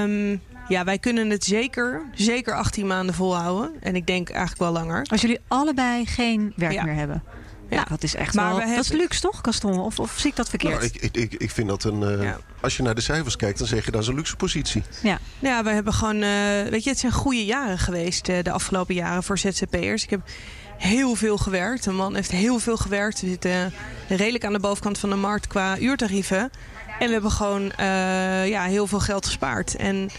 Um, 0.02 0.40
ja, 0.68 0.84
wij 0.84 0.98
kunnen 0.98 1.30
het 1.30 1.44
zeker, 1.44 2.02
zeker 2.14 2.54
18 2.54 2.86
maanden 2.86 3.14
volhouden. 3.14 3.70
En 3.80 3.96
ik 3.96 4.06
denk 4.06 4.28
eigenlijk 4.28 4.60
wel 4.60 4.72
langer. 4.72 5.06
Als 5.10 5.20
jullie 5.20 5.40
allebei 5.48 6.06
geen 6.06 6.52
werk 6.56 6.72
ja. 6.72 6.84
meer 6.84 6.94
hebben. 6.94 7.22
Ja, 7.68 7.76
nou, 7.76 7.88
dat 7.88 8.02
is 8.02 8.14
echt 8.14 8.34
maar 8.34 8.48
wel... 8.48 8.58
Hebben... 8.58 8.76
Dat 8.76 8.84
is 8.84 8.92
luxe 8.92 9.20
toch, 9.20 9.38
Gaston? 9.42 9.78
Of, 9.78 9.98
of 9.98 10.14
zie 10.16 10.30
ik 10.30 10.36
dat 10.36 10.48
verkeerd? 10.48 10.80
Nou, 10.80 10.90
ik, 11.00 11.16
ik, 11.16 11.34
ik 11.34 11.50
vind 11.50 11.68
dat 11.68 11.84
een... 11.84 12.00
Uh, 12.00 12.22
ja. 12.22 12.38
Als 12.60 12.76
je 12.76 12.82
naar 12.82 12.94
de 12.94 13.00
cijfers 13.00 13.36
kijkt, 13.36 13.58
dan 13.58 13.66
zeg 13.66 13.84
je 13.84 13.90
dat 13.90 14.02
is 14.02 14.08
een 14.08 14.14
luxe 14.14 14.36
positie. 14.36 14.82
Ja, 15.02 15.18
ja 15.38 15.62
we 15.64 15.70
hebben 15.70 15.92
gewoon... 15.92 16.22
Uh, 16.22 16.30
weet 16.70 16.84
je, 16.84 16.90
het 16.90 16.98
zijn 16.98 17.12
goede 17.12 17.44
jaren 17.44 17.78
geweest 17.78 18.28
uh, 18.28 18.42
de 18.42 18.50
afgelopen 18.50 18.94
jaren 18.94 19.22
voor 19.22 19.38
ZZP'ers. 19.38 20.02
Ik 20.02 20.10
heb 20.10 20.20
heel 20.76 21.14
veel 21.14 21.36
gewerkt. 21.36 21.86
Een 21.86 21.96
man 21.96 22.14
heeft 22.14 22.30
heel 22.30 22.58
veel 22.58 22.76
gewerkt. 22.76 23.20
We 23.20 23.26
zitten 23.26 23.72
redelijk 24.08 24.44
aan 24.44 24.52
de 24.52 24.60
bovenkant 24.60 24.98
van 24.98 25.10
de 25.10 25.16
markt 25.16 25.46
qua 25.46 25.78
uurtarieven. 25.78 26.50
En 26.98 27.06
we 27.06 27.12
hebben 27.12 27.30
gewoon 27.30 27.72
ja, 28.46 28.64
heel 28.64 28.86
veel 28.86 29.00
geld 29.00 29.26
gespaard. 29.26 29.76
En 29.76 30.10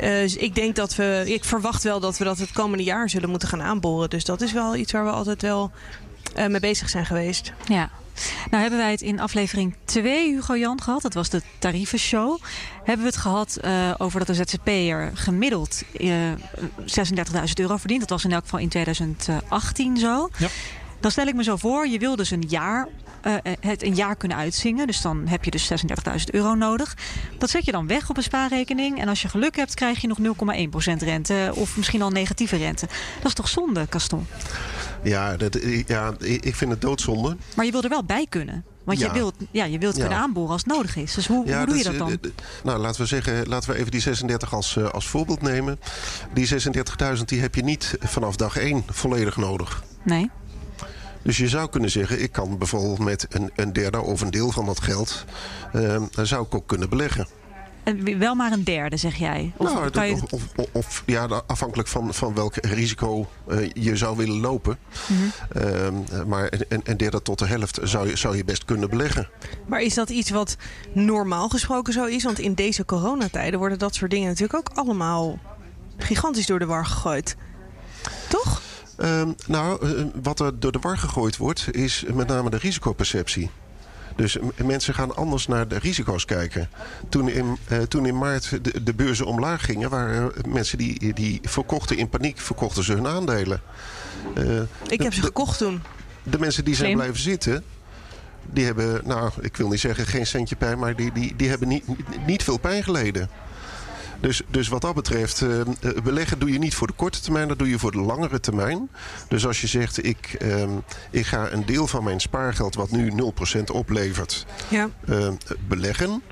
uh, 0.00 0.22
ik 0.22 0.54
denk 0.54 0.76
dat 0.76 0.94
we, 0.94 1.22
ik 1.26 1.44
verwacht 1.44 1.82
wel 1.82 2.00
dat 2.00 2.18
we 2.18 2.24
dat 2.24 2.38
het 2.38 2.52
komende 2.52 2.84
jaar 2.84 3.10
zullen 3.10 3.30
moeten 3.30 3.48
gaan 3.48 3.62
aanboren. 3.62 4.10
Dus 4.10 4.24
dat 4.24 4.40
is 4.40 4.52
wel 4.52 4.76
iets 4.76 4.92
waar 4.92 5.04
we 5.04 5.10
altijd 5.10 5.42
wel 5.42 5.70
uh, 6.36 6.46
mee 6.46 6.60
bezig 6.60 6.88
zijn 6.88 7.06
geweest. 7.06 7.52
Ja. 7.66 7.90
Nou 8.50 8.62
hebben 8.62 8.80
wij 8.80 8.90
het 8.90 9.00
in 9.00 9.20
aflevering 9.20 9.74
2 9.84 10.34
Hugo 10.34 10.56
Jan 10.56 10.82
gehad. 10.82 11.02
Dat 11.02 11.14
was 11.14 11.28
de 11.28 11.42
tariefenshow. 11.58 12.38
Hebben 12.76 13.04
we 13.04 13.10
het 13.10 13.20
gehad 13.20 13.58
uh, 13.64 13.94
over 13.98 14.24
dat 14.24 14.36
de 14.36 14.44
ZZP'er 14.44 15.10
gemiddeld 15.14 15.82
36.000 15.84 15.92
euro 17.54 17.76
verdient. 17.76 18.00
Dat 18.00 18.10
was 18.10 18.24
in 18.24 18.32
elk 18.32 18.42
geval 18.42 18.58
in 18.58 18.68
2018 18.68 19.96
zo. 19.96 20.28
Ja. 20.38 20.48
Dan 21.00 21.10
stel 21.10 21.26
ik 21.26 21.34
me 21.34 21.42
zo 21.42 21.56
voor, 21.56 21.88
je 21.88 21.98
wil 21.98 22.16
dus 22.16 22.30
een 22.30 22.44
jaar 22.48 22.88
uh, 23.26 23.34
het 23.60 23.82
een 23.82 23.94
jaar 23.94 24.16
kunnen 24.16 24.36
uitzingen. 24.36 24.86
Dus 24.86 25.00
dan 25.00 25.26
heb 25.26 25.44
je 25.44 25.50
dus 25.50 25.70
36.000 25.70 26.24
euro 26.30 26.54
nodig. 26.54 26.96
Dat 27.38 27.50
zet 27.50 27.64
je 27.64 27.72
dan 27.72 27.86
weg 27.86 28.10
op 28.10 28.16
een 28.16 28.22
spaarrekening. 28.22 29.00
En 29.00 29.08
als 29.08 29.22
je 29.22 29.28
geluk 29.28 29.56
hebt, 29.56 29.74
krijg 29.74 30.00
je 30.00 30.08
nog 30.08 30.18
0,1% 30.18 30.92
rente. 30.98 31.52
Of 31.54 31.76
misschien 31.76 32.02
al 32.02 32.10
negatieve 32.10 32.56
rente. 32.56 32.86
Dat 33.16 33.26
is 33.26 33.34
toch 33.34 33.48
zonde, 33.48 33.86
Caston? 33.88 34.26
Ja, 35.04 35.36
dat, 35.36 35.58
ja, 35.86 36.14
ik 36.18 36.54
vind 36.54 36.70
het 36.70 36.80
doodzonde. 36.80 37.36
Maar 37.56 37.64
je 37.64 37.72
wil 37.72 37.82
er 37.82 37.88
wel 37.88 38.04
bij 38.04 38.26
kunnen. 38.28 38.64
Want 38.84 38.98
je 38.98 39.12
wilt, 39.12 39.34
ja, 39.50 39.64
je 39.64 39.78
wilt 39.78 39.94
kunnen 39.98 40.18
aanboren 40.18 40.50
als 40.50 40.62
het 40.62 40.72
nodig 40.72 40.96
is. 40.96 41.14
Dus 41.14 41.26
hoe, 41.26 41.54
hoe 41.54 41.66
doe 41.66 41.76
je 41.76 41.84
dat 41.84 41.98
dan? 41.98 42.18
Nou, 42.64 42.78
laten 42.78 43.00
we 43.00 43.06
zeggen, 43.06 43.46
laten 43.48 43.70
we 43.70 43.76
even 43.76 43.90
die 43.90 44.00
36 44.00 44.54
als, 44.54 44.76
uh, 44.76 44.88
als 44.88 45.08
voorbeeld 45.08 45.42
nemen. 45.42 45.80
Die 46.32 46.48
36.000 47.16 47.24
die 47.24 47.40
heb 47.40 47.54
je 47.54 47.62
niet 47.62 47.96
vanaf 48.00 48.36
dag 48.36 48.56
1 48.56 48.82
volledig 48.86 49.36
nodig. 49.36 49.84
Nee. 50.02 50.30
Dus 51.22 51.36
je 51.36 51.48
zou 51.48 51.68
kunnen 51.68 51.90
zeggen, 51.90 52.22
ik 52.22 52.32
kan 52.32 52.58
bijvoorbeeld 52.58 52.98
met 52.98 53.26
een, 53.30 53.50
een 53.56 53.72
derde 53.72 54.00
of 54.00 54.20
een 54.20 54.30
deel 54.30 54.50
van 54.50 54.66
dat 54.66 54.80
geld... 54.80 55.24
Uh, 55.74 56.02
zou 56.22 56.44
ik 56.44 56.54
ook 56.54 56.66
kunnen 56.66 56.88
beleggen. 56.88 57.26
En 57.84 58.18
wel 58.18 58.34
maar 58.34 58.52
een 58.52 58.64
derde, 58.64 58.96
zeg 58.96 59.16
jij? 59.16 59.52
Of, 59.56 59.74
nou, 59.74 60.06
je... 60.06 60.12
of, 60.12 60.32
of, 60.32 60.66
of, 60.72 61.02
ja, 61.06 61.42
afhankelijk 61.46 61.88
van, 61.88 62.14
van 62.14 62.34
welk 62.34 62.54
risico 62.56 63.28
uh, 63.48 63.70
je 63.72 63.96
zou 63.96 64.16
willen 64.16 64.40
lopen. 64.40 64.78
Mm 65.06 65.16
-hmm. 65.16 66.28
maar 66.28 66.52
een, 66.68 66.80
een 66.84 66.96
derde 66.96 67.22
tot 67.22 67.38
de 67.38 67.46
helft 67.46 67.78
zou 67.82 68.08
je, 68.08 68.16
zou 68.16 68.36
je 68.36 68.44
best 68.44 68.64
kunnen 68.64 68.90
beleggen. 68.90 69.28
Maar 69.66 69.80
is 69.80 69.94
dat 69.94 70.10
iets 70.10 70.30
wat 70.30 70.56
normaal 70.92 71.48
gesproken 71.48 71.92
zo 71.92 72.04
is? 72.04 72.24
Want 72.24 72.38
in 72.38 72.54
deze 72.54 72.84
coronatijden 72.84 73.58
worden 73.58 73.78
dat 73.78 73.94
soort 73.94 74.10
dingen 74.10 74.28
natuurlijk 74.28 74.54
ook 74.54 74.76
allemaal 74.76 75.38
gigantisch 75.96 76.46
door 76.46 76.58
de 76.58 76.66
war 76.66 76.86
gegooid. 76.86 77.36
Toch? 78.28 78.62
Uh, 78.98 79.22
nou, 79.46 79.86
eh, 79.86 80.04
wat 80.22 80.40
er 80.40 80.60
door 80.60 80.72
de 80.72 80.78
war 80.78 80.98
gegooid 80.98 81.36
wordt, 81.36 81.74
is 81.74 82.04
met 82.12 82.26
name 82.26 82.50
de 82.50 82.56
risicoperceptie. 82.56 83.50
Dus 84.16 84.38
mensen 84.64 84.94
gaan 84.94 85.16
anders 85.16 85.46
naar 85.46 85.68
de 85.68 85.78
risico's 85.78 86.24
kijken. 86.24 86.68
Toen 87.08 87.28
in, 87.28 87.58
uh, 87.72 87.78
toen 87.78 88.06
in 88.06 88.18
maart 88.18 88.64
de, 88.64 88.82
de, 88.82 88.94
beurzen 88.94 89.26
omlaag 89.26 89.64
gingen, 89.64 89.90
waren 89.90 90.32
mensen 90.48 90.78
die, 90.78 91.12
die 91.12 91.40
verkochten 91.42 91.96
in 91.96 92.08
paniek, 92.08 92.38
verkochten 92.38 92.84
ze 92.84 92.92
hun 92.92 93.06
aandelen. 93.06 93.60
Uh, 94.38 94.60
Ik 94.86 95.02
heb 95.02 95.14
ze 95.14 95.22
gekocht 95.22 95.58
toen. 95.58 95.82
De 96.22 96.38
mensen 96.38 96.64
die 96.64 96.74
zijn 96.74 96.86
Slim. 96.86 96.98
blijven 96.98 97.22
zitten, 97.22 97.64
die 98.52 98.64
hebben, 98.64 99.00
nou, 99.04 99.30
ik 99.40 99.56
wil 99.56 99.68
niet 99.68 99.80
zeggen 99.80 100.06
geen 100.06 100.26
centje 100.26 100.56
pijn, 100.56 100.78
maar 100.78 100.96
die, 100.96 101.12
die, 101.12 101.36
die 101.36 101.48
hebben 101.48 101.68
niet, 101.68 101.84
niet 102.26 102.42
veel 102.42 102.58
pijn 102.58 102.82
geleden. 102.82 103.28
Dus, 104.20 104.42
dus 104.48 104.68
wat 104.68 104.80
dat 104.80 104.94
betreft, 104.94 105.40
uh, 105.40 105.60
beleggen 106.04 106.38
doe 106.38 106.52
je 106.52 106.58
niet 106.58 106.74
voor 106.74 106.86
de 106.86 106.92
korte 106.92 107.20
termijn, 107.20 107.48
dat 107.48 107.58
doe 107.58 107.68
je 107.68 107.78
voor 107.78 107.92
de 107.92 108.00
langere 108.00 108.40
termijn. 108.40 108.88
Dus 109.28 109.46
als 109.46 109.60
je 109.60 109.66
zegt, 109.66 110.04
ik, 110.04 110.36
uh, 110.42 110.62
ik 111.10 111.26
ga 111.26 111.50
een 111.50 111.66
deel 111.66 111.86
van 111.86 112.04
mijn 112.04 112.20
spaargeld, 112.20 112.74
wat 112.74 112.90
nu 112.90 113.12
0% 113.58 113.62
oplevert, 113.72 114.46
ja. 114.68 114.88
uh, 115.08 115.28
beleggen. 115.68 116.22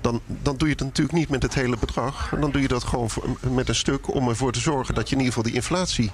Dan, 0.00 0.20
dan 0.26 0.56
doe 0.56 0.68
je 0.68 0.74
het 0.74 0.82
natuurlijk 0.84 1.18
niet 1.18 1.28
met 1.28 1.42
het 1.42 1.54
hele 1.54 1.76
bedrag. 1.78 2.32
Dan 2.40 2.50
doe 2.50 2.62
je 2.62 2.68
dat 2.68 2.84
gewoon 2.84 3.10
voor, 3.10 3.24
met 3.50 3.68
een 3.68 3.74
stuk 3.74 4.14
om 4.14 4.28
ervoor 4.28 4.52
te 4.52 4.60
zorgen 4.60 4.94
dat 4.94 5.08
je 5.08 5.16
in 5.16 5.20
ieder 5.20 5.34
geval 5.34 5.50
die 5.50 5.60
inflatie 5.60 6.10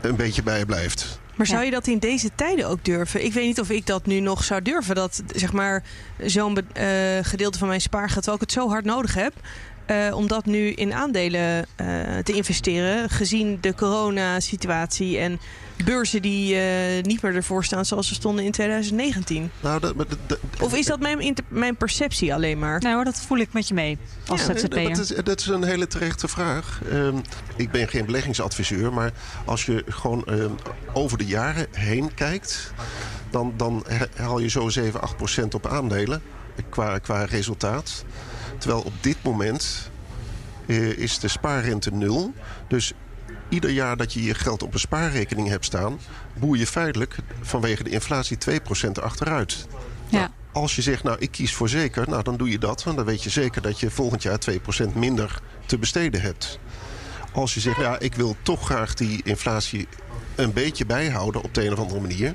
een 0.00 0.16
beetje 0.16 0.42
bijblijft. 0.42 1.20
Maar 1.34 1.46
zou 1.48 1.64
je 1.64 1.70
dat 1.70 1.86
in 1.86 1.98
deze 1.98 2.30
tijden 2.34 2.68
ook 2.68 2.84
durven? 2.84 3.24
Ik 3.24 3.32
weet 3.32 3.44
niet 3.44 3.60
of 3.60 3.70
ik 3.70 3.86
dat 3.86 4.06
nu 4.06 4.20
nog 4.20 4.44
zou 4.44 4.62
durven. 4.62 4.94
Dat 4.94 5.22
zeg 5.26 5.52
maar 5.52 5.82
zo'n 6.18 6.58
uh, 6.58 6.84
gedeelte 7.22 7.58
van 7.58 7.68
mijn 7.68 7.80
spaargeld, 7.80 8.22
terwijl 8.22 8.34
ik 8.34 8.40
het 8.40 8.52
zo 8.52 8.68
hard 8.68 8.84
nodig 8.84 9.14
heb, 9.14 9.32
uh, 9.90 10.16
om 10.16 10.28
dat 10.28 10.46
nu 10.46 10.72
in 10.72 10.92
aandelen 10.92 11.66
uh, 11.80 12.18
te 12.18 12.32
investeren. 12.32 13.10
Gezien 13.10 13.58
de 13.60 13.74
coronasituatie 13.74 15.18
en 15.18 15.40
beurzen 15.84 16.22
die 16.22 16.54
uh, 16.54 17.02
niet 17.02 17.22
meer 17.22 17.34
ervoor 17.34 17.64
staan 17.64 17.84
zoals 17.84 18.08
ze 18.08 18.14
stonden 18.14 18.44
in 18.44 18.50
2019. 18.50 19.50
Nou, 19.60 19.80
dat, 19.80 19.94
dat, 20.26 20.38
of 20.60 20.74
is 20.74 20.86
dat 20.86 21.00
mijn, 21.00 21.34
mijn 21.48 21.76
perceptie 21.76 22.34
alleen 22.34 22.58
maar? 22.58 22.80
Nou 22.80 22.94
hoor, 22.94 23.04
dat 23.04 23.16
voel 23.16 23.38
ik 23.38 23.52
met 23.52 23.68
je 23.68 23.74
mee 23.74 23.98
als 24.26 24.46
ja, 24.46 24.56
ZZP'er. 24.56 24.88
Dat 24.88 24.98
is, 24.98 25.08
dat 25.08 25.40
is 25.40 25.46
een 25.46 25.64
hele 25.64 25.86
terechte 25.86 26.28
vraag. 26.28 26.80
Um, 26.92 27.22
ik 27.56 27.70
ben 27.70 27.88
geen 27.88 28.06
beleggingsadviseur, 28.06 28.92
maar 28.92 29.12
als 29.44 29.66
je 29.66 29.84
gewoon 29.88 30.24
um, 30.28 30.54
over 30.92 31.18
de 31.18 31.26
jaren 31.26 31.66
heen 31.70 32.14
kijkt... 32.14 32.72
dan, 33.30 33.54
dan 33.56 33.84
haal 34.16 34.38
je 34.38 34.48
zo 34.48 34.68
7, 34.68 35.00
8 35.00 35.16
procent 35.16 35.54
op 35.54 35.66
aandelen 35.66 36.22
qua, 36.68 36.98
qua 36.98 37.24
resultaat. 37.24 38.04
Terwijl 38.60 38.82
op 38.82 38.92
dit 39.00 39.16
moment 39.22 39.90
uh, 40.66 40.98
is 40.98 41.18
de 41.18 41.28
spaarrente 41.28 41.90
nul. 41.90 42.34
Dus 42.68 42.92
ieder 43.48 43.70
jaar 43.70 43.96
dat 43.96 44.12
je 44.12 44.22
je 44.22 44.34
geld 44.34 44.62
op 44.62 44.74
een 44.74 44.80
spaarrekening 44.80 45.48
hebt 45.48 45.64
staan... 45.64 45.98
boer 46.38 46.56
je 46.56 46.66
feitelijk 46.66 47.16
vanwege 47.40 47.82
de 47.82 47.90
inflatie 47.90 48.38
2% 48.86 48.90
achteruit. 49.02 49.66
Ja. 50.08 50.18
Nou, 50.18 50.30
als 50.52 50.76
je 50.76 50.82
zegt, 50.82 51.02
nou, 51.02 51.18
ik 51.18 51.30
kies 51.30 51.54
voor 51.54 51.68
zeker, 51.68 52.08
nou, 52.08 52.22
dan 52.22 52.36
doe 52.36 52.50
je 52.50 52.58
dat. 52.58 52.82
Want 52.82 52.96
dan 52.96 53.06
weet 53.06 53.22
je 53.22 53.30
zeker 53.30 53.62
dat 53.62 53.80
je 53.80 53.90
volgend 53.90 54.22
jaar 54.22 54.38
2% 54.50 54.92
minder 54.94 55.40
te 55.66 55.78
besteden 55.78 56.20
hebt. 56.20 56.58
Als 57.32 57.54
je 57.54 57.60
zegt, 57.60 57.80
ja, 57.80 57.98
ik 57.98 58.14
wil 58.14 58.36
toch 58.42 58.64
graag 58.64 58.94
die 58.94 59.20
inflatie 59.22 59.88
een 60.34 60.52
beetje 60.52 60.86
bijhouden 60.86 61.42
op 61.42 61.54
de 61.54 61.64
een 61.64 61.72
of 61.72 61.78
andere 61.78 62.00
manier... 62.00 62.34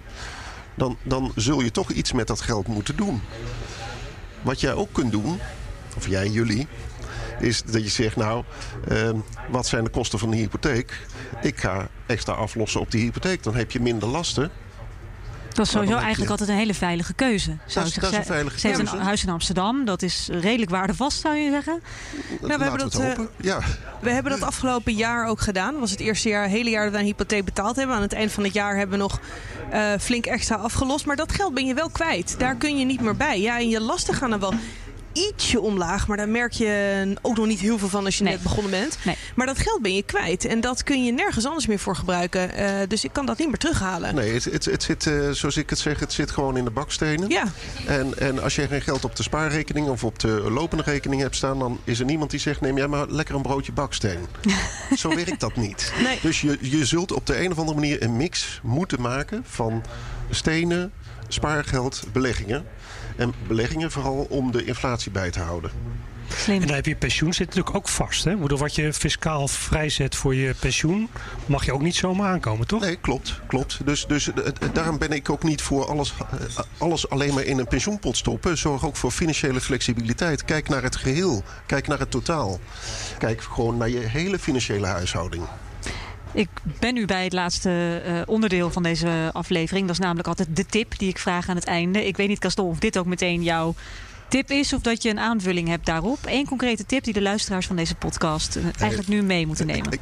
dan, 0.75 0.97
dan 1.03 1.31
zul 1.35 1.61
je 1.61 1.71
toch 1.71 1.91
iets 1.91 2.11
met 2.11 2.27
dat 2.27 2.41
geld 2.41 2.67
moeten 2.67 2.95
doen. 2.95 3.21
Wat 4.41 4.59
jij 4.59 4.73
ook 4.73 4.93
kunt 4.93 5.11
doen, 5.11 5.39
of 5.95 6.07
jij, 6.07 6.27
jullie, 6.27 6.67
is 7.39 7.63
dat 7.63 7.83
je 7.83 7.89
zegt, 7.89 8.15
nou, 8.15 8.43
uh, 8.91 9.09
wat 9.49 9.67
zijn 9.67 9.83
de 9.83 9.89
kosten 9.89 10.19
van 10.19 10.29
de 10.29 10.37
hypotheek? 10.37 10.99
Ik 11.41 11.59
ga 11.59 11.87
extra 12.05 12.33
aflossen 12.33 12.79
op 12.79 12.91
die 12.91 13.01
hypotheek. 13.01 13.43
Dan 13.43 13.55
heb 13.55 13.71
je 13.71 13.79
minder 13.79 14.09
lasten. 14.09 14.51
Dat 15.55 15.65
is 15.65 15.71
sowieso 15.71 15.97
eigenlijk 15.97 16.31
altijd 16.31 16.49
een 16.49 16.55
hele 16.55 16.73
veilige 16.73 17.13
keuze. 17.13 17.57
Zou 17.65 17.85
dat, 17.85 17.93
is, 17.95 18.01
dat 18.01 18.11
is 18.11 18.17
een 18.17 18.25
veilige 18.25 18.59
ze 18.59 18.67
keuze. 18.67 18.81
heeft 18.81 18.93
een 18.93 18.99
huis 18.99 19.23
in 19.23 19.29
Amsterdam. 19.29 19.85
Dat 19.85 20.01
is 20.01 20.29
redelijk 20.31 20.71
waardevast, 20.71 21.21
zou 21.21 21.35
je 21.35 21.49
zeggen. 21.49 21.81
Nou, 22.41 22.57
we, 22.57 22.63
hebben 22.63 22.79
dat, 22.79 22.99
uh, 22.99 23.11
ja. 23.41 23.59
we 24.01 24.09
hebben 24.09 24.31
dat 24.31 24.41
afgelopen 24.41 24.93
jaar 24.93 25.27
ook 25.27 25.41
gedaan. 25.41 25.71
Dat 25.71 25.79
was 25.79 25.91
het 25.91 25.99
eerste 25.99 26.29
jaar, 26.29 26.47
hele 26.47 26.69
jaar 26.69 26.83
dat 26.83 26.93
we 26.93 26.99
een 26.99 27.05
hypotheek 27.05 27.45
betaald 27.45 27.75
hebben. 27.75 27.95
Aan 27.95 28.01
het 28.01 28.13
eind 28.13 28.31
van 28.31 28.43
het 28.43 28.53
jaar 28.53 28.77
hebben 28.77 28.97
we 28.97 29.03
nog 29.03 29.19
uh, 29.73 29.93
flink 29.99 30.25
extra 30.25 30.55
afgelost. 30.55 31.05
Maar 31.05 31.15
dat 31.15 31.31
geld 31.31 31.53
ben 31.53 31.65
je 31.65 31.73
wel 31.73 31.89
kwijt. 31.89 32.35
Daar 32.39 32.55
kun 32.55 32.77
je 32.77 32.85
niet 32.85 33.01
meer 33.01 33.15
bij. 33.15 33.41
Ja, 33.41 33.57
en 33.57 33.69
je 33.69 33.81
lasten 33.81 34.13
gaan 34.13 34.31
er 34.31 34.39
wel 34.39 34.53
ietsje 35.15 35.61
omlaag. 35.61 36.07
Maar 36.07 36.17
daar 36.17 36.29
merk 36.29 36.51
je 36.51 37.15
ook 37.21 37.37
nog 37.37 37.45
niet 37.45 37.59
heel 37.59 37.77
veel 37.77 37.89
van 37.89 38.05
als 38.05 38.17
je 38.17 38.23
net 38.23 38.43
begonnen 38.43 38.71
bent. 38.71 38.97
Nee. 39.03 39.17
Maar 39.35 39.45
dat 39.45 39.57
geld 39.57 39.81
ben 39.81 39.95
je 39.95 40.03
kwijt. 40.03 40.45
En 40.45 40.61
dat 40.61 40.83
kun 40.83 41.03
je 41.03 41.11
nergens 41.11 41.45
anders 41.45 41.67
meer 41.67 41.79
voor 41.79 41.95
gebruiken. 41.95 42.59
Uh, 42.59 42.69
dus 42.87 43.03
ik 43.03 43.13
kan 43.13 43.25
dat 43.25 43.37
niet 43.37 43.47
meer 43.47 43.57
terughalen. 43.57 44.15
Nee, 44.15 44.33
het, 44.33 44.43
het, 44.43 44.65
het 44.65 44.83
zit, 44.83 45.05
uh, 45.05 45.29
zoals 45.31 45.57
ik 45.57 45.69
het 45.69 45.79
zeg, 45.79 45.99
het 45.99 46.13
zit 46.13 46.31
gewoon 46.31 46.57
in 46.57 46.63
de 46.63 46.71
bakstenen. 46.71 47.29
Ja. 47.29 47.43
En, 47.87 48.19
en 48.19 48.41
als 48.41 48.55
je 48.55 48.67
geen 48.67 48.81
geld 48.81 49.03
op 49.03 49.15
de 49.15 49.23
spaarrekening 49.23 49.87
of 49.87 50.03
op 50.03 50.19
de 50.19 50.51
lopende 50.51 50.83
rekening 50.83 51.21
hebt 51.21 51.35
staan... 51.35 51.59
dan 51.59 51.79
is 51.83 51.99
er 51.99 52.05
niemand 52.05 52.31
die 52.31 52.39
zegt, 52.39 52.61
neem 52.61 52.77
jij 52.77 52.87
maar 52.87 53.07
lekker 53.07 53.35
een 53.35 53.41
broodje 53.41 53.71
baksteen. 53.71 54.19
Zo 54.95 55.15
werkt 55.15 55.39
dat 55.39 55.55
niet. 55.55 55.93
Nee. 56.03 56.19
Dus 56.21 56.41
je, 56.41 56.57
je 56.61 56.85
zult 56.85 57.11
op 57.11 57.25
de 57.25 57.43
een 57.43 57.51
of 57.51 57.57
andere 57.57 57.79
manier 57.79 58.03
een 58.03 58.17
mix 58.17 58.59
moeten 58.63 59.01
maken 59.01 59.43
van 59.47 59.83
stenen, 60.29 60.91
spaargeld, 61.27 62.03
beleggingen. 62.11 62.65
En 63.15 63.33
beleggingen 63.47 63.91
vooral 63.91 64.27
om 64.29 64.51
de 64.51 64.65
inflatie 64.65 65.11
bij 65.11 65.31
te 65.31 65.39
houden. 65.39 65.71
Slim. 66.27 66.61
En 66.61 66.67
dan 66.67 66.75
heb 66.75 66.85
je 66.85 66.95
pensioen 66.95 67.33
zit 67.33 67.47
natuurlijk 67.47 67.75
ook 67.75 67.89
vast. 67.89 68.23
Hè? 68.23 68.35
Bedoel, 68.35 68.57
wat 68.57 68.75
je 68.75 68.93
fiscaal 68.93 69.47
vrijzet 69.47 70.15
voor 70.15 70.35
je 70.35 70.55
pensioen, 70.59 71.09
mag 71.45 71.65
je 71.65 71.73
ook 71.73 71.81
niet 71.81 71.95
zomaar 71.95 72.31
aankomen, 72.31 72.67
toch? 72.67 72.81
Nee, 72.81 72.95
klopt. 72.95 73.39
klopt. 73.47 73.85
Dus, 73.85 74.05
dus 74.05 74.33
eh, 74.33 74.47
eh, 74.47 74.53
daarom 74.73 74.97
ben 74.97 75.11
ik 75.11 75.29
ook 75.29 75.43
niet 75.43 75.61
voor 75.61 75.85
alles, 75.85 76.13
eh, 76.31 76.63
alles 76.77 77.09
alleen 77.09 77.33
maar 77.33 77.43
in 77.43 77.59
een 77.59 77.67
pensioenpot 77.67 78.17
stoppen. 78.17 78.57
Zorg 78.57 78.85
ook 78.85 78.95
voor 78.95 79.11
financiële 79.11 79.61
flexibiliteit. 79.61 80.45
Kijk 80.45 80.69
naar 80.69 80.83
het 80.83 80.95
geheel. 80.95 81.43
Kijk 81.65 81.87
naar 81.87 81.99
het 81.99 82.11
totaal. 82.11 82.59
Kijk 83.17 83.41
gewoon 83.41 83.77
naar 83.77 83.89
je 83.89 83.99
hele 83.99 84.39
financiële 84.39 84.87
huishouding. 84.87 85.43
Ik 86.35 86.49
ben 86.79 86.93
nu 86.93 87.05
bij 87.05 87.23
het 87.23 87.33
laatste 87.33 88.01
uh, 88.07 88.21
onderdeel 88.25 88.71
van 88.71 88.83
deze 88.83 89.29
aflevering. 89.33 89.87
Dat 89.87 89.95
is 89.95 90.01
namelijk 90.01 90.27
altijd 90.27 90.55
de 90.55 90.65
tip 90.65 90.97
die 90.97 91.09
ik 91.09 91.19
vraag 91.19 91.49
aan 91.49 91.55
het 91.55 91.65
einde. 91.65 92.07
Ik 92.07 92.17
weet 92.17 92.27
niet, 92.27 92.39
Castor, 92.39 92.65
of 92.65 92.79
dit 92.79 92.97
ook 92.97 93.05
meteen 93.05 93.43
jouw 93.43 93.75
tip 94.27 94.51
is 94.51 94.73
of 94.73 94.81
dat 94.81 95.03
je 95.03 95.09
een 95.09 95.19
aanvulling 95.19 95.67
hebt 95.67 95.85
daarop. 95.85 96.17
Eén 96.25 96.45
concrete 96.45 96.85
tip 96.85 97.03
die 97.03 97.13
de 97.13 97.21
luisteraars 97.21 97.67
van 97.67 97.75
deze 97.75 97.95
podcast 97.95 98.55
uh, 98.55 98.63
eigenlijk 98.79 99.09
nu 99.09 99.21
mee 99.21 99.47
moeten 99.47 99.65
nemen. 99.65 99.99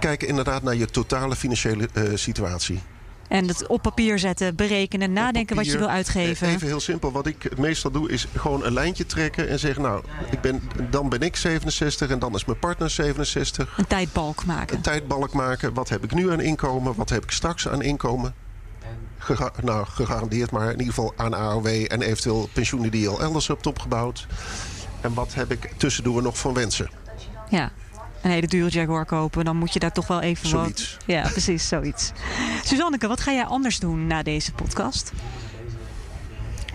Kijk 0.00 0.22
inderdaad 0.22 0.62
naar 0.62 0.76
je 0.76 0.86
totale 0.86 1.36
financiële 1.36 1.88
uh, 1.94 2.10
situatie. 2.14 2.80
En 3.28 3.48
het 3.48 3.66
op 3.66 3.82
papier 3.82 4.18
zetten, 4.18 4.56
berekenen, 4.56 5.12
nadenken 5.12 5.56
papier, 5.56 5.72
wat 5.72 5.80
je 5.80 5.86
wil 5.86 5.94
uitgeven. 5.96 6.48
Even 6.48 6.66
heel 6.66 6.80
simpel. 6.80 7.12
Wat 7.12 7.26
ik 7.26 7.58
meestal 7.58 7.90
doe 7.90 8.10
is 8.10 8.26
gewoon 8.36 8.64
een 8.64 8.72
lijntje 8.72 9.06
trekken 9.06 9.48
en 9.48 9.58
zeggen... 9.58 9.82
nou, 9.82 10.02
ik 10.30 10.40
ben, 10.40 10.62
dan 10.90 11.08
ben 11.08 11.20
ik 11.20 11.36
67 11.36 12.10
en 12.10 12.18
dan 12.18 12.34
is 12.34 12.44
mijn 12.44 12.58
partner 12.58 12.90
67. 12.90 13.78
Een 13.78 13.86
tijdbalk 13.86 14.44
maken. 14.44 14.76
Een 14.76 14.82
tijdbalk 14.82 15.32
maken. 15.32 15.74
Wat 15.74 15.88
heb 15.88 16.04
ik 16.04 16.14
nu 16.14 16.32
aan 16.32 16.40
inkomen? 16.40 16.94
Wat 16.94 17.08
heb 17.08 17.22
ik 17.22 17.30
straks 17.30 17.68
aan 17.68 17.82
inkomen? 17.82 18.34
Gega 19.18 19.52
nou, 19.62 19.86
gegarandeerd 19.86 20.50
maar 20.50 20.72
in 20.72 20.78
ieder 20.78 20.94
geval 20.94 21.12
aan 21.16 21.34
AOW... 21.34 21.66
en 21.66 22.02
eventueel 22.02 22.48
pensioenen 22.52 22.90
die 22.90 23.00
je 23.00 23.08
al 23.08 23.20
elders 23.20 23.46
hebt 23.46 23.66
opgebouwd. 23.66 24.26
En 25.00 25.14
wat 25.14 25.34
heb 25.34 25.50
ik 25.50 25.72
tussendoor 25.76 26.22
nog 26.22 26.38
van 26.38 26.54
wensen? 26.54 26.90
Ja, 27.48 27.72
een 28.22 28.30
hele 28.30 28.46
dure 28.46 28.70
Jaguar 28.70 29.04
kopen, 29.04 29.44
dan 29.44 29.56
moet 29.56 29.72
je 29.72 29.78
daar 29.78 29.92
toch 29.92 30.06
wel 30.06 30.20
even 30.20 30.48
zoiets. 30.48 30.96
wat... 30.96 31.04
Ja, 31.06 31.28
precies, 31.28 31.68
zoiets. 31.68 32.12
Suzanneke, 32.64 33.08
wat 33.08 33.20
ga 33.20 33.32
jij 33.32 33.44
anders 33.44 33.78
doen 33.78 34.06
na 34.06 34.22
deze 34.22 34.52
podcast? 34.52 35.12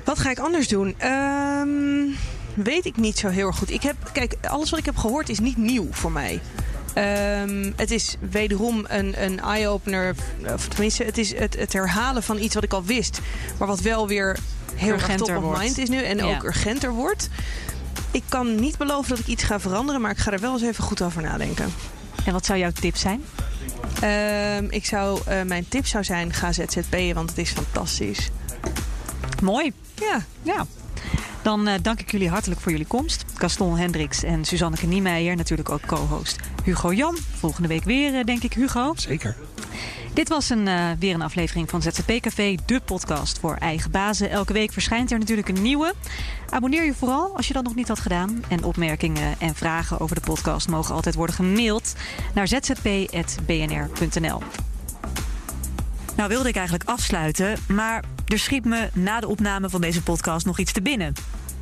Wat 0.04 0.20
ga 0.20 0.30
ik 0.30 0.40
anders 0.40 0.68
doen? 0.68 0.96
Um, 1.08 2.16
weet 2.54 2.86
ik 2.86 2.98
niet 2.98 3.18
zo 3.18 3.28
heel 3.28 3.48
erg 3.48 3.58
goed. 3.58 3.72
Ik 3.72 3.84
heb, 3.84 3.96
kijk, 4.12 4.36
alles 4.42 4.70
wat 4.70 4.80
ik 4.80 4.86
heb 4.86 4.98
gehoord 4.98 5.30
is 5.30 5.40
niet 5.40 5.58
nieuw 5.58 5.88
voor 5.92 6.12
mij. 6.12 6.42
Um, 6.98 7.74
het 7.76 7.92
is 7.92 8.16
wederom 8.20 8.86
een, 8.88 9.24
een 9.24 9.40
eye-opener. 9.40 10.16
Of 10.54 10.68
tenminste, 10.68 11.04
het 11.04 11.18
is 11.18 11.36
het, 11.38 11.56
het 11.56 11.74
herhalen 11.74 12.24
van 12.24 12.40
iets 12.40 12.54
wat 12.54 12.64
ik 12.64 12.74
al 12.74 12.84
wist. 12.84 13.20
Maar 13.58 13.68
wat 13.68 13.80
wel 13.80 14.08
weer 14.08 14.38
heel 14.76 14.94
erg 14.94 15.16
top 15.16 15.44
of 15.44 15.60
mind 15.60 15.78
is 15.78 15.90
nu. 15.90 16.02
En 16.02 16.18
ja. 16.18 16.36
ook 16.36 16.44
urgenter 16.44 16.92
wordt. 16.92 17.30
Ik 18.14 18.24
kan 18.30 18.56
niet 18.56 18.78
beloven 18.78 19.10
dat 19.10 19.20
ik 19.20 19.28
iets 19.28 19.44
ga 19.44 19.60
veranderen, 19.60 20.02
maar 20.02 20.12
ik 20.12 20.18
ga 20.18 20.32
er 20.32 20.40
wel 20.40 20.54
eens 20.54 20.62
even 20.62 20.84
goed 20.84 21.02
over 21.02 21.22
nadenken. 21.22 21.74
En 22.26 22.34
wat 22.34 22.46
zou 22.46 22.60
jouw 22.60 22.72
tip 22.72 22.96
zijn? 22.96 23.24
Um, 24.04 24.68
ik 24.70 24.86
zou, 24.86 25.20
uh, 25.30 25.42
mijn 25.42 25.68
tip 25.68 25.86
zou 25.86 26.04
zijn: 26.04 26.34
ga 26.34 26.52
ZZP'en, 26.52 27.14
want 27.14 27.30
het 27.30 27.38
is 27.38 27.52
fantastisch. 27.52 28.30
Mooi. 29.42 29.74
Ja. 29.96 30.26
ja. 30.42 30.66
Dan 31.42 31.68
uh, 31.68 31.74
dank 31.82 32.00
ik 32.00 32.12
jullie 32.12 32.30
hartelijk 32.30 32.62
voor 32.62 32.72
jullie 32.72 32.88
komst. 32.88 33.26
Gaston 33.34 33.78
Hendricks 33.78 34.24
en 34.24 34.46
Suzanneke 34.46 34.88
Niemeyer, 34.88 35.36
natuurlijk 35.36 35.70
ook 35.70 35.86
co-host 35.86 36.40
Hugo 36.64 36.94
Jan. 36.94 37.18
Volgende 37.40 37.68
week 37.68 37.84
weer, 37.84 38.14
uh, 38.14 38.24
denk 38.24 38.44
ik, 38.44 38.54
Hugo. 38.54 38.94
Zeker. 38.96 39.36
Dit 40.14 40.30
was 40.30 40.50
een, 40.50 40.68
uh, 40.68 40.90
weer 41.00 41.14
een 41.14 41.22
aflevering 41.22 41.70
van 41.70 41.82
ZZP 41.82 42.12
Café, 42.22 42.56
de 42.66 42.82
podcast 42.86 43.40
voor 43.40 43.56
eigen 43.56 43.92
bazen. 43.92 44.30
Elke 44.30 44.54
week 44.54 44.72
verschijnt 44.72 45.12
er 45.12 45.20
natuurlijk 45.20 45.48
een 45.48 45.62
nieuwe. 45.62 45.94
Abonneer 46.50 46.86
je 46.86 46.94
vooral 46.94 47.36
als 47.36 47.48
je 47.48 47.54
dat 47.54 47.64
nog 47.64 47.76
niet 47.76 47.88
had 47.88 48.00
gedaan. 48.00 48.44
En 48.50 48.64
opmerkingen 48.64 49.40
en 49.40 49.56
vragen 49.56 50.00
over 50.00 50.16
de 50.16 50.22
podcast 50.22 50.68
mogen 50.68 50.96
altijd 50.96 51.16
worden 51.16 51.36
gemaild 51.36 51.96
naar 52.34 52.48
zzp.bnr.nl. 52.48 54.42
Nou 56.16 56.30
wilde 56.30 56.50
ik 56.50 56.56
eigenlijk 56.56 56.90
afsluiten, 56.90 57.58
maar 57.68 58.04
er 58.28 58.40
schiet 58.40 58.66
me 58.66 58.90
na 58.94 59.20
de 59.20 59.28
opname 59.28 59.70
van 59.70 59.82
deze 59.82 60.04
podcast 60.04 60.46
nog 60.46 60.60
iets 60.60 60.72
te 60.72 60.82
binnen. 60.82 61.14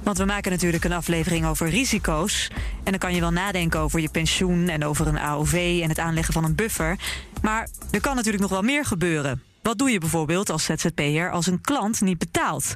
Want 0.04 0.18
we 0.18 0.26
maken 0.26 0.52
natuurlijk 0.52 0.84
een 0.84 0.94
aflevering 0.94 1.46
over 1.46 1.70
risico's. 1.70 2.48
En 2.84 2.92
dan 2.92 3.00
kan 3.00 3.14
je 3.16 3.20
wel 3.20 3.32
nadenken 3.32 3.80
over 3.80 4.00
je 4.00 4.10
pensioen 4.10 4.68
en 4.70 4.86
over 4.86 5.08
een 5.08 5.20
AOV 5.20 5.80
en 5.84 5.90
het 5.90 6.00
aanleggen 6.00 6.34
van 6.34 6.44
een 6.44 6.56
buffer. 6.56 6.98
Maar 7.42 7.68
er 7.92 8.02
kan 8.02 8.16
natuurlijk 8.16 8.42
nog 8.42 8.52
wel 8.52 8.62
meer 8.62 8.86
gebeuren. 8.86 9.44
Wat 9.62 9.78
doe 9.78 9.92
je 9.92 10.00
bijvoorbeeld 10.00 10.50
als 10.50 10.64
ZZP'er 10.64 11.32
als 11.32 11.48
een 11.48 11.62
klant 11.62 12.02
niet 12.02 12.18
betaalt? 12.18 12.74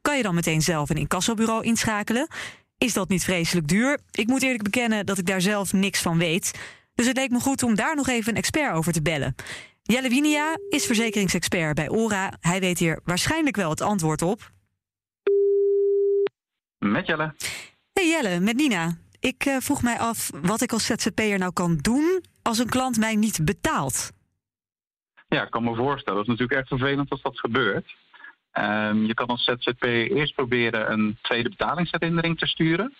Kan 0.00 0.16
je 0.16 0.22
dan 0.22 0.34
meteen 0.34 0.62
zelf 0.62 0.90
een 0.90 0.96
incassobureau 0.96 1.64
inschakelen? 1.64 2.28
Is 2.78 2.92
dat 2.92 3.08
niet 3.08 3.24
vreselijk 3.24 3.68
duur? 3.68 3.98
Ik 4.10 4.26
moet 4.26 4.42
eerlijk 4.42 4.62
bekennen 4.62 5.06
dat 5.06 5.18
ik 5.18 5.26
daar 5.26 5.40
zelf 5.40 5.72
niks 5.72 6.02
van 6.02 6.18
weet. 6.18 6.58
Dus 6.94 7.06
het 7.06 7.16
leek 7.16 7.30
me 7.30 7.40
goed 7.40 7.62
om 7.62 7.74
daar 7.74 7.96
nog 7.96 8.08
even 8.08 8.32
een 8.32 8.38
expert 8.38 8.74
over 8.74 8.92
te 8.92 9.02
bellen. 9.02 9.34
Jelle 9.82 10.08
Winia 10.08 10.58
is 10.68 10.86
verzekeringsexpert 10.86 11.74
bij 11.74 11.88
ORA. 11.88 12.32
Hij 12.40 12.60
weet 12.60 12.78
hier 12.78 13.00
waarschijnlijk 13.04 13.56
wel 13.56 13.70
het 13.70 13.80
antwoord 13.80 14.22
op. 14.22 14.50
Met 16.78 17.06
Jelle. 17.06 17.34
Hey 17.92 18.08
Jelle, 18.08 18.40
met 18.40 18.56
Nina. 18.56 18.96
Ik 19.20 19.46
uh, 19.46 19.56
vroeg 19.58 19.82
mij 19.82 19.98
af 19.98 20.30
wat 20.42 20.60
ik 20.60 20.72
als 20.72 20.86
ZZP'er 20.86 21.38
nou 21.38 21.52
kan 21.52 21.76
doen 21.76 22.24
als 22.42 22.58
een 22.58 22.68
klant 22.68 22.98
mij 22.98 23.16
niet 23.16 23.44
betaalt. 23.44 24.12
Ja, 25.28 25.42
ik 25.42 25.50
kan 25.50 25.64
me 25.64 25.74
voorstellen. 25.74 26.18
Dat 26.18 26.28
is 26.28 26.38
natuurlijk 26.38 26.60
echt 26.60 26.68
vervelend 26.68 27.10
als 27.10 27.22
dat 27.22 27.38
gebeurt. 27.38 27.96
Um, 28.52 29.06
je 29.06 29.14
kan 29.14 29.26
als 29.26 29.44
ZZP 29.44 29.82
eerst 29.82 30.34
proberen 30.34 30.92
een 30.92 31.18
tweede 31.22 31.48
betalingsherinnering 31.48 32.38
te 32.38 32.46
sturen. 32.46 32.94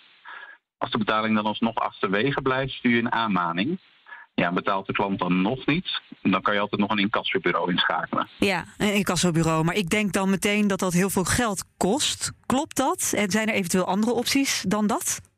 Als 0.77 0.91
de 0.91 0.97
betaling 0.97 1.35
dan 1.35 1.45
alsnog 1.45 1.75
achterwege 1.75 2.41
blijft, 2.41 2.73
stuur 2.73 2.91
je 2.91 3.01
een 3.01 3.11
aanmaning. 3.11 3.79
Ja, 4.33 4.51
betaalt 4.51 4.87
de 4.87 4.93
klant 4.93 5.19
dan 5.19 5.41
nog 5.41 5.65
niet, 5.65 6.01
dan 6.21 6.41
kan 6.41 6.53
je 6.53 6.59
altijd 6.59 6.81
nog 6.81 6.89
een 6.89 6.97
incassobureau 6.97 7.71
inschakelen. 7.71 8.27
Ja, 8.39 8.65
een 8.77 8.93
incassobureau. 8.93 9.63
Maar 9.63 9.75
ik 9.75 9.89
denk 9.89 10.13
dan 10.13 10.29
meteen 10.29 10.67
dat 10.67 10.79
dat 10.79 10.93
heel 10.93 11.09
veel 11.09 11.23
geld 11.23 11.63
kost. 11.77 12.31
Klopt 12.45 12.75
dat? 12.75 13.13
En 13.15 13.31
zijn 13.31 13.47
er 13.47 13.53
eventueel 13.53 13.85
andere 13.85 14.13
opties 14.13 14.63
dan 14.67 14.87
dat? 14.87 15.30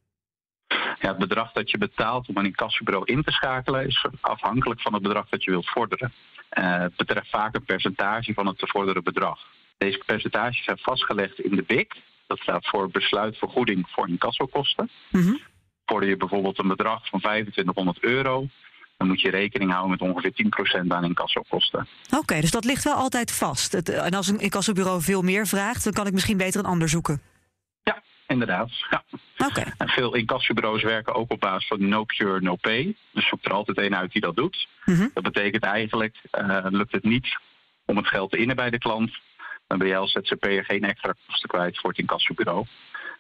Ja, 1.00 1.10
het 1.10 1.18
bedrag 1.18 1.52
dat 1.52 1.72
je 1.72 1.78
betaalt 1.78 2.28
om 2.28 2.38
een 2.38 2.46
incassobureau 2.46 3.06
in 3.06 3.24
te 3.24 3.32
schakelen 3.32 3.88
is 3.88 4.06
afhankelijk 4.22 4.82
van 4.82 4.94
het 4.94 5.02
bedrag 5.04 5.30
dat 5.30 5.44
je 5.44 5.52
wilt 5.52 5.70
vorderen. 5.70 6.14
Uh, 6.60 6.78
het 6.78 6.96
betreft 6.96 7.30
vaak 7.30 7.56
een 7.56 7.64
percentage 7.64 8.34
van 8.34 8.48
het 8.48 8.58
te 8.58 8.68
vorderen 8.68 9.04
bedrag. 9.04 9.40
Deze 9.78 10.02
percentages 10.06 10.64
zijn 10.64 10.78
vastgelegd 10.78 11.40
in 11.40 11.56
de 11.56 11.64
BIC. 11.64 11.96
Dat 12.28 12.40
staat 12.40 12.68
voor 12.68 12.90
besluitvergoeding 12.90 13.90
voor 13.90 14.08
incassokosten. 14.08 14.90
Mm 15.12 15.22
-hmm. 15.22 15.40
Vorder 15.86 16.10
je 16.10 16.18
bijvoorbeeld 16.18 16.60
een 16.60 16.68
bedrag 16.68 17.08
van 17.08 17.20
2500 17.20 18.04
euro, 18.04 18.48
dan 18.98 19.08
moet 19.08 19.22
je 19.22 19.30
rekening 19.30 19.72
houden 19.72 19.92
met 19.92 20.02
ongeveer 20.02 20.32
10% 20.84 20.88
aan 20.88 21.04
incassokosten. 21.04 21.88
Oké, 22.06 22.18
okay, 22.18 22.42
dus 22.42 22.52
dat 22.52 22.66
ligt 22.66 22.84
wel 22.84 22.94
altijd 22.94 23.32
vast. 23.32 23.72
Het, 23.72 23.90
en 23.90 24.14
als 24.14 24.28
een 24.28 24.40
incassobureau 24.40 25.02
veel 25.02 25.22
meer 25.22 25.48
vraagt, 25.48 25.84
dan 25.84 25.94
kan 25.94 26.08
ik 26.08 26.14
misschien 26.14 26.38
beter 26.38 26.60
een 26.60 26.66
ander 26.66 26.90
zoeken. 26.90 27.22
Inderdaad. 28.34 28.70
Ja. 28.90 29.04
Okay. 29.38 29.74
En 29.78 29.88
veel 29.88 30.16
incassobureaus 30.16 30.84
werken 30.84 31.14
ook 31.14 31.32
op 31.32 31.40
basis 31.40 31.68
van 31.68 31.88
no 31.88 32.06
cure, 32.06 32.42
no 32.42 32.56
pay. 32.56 32.96
Dus 33.12 33.28
zoek 33.28 33.46
er 33.46 33.54
altijd 33.54 33.78
een 33.78 33.96
uit 33.96 34.12
die 34.12 34.22
dat 34.22 34.36
doet. 34.36 34.68
Mhm. 34.86 34.92
Mm 34.92 35.02
-hmm. 35.02 35.12
Dat 35.14 35.24
betekent 35.24 35.64
eigenlijk, 35.64 36.16
uh, 36.40 36.66
lukt 36.70 36.92
het 36.92 37.04
niet 37.04 37.38
om 37.86 37.98
het 37.98 38.08
geld 38.08 38.32
te 38.32 38.38
innen 38.38 38.56
bij 38.56 38.70
de 38.70 38.78
klant... 38.78 39.12
dan 39.68 39.78
ben 39.78 39.88
jij 39.88 39.98
als 39.98 40.12
ZZP'er 40.12 40.66
geen 40.66 40.84
extra 40.84 41.14
kosten 41.28 41.50
kwijt 41.50 41.80
voor 41.80 41.90
het 41.90 42.00
incassobureau. 42.00 42.66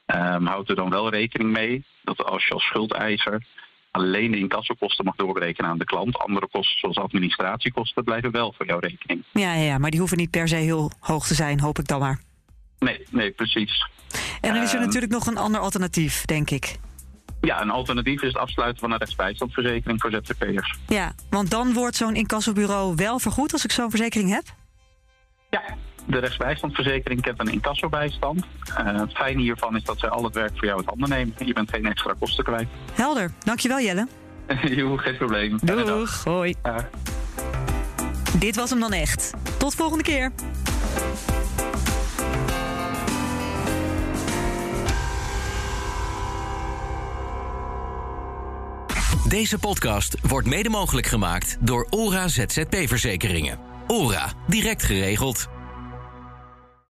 Um, 0.05 0.45
houd 0.45 0.70
er 0.70 0.76
dan 0.76 0.89
wel 0.89 1.09
rekening 1.09 1.51
mee 1.51 1.84
dat 2.03 2.24
als 2.24 2.47
je 2.47 2.53
als 2.53 2.64
schuldeiser 2.64 3.45
alleen 3.91 4.32
de 4.32 4.38
incassokosten 4.38 5.05
mag 5.05 5.16
doorberekenen 5.16 5.70
aan 5.70 5.78
de 5.78 5.86
klant. 5.86 6.18
Andere 6.18 6.47
kosten, 6.47 6.80
zoals 6.80 6.97
administratiekosten, 6.97 8.03
blijven 8.03 8.32
wel 8.32 8.53
voor 8.57 8.66
jouw 8.66 8.80
rekening. 8.80 9.24
Ja, 9.32 9.53
ja, 9.53 9.64
ja, 9.64 9.78
maar 9.78 9.91
die 9.91 9.99
hoeven 9.99 10.18
niet 10.18 10.30
per 10.30 10.47
se 10.47 10.55
heel 10.55 10.91
hoog 10.99 11.28
te 11.28 11.34
zijn, 11.34 11.59
hoop 11.59 11.80
ik 11.80 11.88
dan 11.88 11.99
maar. 11.99 12.20
Nee, 12.84 13.05
nee, 13.09 13.31
precies. 13.31 13.88
En 14.41 14.53
dan 14.53 14.63
is 14.63 14.73
er 14.73 14.79
Um, 14.79 14.86
natuurlijk 14.86 15.11
nog 15.11 15.27
een 15.27 15.38
ander 15.38 15.61
alternatief, 15.61 16.25
denk 16.25 16.49
ik. 16.49 16.75
Ja, 17.41 17.61
een 17.61 17.69
alternatief 17.69 18.21
is 18.21 18.27
het 18.27 18.38
afsluiten 18.38 18.79
van 18.79 18.91
een 18.91 18.97
rechtsbijstandverzekering 18.97 20.01
voor 20.01 20.11
ZZP'ers. 20.11 20.75
Ja, 20.88 21.13
want 21.29 21.51
dan 21.51 21.73
wordt 21.73 21.95
zo'n 21.95 22.15
incassobureau 22.15 22.95
wel 22.95 23.19
vergoed 23.19 23.53
als 23.53 23.63
ik 23.63 23.71
zo'n 23.71 23.89
verzekering 23.89 24.29
heb? 24.29 24.43
Ja, 25.49 25.61
de 26.05 26.17
rechtsbijstandverzekering 26.19 27.21
kent 27.21 27.39
een 27.39 27.47
incassobijstand. 27.47 28.45
Uh, 28.79 28.99
het 28.99 29.11
fijne 29.11 29.41
hiervan 29.41 29.75
is 29.75 29.84
dat 29.84 29.99
zij 29.99 30.09
al 30.09 30.23
het 30.23 30.34
werk 30.34 30.51
voor 30.57 30.65
jou 30.65 30.77
uit 30.77 30.88
handen 30.88 31.09
nemen. 31.09 31.34
Je 31.45 31.53
bent 31.53 31.69
geen 31.69 31.86
extra 31.86 32.13
kosten 32.19 32.43
kwijt. 32.43 32.67
Helder, 32.93 33.31
dankjewel 33.43 33.79
Jelle. 33.79 34.07
Jo, 34.75 34.97
geen 34.97 35.17
probleem. 35.17 35.57
Doeg, 35.61 36.23
hoi. 36.23 36.55
Ja. 36.63 36.89
Dit 38.39 38.55
was 38.55 38.69
hem 38.69 38.79
dan 38.79 38.93
echt. 38.93 39.31
Tot 39.57 39.75
volgende 39.75 40.03
keer. 40.03 40.31
Deze 49.34 49.59
podcast 49.59 50.15
wordt 50.27 50.47
mede 50.47 50.69
mogelijk 50.69 51.07
gemaakt 51.07 51.57
door 51.59 51.88
ORA 51.89 52.27
ZZP 52.27 52.75
Verzekeringen. 52.86 53.59
ORA, 53.88 54.34
direct 54.47 54.84
geregeld. 54.84 55.47